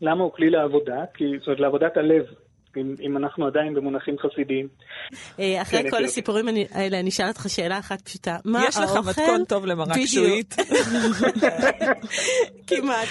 למה 0.00 0.24
הוא 0.24 0.32
כלי 0.32 0.50
לעבודה? 0.50 1.04
כי 1.14 1.24
זאת 1.38 1.46
אומרת, 1.46 1.60
לעבודת 1.60 1.96
הלב, 1.96 2.24
אם, 2.76 2.94
אם 3.00 3.16
אנחנו 3.16 3.46
עדיין 3.46 3.74
במונחים 3.74 4.16
חסידיים. 4.18 4.68
אה, 5.38 5.62
אחרי 5.62 5.82
כן, 5.82 5.90
כל. 5.90 6.04
הסיפורים 6.04 6.48
אני- 6.48 6.66
האלה, 6.70 7.00
אני 7.00 7.08
אשאל 7.08 7.28
אותך 7.28 7.44
שאלה 7.48 7.78
אחת 7.78 8.00
פשוטה. 8.00 8.36
מה 8.44 8.64
יש 8.68 8.76
לך? 8.76 8.90
מתכון 9.08 9.44
טוב 9.44 9.66
למרק. 9.66 9.96
שועית. 10.06 10.54
כמעט. 12.66 13.08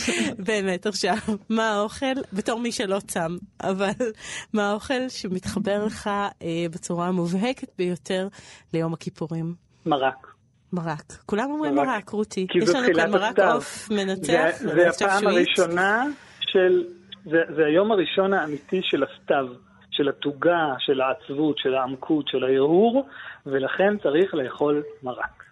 באמת, 0.46 0.86
עכשיו, 0.86 1.16
מה 1.48 1.70
האוכל, 1.70 2.06
בתור 2.32 2.60
מי 2.60 2.72
שלא 2.72 2.98
צם, 3.06 3.36
אבל 3.62 3.90
מה 4.54 4.70
האוכל 4.70 5.08
שמתחבר 5.08 5.84
לך 5.84 6.06
אה, 6.42 6.48
בצורה 6.70 7.06
המובהקת 7.08 7.68
ביותר 7.78 8.28
ליום 8.74 8.92
הכיפורים? 8.92 9.54
מרק. 9.86 10.26
מרק. 10.72 11.12
כולם 11.26 11.50
אומרים 11.50 11.74
מרק. 11.74 12.08
רותי. 12.08 12.46
יש 12.62 12.68
לנו 12.68 12.88
כאן 12.94 13.10
מרק. 13.10 13.38
עוף 13.38 13.90
מנצח, 13.90 14.50
זה 14.58 14.88
הפעם. 14.88 15.26
הראשונה 15.26 16.04
של, 16.40 16.84
זה, 17.24 17.38
זה 17.56 17.66
היום 17.66 17.92
הראשון 17.92 18.34
האמיתי 18.34 18.80
של 18.82 19.02
הסתיו, 19.04 19.46
של 19.90 20.08
התוגה, 20.08 20.74
של 20.78 21.00
העצבות, 21.00 21.58
של 21.58 21.74
העמקות, 21.74 22.28
של 22.28 22.44
ההרהור, 22.44 23.06
ולכן 23.46 23.98
צריך 24.02 24.34
לאכול 24.34 24.82
מרק. 25.02 25.42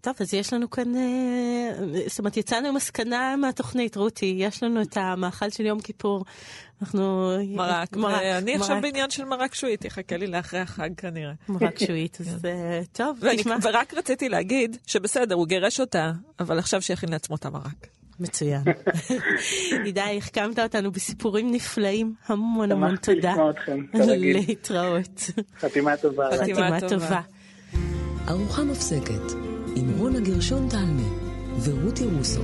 טוב, 0.00 0.14
אז 0.20 0.34
יש 0.34 0.52
לנו 0.52 0.70
כאן, 0.70 0.96
אה, 0.96 1.70
זאת 2.06 2.18
אומרת, 2.18 2.36
יצאנו 2.36 2.68
עם 2.68 2.74
מסקנה 2.74 3.36
מהתוכנית, 3.36 3.96
רותי, 3.96 4.34
יש 4.38 4.62
לנו 4.62 4.82
את 4.82 4.96
המאכל 4.96 5.50
של 5.50 5.66
יום 5.66 5.80
כיפור. 5.80 6.24
אנחנו... 6.82 7.30
מרק. 7.48 7.96
מרק. 7.96 8.20
אני 8.42 8.54
עכשיו 8.54 8.74
מרק. 8.76 8.82
בעניין 8.82 9.10
של 9.10 9.24
מרק 9.24 9.54
שועית, 9.54 9.84
יחכה 9.84 10.16
לי 10.16 10.26
לאחרי 10.26 10.60
החג 10.60 10.90
כנראה. 10.96 11.32
מרק 11.48 11.78
שועית, 11.86 12.18
אז 12.20 12.44
אה, 12.44 12.80
טוב, 12.92 13.18
ואני- 13.20 13.36
תשמע. 13.36 13.56
ורק 13.62 13.94
רציתי 13.94 14.28
להגיד 14.28 14.76
שבסדר, 14.86 15.34
הוא 15.34 15.46
גירש 15.46 15.80
אותה, 15.80 16.12
אבל 16.40 16.58
עכשיו 16.58 16.82
שיכין 16.82 17.08
לעצמו 17.08 17.36
את 17.36 17.44
המרק. 17.46 17.86
מצוין. 18.20 18.62
הידי, 19.84 20.18
החכמת 20.18 20.58
אותנו 20.58 20.92
בסיפורים 20.92 21.52
נפלאים, 21.52 22.14
המון 22.26 22.72
המון 22.72 22.90
שמחתי 22.90 23.14
תודה. 23.14 23.30
לשמוע 23.30 23.50
אתכם, 23.50 23.86
כרגיל. 23.92 24.36
להתראות. 24.36 25.30
חתימה 25.60 25.96
טובה. 25.96 26.28
חתימה. 26.40 26.80
טובה. 26.80 27.20
ארוחה 28.28 28.64
מפסקת 28.64 29.32
עם 29.76 29.90
רונה 29.98 30.20
גרשון 30.20 30.68
תלמי 30.68 31.08
ורותי 31.64 32.04
רוסו. 32.04 32.42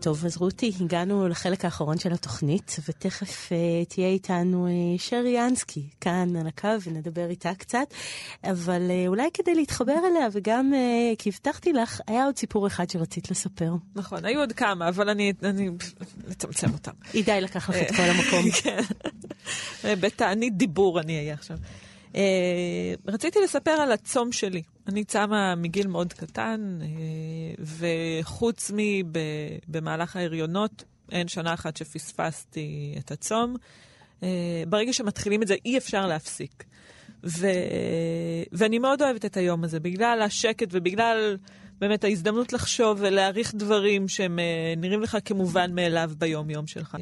טוב, 0.00 0.24
אז 0.24 0.36
רותי, 0.36 0.72
הגענו 0.80 1.28
לחלק 1.28 1.64
האחרון 1.64 1.98
של 1.98 2.12
התוכנית, 2.12 2.76
ותכף 2.88 3.48
uh, 3.48 3.88
תהיה 3.88 4.08
איתנו 4.08 4.66
uh, 4.68 5.00
שרי 5.00 5.28
ינסקי 5.30 5.82
כאן 6.00 6.36
על 6.36 6.46
הקו 6.46 6.68
ונדבר 6.86 7.30
איתה 7.30 7.54
קצת, 7.54 7.86
אבל 8.44 8.82
uh, 8.88 9.08
אולי 9.08 9.28
כדי 9.34 9.54
להתחבר 9.54 9.92
אליה, 10.10 10.28
וגם 10.32 10.72
uh, 10.72 11.16
כי 11.16 11.28
הבטחתי 11.30 11.72
לך, 11.72 12.00
היה 12.06 12.24
עוד 12.24 12.36
סיפור 12.38 12.66
אחד 12.66 12.90
שרצית 12.90 13.30
לספר. 13.30 13.72
נכון, 13.94 14.24
היו 14.24 14.40
עוד 14.40 14.52
כמה, 14.52 14.88
אבל 14.88 15.08
אני 15.08 15.32
אני- 15.42 15.70
נצמצם 16.28 16.72
אותם. 16.72 16.92
הידי 17.12 17.40
לקח 17.40 17.70
לך 17.70 17.76
את 17.76 17.96
כל 17.96 18.02
המקום. 18.02 18.50
כן. 18.62 18.82
בתענית 19.84 20.56
דיבור 20.56 21.00
אני 21.00 21.18
אהיה 21.18 21.34
עכשיו. 21.34 21.56
אה, 22.16 22.22
רציתי 23.06 23.38
לספר 23.44 23.70
על 23.70 23.92
הצום 23.92 24.32
שלי. 24.32 24.62
אני 24.90 25.04
צמה 25.04 25.54
מגיל 25.54 25.86
מאוד 25.86 26.12
קטן, 26.12 26.78
אה, 26.82 27.64
וחוץ 28.20 28.70
מבמהלך 28.74 30.16
ההריונות, 30.16 30.84
אין 31.12 31.28
שנה 31.28 31.54
אחת 31.54 31.76
שפספסתי 31.76 32.94
את 32.98 33.10
הצום. 33.10 33.56
אה, 34.22 34.62
ברגע 34.68 34.92
שמתחילים 34.92 35.42
את 35.42 35.48
זה, 35.48 35.54
אי 35.64 35.78
אפשר 35.78 36.06
להפסיק. 36.06 36.64
ו... 37.24 37.46
ואני 38.52 38.78
מאוד 38.78 39.02
אוהבת 39.02 39.24
את 39.24 39.36
היום 39.36 39.64
הזה, 39.64 39.80
בגלל 39.80 40.22
השקט 40.22 40.68
ובגלל 40.70 41.36
באמת 41.80 42.04
ההזדמנות 42.04 42.52
לחשוב 42.52 42.98
ולהעריך 43.00 43.54
דברים 43.54 44.08
שהם 44.08 44.38
אה, 44.38 44.74
נראים 44.76 45.02
לך 45.02 45.18
כמובן 45.24 45.74
מאליו 45.74 46.10
ביום-יום 46.18 46.66
שלך. 46.66 46.96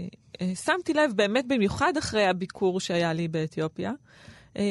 שמתי 0.55 0.95
לב 0.95 1.13
באמת 1.17 1.49
במיוחד 1.49 1.97
אחרי 1.99 2.27
הביקור 2.27 2.81
שהיה 2.81 3.13
לי 3.13 3.29
באתיופיה, 3.29 3.93
אה, 4.57 4.63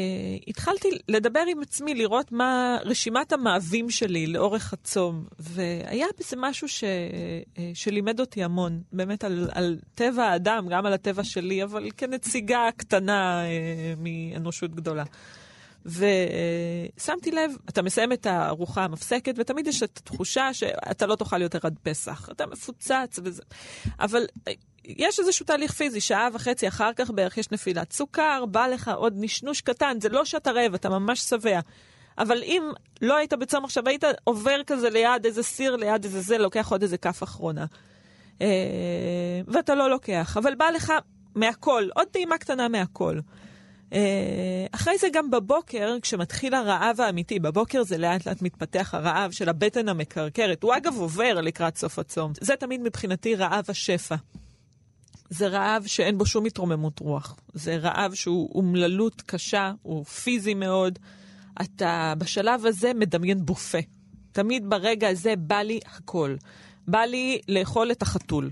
התחלתי 0.47 0.88
לדבר 1.07 1.43
עם 1.47 1.61
עצמי, 1.61 1.93
לראות 1.93 2.32
מה 2.32 2.78
רשימת 2.86 3.34
המאווים 3.34 3.89
שלי 3.89 4.28
לאורך 4.28 4.73
הצום, 4.73 5.25
והיה 5.39 6.07
בזה 6.19 6.36
משהו 6.39 6.67
ש... 6.67 6.84
אה, 6.84 7.71
שלימד 7.73 8.19
אותי 8.19 8.43
המון, 8.43 8.82
באמת 8.93 9.23
על, 9.23 9.49
על 9.53 9.78
טבע 9.95 10.23
האדם, 10.23 10.67
גם 10.69 10.86
על 10.86 10.93
הטבע 10.93 11.23
שלי, 11.23 11.63
אבל 11.63 11.89
כנציגה 11.97 12.69
קטנה 12.78 13.45
אה, 13.45 13.93
מאנושות 13.97 14.75
גדולה. 14.75 15.03
ושמתי 15.88 17.32
לב, 17.32 17.51
אתה 17.69 17.82
מסיים 17.82 18.11
את 18.11 18.25
הארוחה 18.25 18.84
המפסקת, 18.84 19.34
ותמיד 19.38 19.67
יש 19.67 19.84
את 19.84 19.97
התחושה 19.97 20.53
שאתה 20.53 21.05
לא 21.05 21.15
תאכל 21.15 21.41
יותר 21.41 21.59
עד 21.63 21.80
פסח. 21.84 22.30
אתה 22.32 22.45
מפוצץ 22.45 23.19
וזה. 23.23 23.43
אבל 23.99 24.25
אה, 24.47 24.53
יש 24.88 25.19
איזשהו 25.19 25.45
תהליך 25.45 25.71
פיזי, 25.71 26.01
שעה 26.01 26.27
וחצי 26.33 26.67
אחר 26.67 26.93
כך 26.95 27.09
בערך 27.09 27.38
יש 27.38 27.51
נפילת 27.51 27.93
סוכר, 27.93 28.45
בא 28.45 28.67
לך 28.67 28.91
עוד 28.95 29.13
נשנוש 29.15 29.61
קטן, 29.61 29.97
זה 30.01 30.09
לא 30.09 30.25
שאתה 30.25 30.51
רעב, 30.51 30.73
אתה 30.73 30.89
ממש 30.89 31.19
שבע. 31.19 31.59
אבל 32.17 32.43
אם 32.43 32.63
לא 33.01 33.17
היית 33.17 33.33
בצום 33.33 33.65
עכשיו, 33.65 33.88
היית 33.88 34.03
עובר 34.23 34.61
כזה 34.67 34.89
ליד 34.89 35.25
איזה 35.25 35.43
סיר, 35.43 35.75
ליד 35.75 36.03
איזה 36.03 36.21
זה, 36.21 36.38
לוקח 36.38 36.71
עוד 36.71 36.81
איזה 36.81 36.97
כף 36.97 37.23
אחרונה. 37.23 37.65
אה, 38.41 38.47
ואתה 39.47 39.75
לא 39.75 39.89
לוקח, 39.89 40.38
אבל 40.38 40.55
בא 40.55 40.69
לך 40.69 40.93
מהכל, 41.35 41.88
עוד 41.95 42.07
טעימה 42.07 42.38
קטנה 42.38 42.67
מהכל. 42.67 43.19
אה, 43.93 44.65
אחרי 44.71 44.97
זה 44.97 45.07
גם 45.13 45.31
בבוקר, 45.31 45.95
כשמתחיל 46.01 46.53
הרעב 46.53 47.01
האמיתי, 47.01 47.39
בבוקר 47.39 47.83
זה 47.83 47.97
לאט 47.97 48.27
לאט 48.27 48.41
מתפתח 48.41 48.93
הרעב 48.93 49.31
של 49.31 49.49
הבטן 49.49 49.89
המקרקרת. 49.89 50.63
הוא 50.63 50.75
אגב 50.77 50.95
עובר 50.97 51.33
לקראת 51.33 51.77
סוף 51.77 51.99
הצום. 51.99 52.31
זה 52.41 52.55
תמיד 52.55 52.81
מבחינתי 52.81 53.35
רעב 53.35 53.65
השפע. 53.69 54.15
זה 55.30 55.47
רעב 55.47 55.84
שאין 55.86 56.17
בו 56.17 56.25
שום 56.25 56.45
התרוממות 56.45 56.99
רוח. 56.99 57.36
זה 57.53 57.78
רעב 57.78 58.13
שהוא 58.13 58.51
אומללות 58.55 59.21
קשה, 59.21 59.71
הוא 59.82 60.05
פיזי 60.05 60.53
מאוד. 60.53 60.99
אתה 61.61 62.13
בשלב 62.17 62.65
הזה 62.65 62.93
מדמיין 62.93 63.45
בופה. 63.45 63.78
תמיד 64.32 64.69
ברגע 64.69 65.09
הזה 65.09 65.36
בא 65.36 65.61
לי 65.61 65.80
הכל. 65.86 66.36
בא 66.88 66.99
לי 66.99 67.39
לאכול 67.47 67.91
את 67.91 68.01
החתול. 68.01 68.49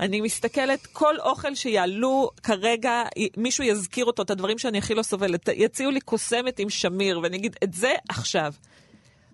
אני 0.00 0.20
מסתכלת, 0.20 0.86
כל 0.86 1.14
אוכל 1.18 1.54
שיעלו 1.54 2.30
כרגע, 2.42 3.02
מישהו 3.36 3.64
יזכיר 3.64 4.04
אותו, 4.04 4.22
את 4.22 4.30
הדברים 4.30 4.58
שאני 4.58 4.78
הכי 4.78 4.94
לא 4.94 5.02
סובלת. 5.02 5.48
יציעו 5.48 5.90
לי 5.90 6.00
קוסמת 6.00 6.58
עם 6.58 6.70
שמיר, 6.70 7.20
ואני 7.22 7.36
אגיד, 7.36 7.56
את 7.64 7.74
זה 7.74 7.92
עכשיו. 8.08 8.54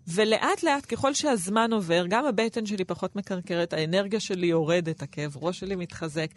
ולאט 0.09 0.63
לאט, 0.63 0.87
ככל 0.89 1.15
שהזמן 1.15 1.73
עובר, 1.73 2.05
גם 2.09 2.27
הבטן 2.27 2.67
שלי 2.67 2.85
פחות 2.85 3.17
מקרקרת, 3.17 3.73
האנרגיה 3.73 4.21
שלי 4.21 4.47
יורדת, 4.47 5.03
הכאב 5.03 5.37
ראש 5.37 5.61
שלי 5.61 5.77
מתחזק. 5.77 6.31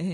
אה, 0.00 0.06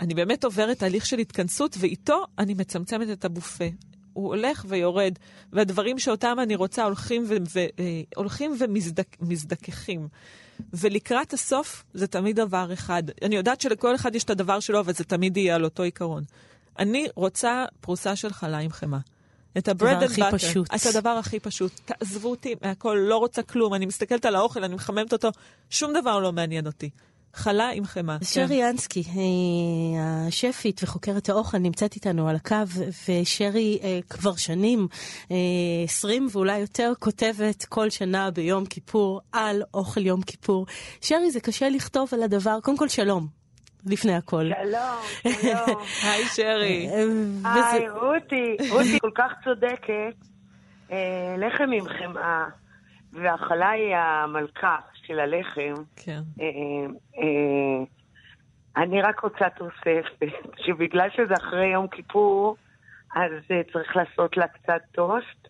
אני 0.00 0.14
באמת 0.14 0.44
עוברת 0.44 0.78
תהליך 0.78 1.06
של 1.06 1.18
התכנסות, 1.18 1.76
ואיתו 1.80 2.24
אני 2.38 2.54
מצמצמת 2.54 3.08
את 3.12 3.24
הבופה. 3.24 3.64
הוא 4.12 4.26
הולך 4.26 4.64
ויורד, 4.68 5.12
והדברים 5.52 5.98
שאותם 5.98 6.36
אני 6.42 6.56
רוצה 6.56 6.84
הולכים, 6.84 7.24
ו- 7.28 7.36
ו- 7.54 7.58
אה, 7.78 8.02
הולכים 8.16 8.56
ומזדככים. 9.20 10.08
ולקראת 10.72 11.32
הסוף 11.32 11.84
זה 11.94 12.06
תמיד 12.06 12.36
דבר 12.36 12.72
אחד. 12.72 13.02
אני 13.22 13.36
יודעת 13.36 13.60
שלכל 13.60 13.94
אחד 13.94 14.14
יש 14.14 14.24
את 14.24 14.30
הדבר 14.30 14.60
שלו, 14.60 14.80
אבל 14.80 14.92
זה 14.92 15.04
תמיד 15.04 15.36
יהיה 15.36 15.54
על 15.54 15.64
אותו 15.64 15.82
עיקרון. 15.82 16.22
אני 16.78 17.06
רוצה 17.14 17.64
פרוסה 17.80 18.16
של 18.16 18.32
חלה 18.32 18.58
עם 18.58 18.70
חמאה. 18.70 18.98
את 19.58 19.68
הכי 20.02 20.22
butter. 20.22 20.32
פשוט. 20.32 20.74
את 20.74 20.86
הדבר 20.86 21.10
הכי 21.10 21.40
פשוט. 21.40 21.80
תעזבו 21.84 22.30
אותי 22.30 22.54
מהכל, 22.62 22.98
לא 23.00 23.16
רוצה 23.16 23.42
כלום. 23.42 23.74
אני 23.74 23.86
מסתכלת 23.86 24.24
על 24.24 24.34
האוכל, 24.34 24.64
אני 24.64 24.74
מחממת 24.74 25.12
אותו, 25.12 25.28
שום 25.70 25.92
דבר 25.92 26.18
לא 26.18 26.32
מעניין 26.32 26.66
אותי. 26.66 26.90
חלה 27.34 27.70
עם 27.74 27.84
חמאה. 27.84 28.16
אז 28.20 28.34
כן. 28.34 28.46
שרי 28.46 28.54
ינסקי, 28.56 29.02
אה, 29.16 29.16
השפית 30.28 30.80
וחוקרת 30.84 31.28
האוכל, 31.28 31.58
נמצאת 31.58 31.94
איתנו 31.94 32.28
על 32.28 32.36
הקו, 32.36 32.56
ושרי 33.08 33.78
אה, 33.82 33.98
כבר 34.10 34.36
שנים, 34.36 34.88
אה, 35.30 35.36
20 35.84 36.26
ואולי 36.32 36.58
יותר, 36.58 36.92
כותבת 36.98 37.64
כל 37.64 37.90
שנה 37.90 38.30
ביום 38.30 38.64
כיפור 38.66 39.20
על 39.32 39.62
אוכל 39.74 40.06
יום 40.06 40.22
כיפור. 40.22 40.66
שרי, 41.00 41.30
זה 41.30 41.40
קשה 41.40 41.68
לכתוב 41.68 42.08
על 42.12 42.22
הדבר, 42.22 42.58
קודם 42.62 42.76
כל 42.76 42.88
שלום, 42.88 43.26
לפני 43.86 44.14
הכל. 44.14 44.44
שלום, 44.62 45.32
שלום. 45.42 45.82
היי 46.02 46.24
שרי. 46.24 46.88
אה, 46.88 47.02
היי, 47.54 47.88
וזה- 47.88 47.94
רותי, 47.94 48.68
רותי 48.70 48.98
כל 49.00 49.10
כך 49.14 49.32
צודקת. 49.44 50.26
אה, 50.92 50.98
לחם 51.38 51.70
עם 51.78 51.84
חמאה, 51.88 52.44
והחלה 53.12 53.70
היא 53.70 53.94
המלכה 53.96 54.76
של 55.12 55.20
הלחם. 55.20 55.82
כן. 55.96 56.20
אה, 56.40 56.46
אה, 57.18 57.84
אני 58.82 59.02
רק 59.02 59.20
רוצה 59.20 59.44
תוספת, 59.58 60.26
שבגלל 60.66 61.08
שזה 61.16 61.34
אחרי 61.34 61.66
יום 61.72 61.86
כיפור, 61.88 62.56
אז 63.16 63.32
אה, 63.50 63.60
צריך 63.72 63.96
לעשות 63.96 64.36
לה 64.36 64.46
קצת 64.48 64.80
טוסט. 64.92 65.48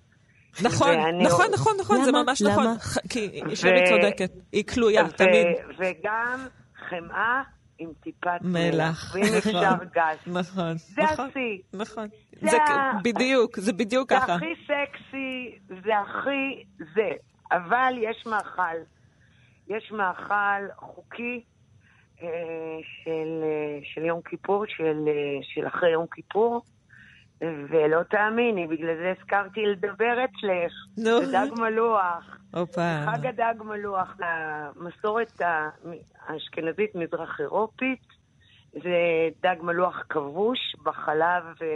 נכון, 0.63 0.89
ואני- 0.91 1.25
נכון, 1.25 1.47
נכון, 1.55 1.73
נכון, 1.81 2.05
זה 2.05 2.11
למה? 2.11 2.23
ממש 2.23 2.43
למה? 2.43 2.53
נכון. 2.53 3.03
כי 3.09 3.41
שרי 3.55 3.85
צודקת, 3.89 4.31
היא 4.53 4.65
כלויה, 4.75 5.05
ו- 5.05 5.13
תמיד. 5.13 5.47
וגם 5.79 6.47
חמאה 6.89 7.43
עם 7.79 7.89
טיפת 8.03 8.31
מלח. 8.43 9.15
ואם 9.15 9.23
אפשר 9.39 9.51
נכון, 9.75 9.87
גז. 9.95 10.19
נכון. 10.27 10.77
זה 10.79 11.03
נכון, 11.03 11.29
השיא. 11.31 11.59
נכון. 11.75 12.09
זה 12.33 12.51
זה 12.51 12.57
ה- 12.63 12.93
בדיוק, 13.05 13.59
זה 13.59 13.73
בדיוק 13.73 14.13
זה 14.13 14.19
ככה. 14.21 14.35
הכי 14.35 14.55
סקסי, 14.65 15.59
זה 15.85 15.99
הכי 15.99 16.65
זה. 16.95 17.11
אבל 17.53 17.95
יש 17.99 18.27
מאכל. 18.27 18.77
יש 19.69 19.93
מאכל 19.93 20.69
חוקי 20.77 21.43
אה, 22.23 22.29
של, 23.05 23.43
אה, 23.43 23.79
של 23.83 24.05
יום 24.05 24.21
כיפור, 24.23 24.65
של, 24.69 25.05
אה, 25.09 25.13
של 25.43 25.67
אחרי 25.67 25.91
יום 25.91 26.07
כיפור, 26.15 26.63
ולא 27.69 28.03
תאמיני, 28.03 28.67
בגלל 28.67 28.97
זה 28.97 29.15
הזכרתי 29.19 29.61
לדבר 29.67 30.25
אצלך. 30.25 30.73
נו. 30.99 31.25
זה 31.25 31.33
דג 31.33 31.61
מלוח. 31.61 32.37
הופה. 32.55 32.81
חג 33.07 33.27
הדג 33.27 33.55
מלוח, 33.65 34.17
המסורת 34.21 35.41
ה- 35.41 35.69
האשכנזית 36.27 36.95
מזרח 36.95 37.41
אירופית, 37.41 38.03
זה 38.73 38.99
דג 39.43 39.57
מלוח 39.63 40.03
כבוש 40.09 40.59
בחלב 40.83 41.45
אה, 41.63 41.67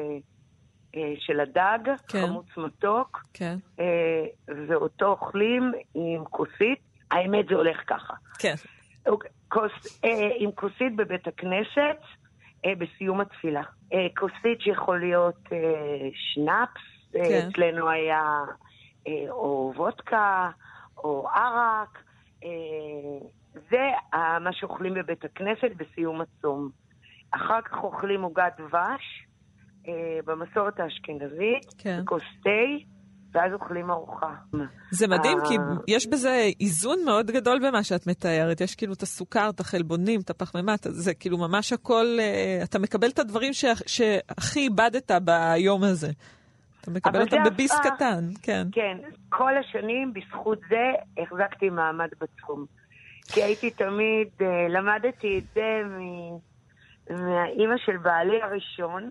אה, 0.96 1.14
של 1.18 1.40
הדג, 1.40 1.78
כן. 2.08 2.26
חמוץ 2.26 2.46
מתוק, 2.56 3.22
כן, 3.34 3.56
אה, 3.80 4.24
ואותו 4.68 5.06
אוכלים 5.06 5.72
עם 5.94 6.24
כוסית. 6.24 6.86
האמת 7.16 7.48
זה 7.48 7.54
הולך 7.54 7.76
ככה. 7.86 8.14
כן. 8.38 8.54
אוקיי, 9.06 9.30
כוס, 9.48 10.02
אה, 10.04 10.30
עם 10.38 10.52
כוסית 10.52 10.96
בבית 10.96 11.26
הכנסת 11.28 11.98
אה, 12.64 12.72
בסיום 12.78 13.20
התפילה. 13.20 13.62
אה, 13.92 14.06
כוסית 14.16 14.60
שיכול 14.60 15.00
להיות 15.00 15.52
אה, 15.52 15.58
שנאפס, 16.14 17.16
אה, 17.16 17.24
כן. 17.24 17.48
אצלנו 17.50 17.88
היה 17.88 18.22
אה, 19.08 19.30
או 19.30 19.72
וודקה 19.76 20.50
או 20.96 21.28
ערק. 21.28 21.98
אה, 22.44 23.28
זה 23.70 23.90
מה 24.40 24.52
שאוכלים 24.52 24.94
בבית 24.94 25.24
הכנסת 25.24 25.70
בסיום 25.76 26.20
הצום. 26.20 26.70
אחר 27.30 27.60
כך 27.62 27.84
אוכלים 27.84 28.22
עוגת 28.22 28.52
דבש 28.58 29.26
אה, 29.88 30.18
במסורת 30.24 30.80
האשכנזית, 30.80 31.74
כן. 31.78 32.02
כוס 32.04 32.22
תה, 32.42 32.50
ואז 33.36 33.52
אוכלים 33.52 33.90
ארוחה. 33.90 34.34
זה 34.90 35.08
מדהים, 35.08 35.38
כי 35.48 35.54
אה, 35.58 35.62
יש 35.88 36.06
בזה 36.06 36.48
איזון 36.60 36.98
מאוד 37.04 37.30
גדול 37.30 37.68
במה 37.68 37.82
שאת 37.84 38.06
מתארת. 38.06 38.60
יש 38.60 38.74
כאילו 38.74 38.92
את 38.92 39.02
הסוכר, 39.02 39.48
את 39.48 39.60
החלבונים, 39.60 40.20
את 40.20 40.30
הפחמימה, 40.30 40.74
זה 40.82 41.14
כאילו 41.14 41.38
ממש 41.38 41.72
הכל, 41.72 42.06
אה, 42.20 42.60
אתה 42.64 42.78
מקבל 42.78 43.08
את 43.08 43.18
הדברים 43.18 43.52
שהכי 43.86 44.60
איבדת 44.60 45.10
ביום 45.24 45.82
הזה. 45.82 46.10
אתה 46.80 46.90
מקבל 46.90 47.20
אותם 47.20 47.36
בביס 47.46 47.72
הפך- 47.74 47.86
קטן, 47.96 48.24
כן. 48.42 48.66
כן, 48.72 48.96
כל 49.28 49.52
השנים 49.58 50.12
בזכות 50.14 50.58
זה 50.68 50.92
החזקתי 51.22 51.70
מעמד 51.70 52.08
בתחום. 52.20 52.66
כי 53.32 53.42
הייתי 53.42 53.70
תמיד, 53.70 54.28
אה, 54.40 54.46
למדתי 54.68 55.38
את 55.38 55.54
זה 55.54 55.62
מ- 55.84 56.38
מהאימא 57.14 57.74
של 57.86 57.96
בעלי 57.96 58.42
הראשון, 58.42 59.10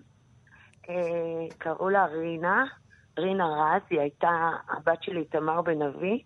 קראו 1.58 1.88
לה 1.88 2.04
רינה, 2.04 2.64
רינה 3.18 3.46
רז, 3.46 3.82
היא 3.90 4.00
הייתה 4.00 4.50
הבת 4.68 5.02
של 5.02 5.16
איתמר 5.16 5.62
בן 5.62 5.82
אבי, 5.82 6.22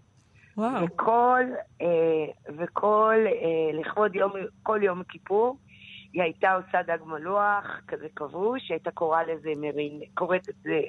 וואו. 0.56 0.84
וכל, 0.84 1.44
אה, 1.80 2.56
וכל, 2.58 3.14
אה, 3.26 3.80
לכבוד 3.80 4.14
יום, 4.14 4.32
כל 4.62 4.80
יום 4.82 5.02
כיפור, 5.02 5.56
היא 6.12 6.22
הייתה 6.22 6.54
עושה 6.54 6.82
דג 6.82 6.98
מלוח, 7.04 7.80
כזה 7.88 8.06
כבוש, 8.16 8.62
היא 8.62 8.74
הייתה 8.74 8.90
קוראה 8.90 9.22
לזה 9.22 9.50
מרינ... 9.56 10.00
קוראת 10.14 10.48
את 10.48 10.54
זה, 10.62 10.80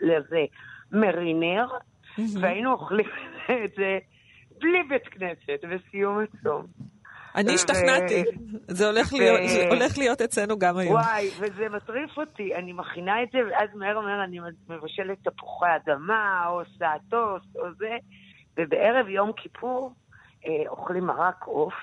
לזה 0.00 0.44
מרינר, 0.92 1.66
והיינו 2.40 2.72
אוכלים 2.72 3.06
את 3.64 3.70
זה 3.76 3.98
בלי 4.60 4.82
בית 4.82 5.08
כנסת, 5.08 5.64
בסיום 5.64 6.18
הצום. 6.18 6.66
אני 7.36 7.54
השתכנעתי. 7.54 8.24
זה 8.68 8.86
הולך 8.86 9.12
להיות- 9.98 10.22
אצלנו 10.22 10.58
גם 10.58 10.78
היום. 10.78 10.92
וואי, 10.92 11.28
וזה 11.40 11.68
מטריף 11.68 12.16
אותי, 12.18 12.54
אני 12.54 12.72
מכינה 12.72 13.22
את 13.22 13.28
זה, 13.32 13.38
ואז 13.50 13.68
מהר 13.74 14.00
מהר 14.00 14.24
אני 14.24 14.38
מבשלת 14.68 15.18
תפוחי 15.28 15.66
אדמה, 15.76 16.44
או 16.48 16.60
טוסט, 17.10 17.56
או 17.56 17.72
זה, 17.78 17.96
ובערב 18.58 19.08
יום 19.08 19.32
כיפור 19.36 19.92
אה, 20.46 20.68
אוכלים 20.68 21.04
מרק 21.04 21.44
עוף, 21.44 21.74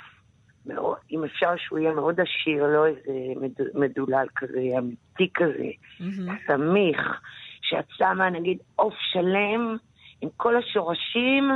מאוד, 0.65 0.97
אם 1.11 1.23
אפשר 1.23 1.53
שהוא 1.57 1.79
יהיה 1.79 1.93
מאוד 1.93 2.19
עשיר, 2.19 2.67
לא 2.67 2.87
איזה 2.87 3.11
מד, 3.41 3.51
מדולל 3.73 4.27
כזה, 4.35 4.59
אמיתי 4.77 5.29
כזה, 5.33 5.69
מהמם. 5.99 6.37
סמיך, 6.47 7.21
שאת 7.61 7.85
שמה 7.89 8.29
נגיד 8.29 8.57
עוף 8.75 8.93
שלם 9.11 9.77
עם 10.21 10.29
כל 10.37 10.55
השורשים, 10.57 11.51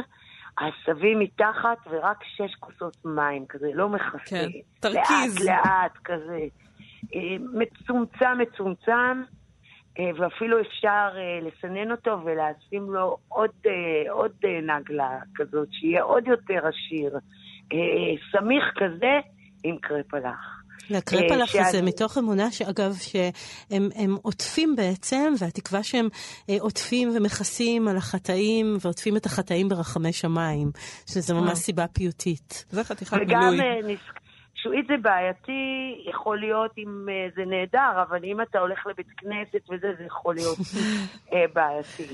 העשבים 0.58 1.20
מתחת 1.20 1.78
ורק 1.90 2.24
שש 2.24 2.56
כוסות 2.60 2.98
מים, 3.06 3.46
כזה, 3.46 3.68
לא 3.74 3.90
מכסה. 3.90 4.18
כן, 4.26 4.48
תרכיז. 4.80 5.46
לאט 5.46 5.66
לאט 5.66 5.98
כזה. 6.04 6.40
אה, 7.16 7.36
מצומצם 7.54 8.38
מצומצם, 8.38 9.22
אה, 10.00 10.10
ואפילו 10.18 10.62
אפשר 10.62 11.10
אה, 11.18 11.40
לסנן 11.42 11.92
אותו 11.92 12.20
ולשים 12.26 12.94
לו 12.94 13.18
עוד, 13.28 13.52
עוד 14.10 14.32
נגלה 14.62 15.20
כזאת, 15.36 15.68
שיהיה 15.72 16.04
עוד 16.04 16.28
יותר 16.28 16.68
עשיר. 16.68 17.18
סמיך 18.32 18.64
כזה 18.76 19.20
עם 19.64 19.78
קרפלח. 19.78 20.57
לקרפלח 20.90 21.56
אה, 21.56 21.62
הזה 21.68 21.78
שאני- 21.78 21.88
מתוך 21.90 22.18
אמונה, 22.18 22.52
שאגב, 22.52 22.98
שהם 23.02 23.90
הם 23.96 24.18
עוטפים 24.22 24.76
בעצם, 24.76 25.34
והתקווה 25.40 25.84
שהם 25.84 26.08
אה, 26.50 26.58
עוטפים 26.60 27.14
ומכסים 27.16 27.88
על 27.88 27.98
החטאים, 27.98 28.78
ועוטפים 28.82 29.18
את 29.18 29.26
החטאים 29.26 29.70
ברחמי 29.70 30.14
שמיים, 30.14 30.72
שזה 31.12 31.34
אה. 31.34 31.42
ממש 31.42 31.58
סיבה 31.60 31.88
פיוטית. 31.88 32.66
זה 32.72 32.84
חתיכת 32.84 33.18
וגם 33.22 33.40
מילוי. 33.40 33.60
אה, 33.60 33.94
נס- 33.94 34.27
שועית 34.64 34.88
זה 34.88 34.94
בעייתי, 35.02 35.62
יכול 36.10 36.40
להיות 36.40 36.72
אם 36.78 37.08
אה, 37.10 37.28
זה 37.36 37.46
נהדר, 37.46 38.04
אבל 38.10 38.24
אם 38.24 38.42
אתה 38.42 38.60
הולך 38.60 38.88
לבית 38.88 39.08
כנסת 39.18 39.70
וזה, 39.70 39.88
זה 39.98 40.04
יכול 40.04 40.36
להיות 40.36 40.58
אה, 41.34 41.46
בעייתי. 41.54 42.08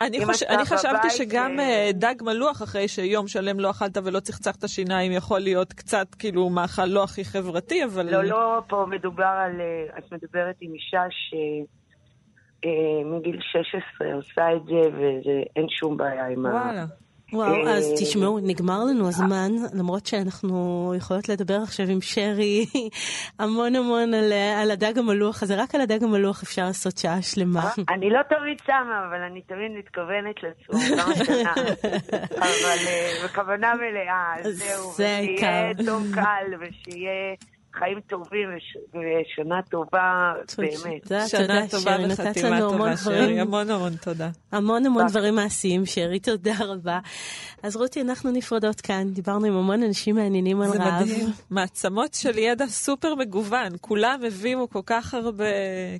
אני, 0.00 0.24
חוש... 0.24 0.42
חשבתי 0.64 0.96
בבית, 0.98 1.10
שגם 1.10 1.60
אה, 1.60 1.90
דג 1.92 2.14
מלוח 2.22 2.62
אחרי 2.62 2.88
שיום 2.88 3.28
שלם 3.28 3.60
לא 3.60 3.70
אכלת 3.70 3.96
ולא 4.04 4.20
צחצחת 4.20 4.68
שיניים 4.68 5.12
יכול 5.12 5.40
להיות 5.40 5.72
קצת 5.72 6.14
כאילו 6.18 6.50
מאכל 6.50 6.86
לא 6.86 7.04
הכי 7.04 7.24
חברתי, 7.24 7.84
אבל... 7.84 8.10
לא, 8.10 8.24
לא, 8.24 8.62
פה 8.68 8.86
מדובר 8.90 9.24
על... 9.24 9.60
את 9.98 10.12
מדברת 10.12 10.56
עם 10.60 10.74
אישה 10.74 11.02
שמגיל 12.62 13.40
16 13.40 14.14
עושה 14.14 14.52
את 14.56 14.64
זה, 14.64 14.80
ואין 14.96 15.68
שום 15.68 15.96
בעיה 15.96 16.26
עם 16.26 16.46
ה... 16.46 16.50
וואלה. 16.50 16.84
וואו, 17.34 17.66
אה, 17.66 17.72
אז 17.72 17.92
תשמעו, 18.00 18.38
נגמר 18.42 18.84
לנו 18.84 19.08
הזמן, 19.08 19.50
למרות 19.72 20.06
שאנחנו 20.06 20.92
יכולות 20.96 21.28
לדבר 21.28 21.60
עכשיו 21.62 21.86
עם 21.88 22.00
שרי 22.00 22.66
המון 23.38 23.76
המון 23.76 24.14
על, 24.14 24.32
על 24.62 24.70
הדג 24.70 24.98
המלוח 24.98 25.42
הזה, 25.42 25.54
רק 25.62 25.74
על 25.74 25.80
הדג 25.80 26.04
המלוח 26.04 26.42
אפשר 26.42 26.64
לעשות 26.64 26.98
שעה 26.98 27.22
שלמה. 27.22 27.70
אני 27.88 28.10
לא 28.10 28.20
תמיד 28.28 28.58
שמה, 28.66 29.06
אבל 29.08 29.20
אני 29.20 29.42
תמיד 29.42 29.72
מתכוונת 29.78 30.36
לצום 30.42 30.80
כמה 30.96 31.14
שנה. 31.24 31.54
אבל 32.46 32.86
אה, 32.86 33.12
בכוונה 33.24 33.74
מלאה, 33.74 34.34
אז 34.38 34.56
זהו. 34.56 34.92
זה. 34.92 35.20
ושיהיה 35.22 35.72
טוב 35.86 36.14
קל, 36.14 36.54
ושיהיה 36.60 37.34
חיים 37.78 38.00
טובים 38.06 38.48
וש- 38.56 38.76
ושנה 38.88 39.60
טובה, 39.70 40.32
באמת. 40.58 41.02
תודה, 41.02 41.28
שנה 41.28 41.68
טובה 41.70 41.96
וחתימה 42.10 42.60
טובה, 42.60 42.96
שרי. 42.96 43.40
המון 43.40 43.70
המון 43.70 43.96
תודה. 43.96 44.30
המון 44.52 44.86
המון 44.86 45.06
דברים 45.06 45.34
מעשיים, 45.34 45.86
שרי, 45.86 46.20
תודה 46.20 46.54
רבה. 46.60 46.98
אז 47.62 47.76
רותי, 47.76 48.00
אנחנו 48.00 48.30
נפרדות 48.30 48.80
כאן, 48.80 49.08
דיברנו 49.12 49.46
עם 49.46 49.56
המון 49.56 49.82
אנשים 49.82 50.14
מעניינים 50.14 50.60
על 50.60 50.68
זה 50.68 50.78
רעב. 50.78 51.02
מדהים. 51.02 51.26
מעצמות 51.50 52.14
של 52.14 52.38
ידע 52.38 52.66
סופר 52.66 53.14
מגוון. 53.14 53.68
כולם 53.80 54.20
הביאו 54.26 54.70
כל 54.70 54.80
כך 54.86 55.14
הרבה 55.14 55.44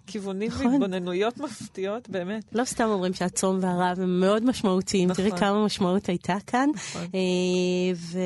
כיוונים 0.06 0.48
נכון. 0.48 0.66
והתבוננויות 0.66 1.38
מפתיעות, 1.38 2.08
באמת. 2.08 2.44
לא 2.52 2.64
סתם 2.64 2.84
אומרים 2.84 3.14
שהצום 3.14 3.58
והרעב 3.60 4.00
הם 4.00 4.20
מאוד 4.20 4.44
משמעותיים, 4.44 5.08
נכון. 5.10 5.24
תראי 5.28 5.40
כמה 5.40 5.64
משמעות 5.64 6.08
הייתה 6.08 6.36
כאן. 6.46 6.68
נכון. 6.74 7.02
אה, 7.14 8.20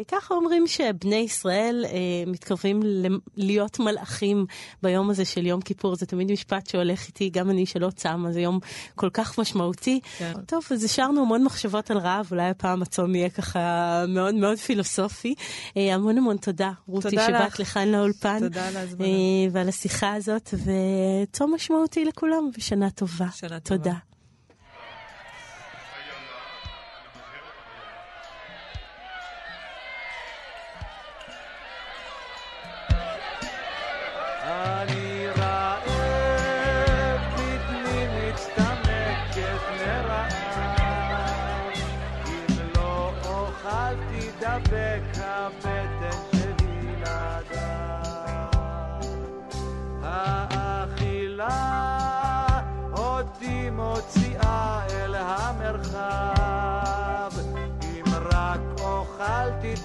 וככה 0.00 0.34
אומרים 0.34 0.66
שבני 0.66 1.16
ישראל 1.16 1.84
אה, 1.88 1.90
מתקרבים 2.26 2.80
להיות 3.36 3.78
מלאכים 3.78 4.46
ביום 4.82 5.10
הזה 5.10 5.24
של 5.24 5.46
יום 5.46 5.60
כיפור, 5.60 5.96
זה 5.96 6.06
תמיד 6.06 6.32
משפט 6.32 6.66
שהולך 6.66 7.06
איתי, 7.06 7.30
גם 7.30 7.50
אני 7.50 7.66
שלא 7.66 7.90
צמה, 7.90 8.32
זה 8.32 8.40
יום 8.40 8.58
כל 8.94 9.10
כך 9.12 9.38
משמעותי. 9.38 10.00
כן. 10.18 10.32
טוב, 10.46 10.64
אז 10.70 10.84
השארנו 10.84 11.22
המון 11.22 11.44
מחשבות 11.44 11.90
על 11.90 11.98
רעב, 11.98 12.28
אולי 12.30 12.48
הפעם 12.48 12.82
הצום 12.82 13.14
יהיה 13.14 13.30
ככה 13.30 14.04
מאוד 14.08 14.34
מאוד 14.34 14.58
פילוסופי. 14.58 15.34
אה, 15.76 15.94
המון 15.94 16.18
המון 16.18 16.36
תודה, 16.36 16.70
רותי, 16.88 17.10
תודה 17.10 17.26
שבאת 17.26 17.60
לך. 17.60 17.60
לכאן 17.60 17.88
לאולפן. 17.88 18.38
תודה 18.40 18.68
על 18.68 18.76
ההזמנה. 18.76 19.08
אה, 19.08 19.12
ועל 19.52 19.68
השיחה 19.68 20.14
הזאת, 20.14 20.54
וצום 20.54 21.54
משמעותי 21.54 22.04
לכולם, 22.04 22.50
ושנה 22.58 22.90
טובה. 22.90 23.26
שנה 23.34 23.60
טובה. 23.60 23.78
תודה. 23.78 24.13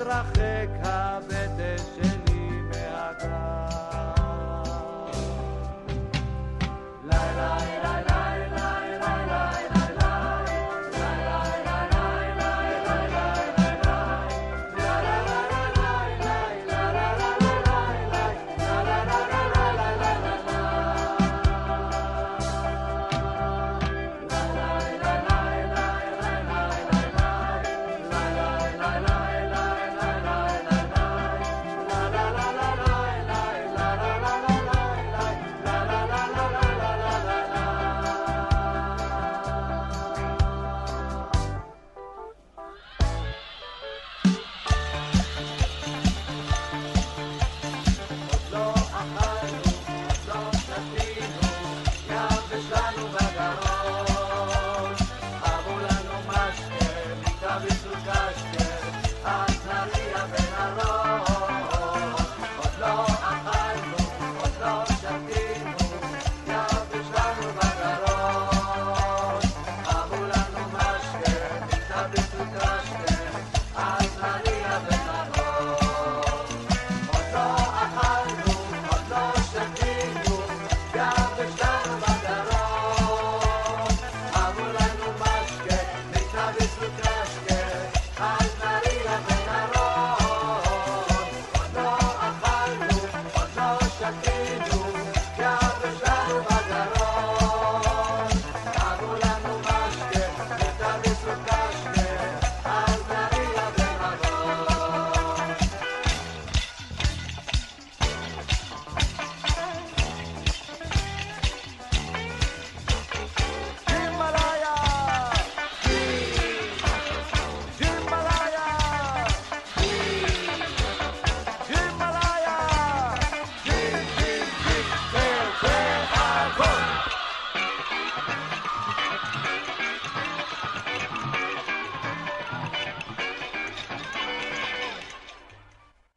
המרחב. 0.01 1.23
אם 1.31 1.58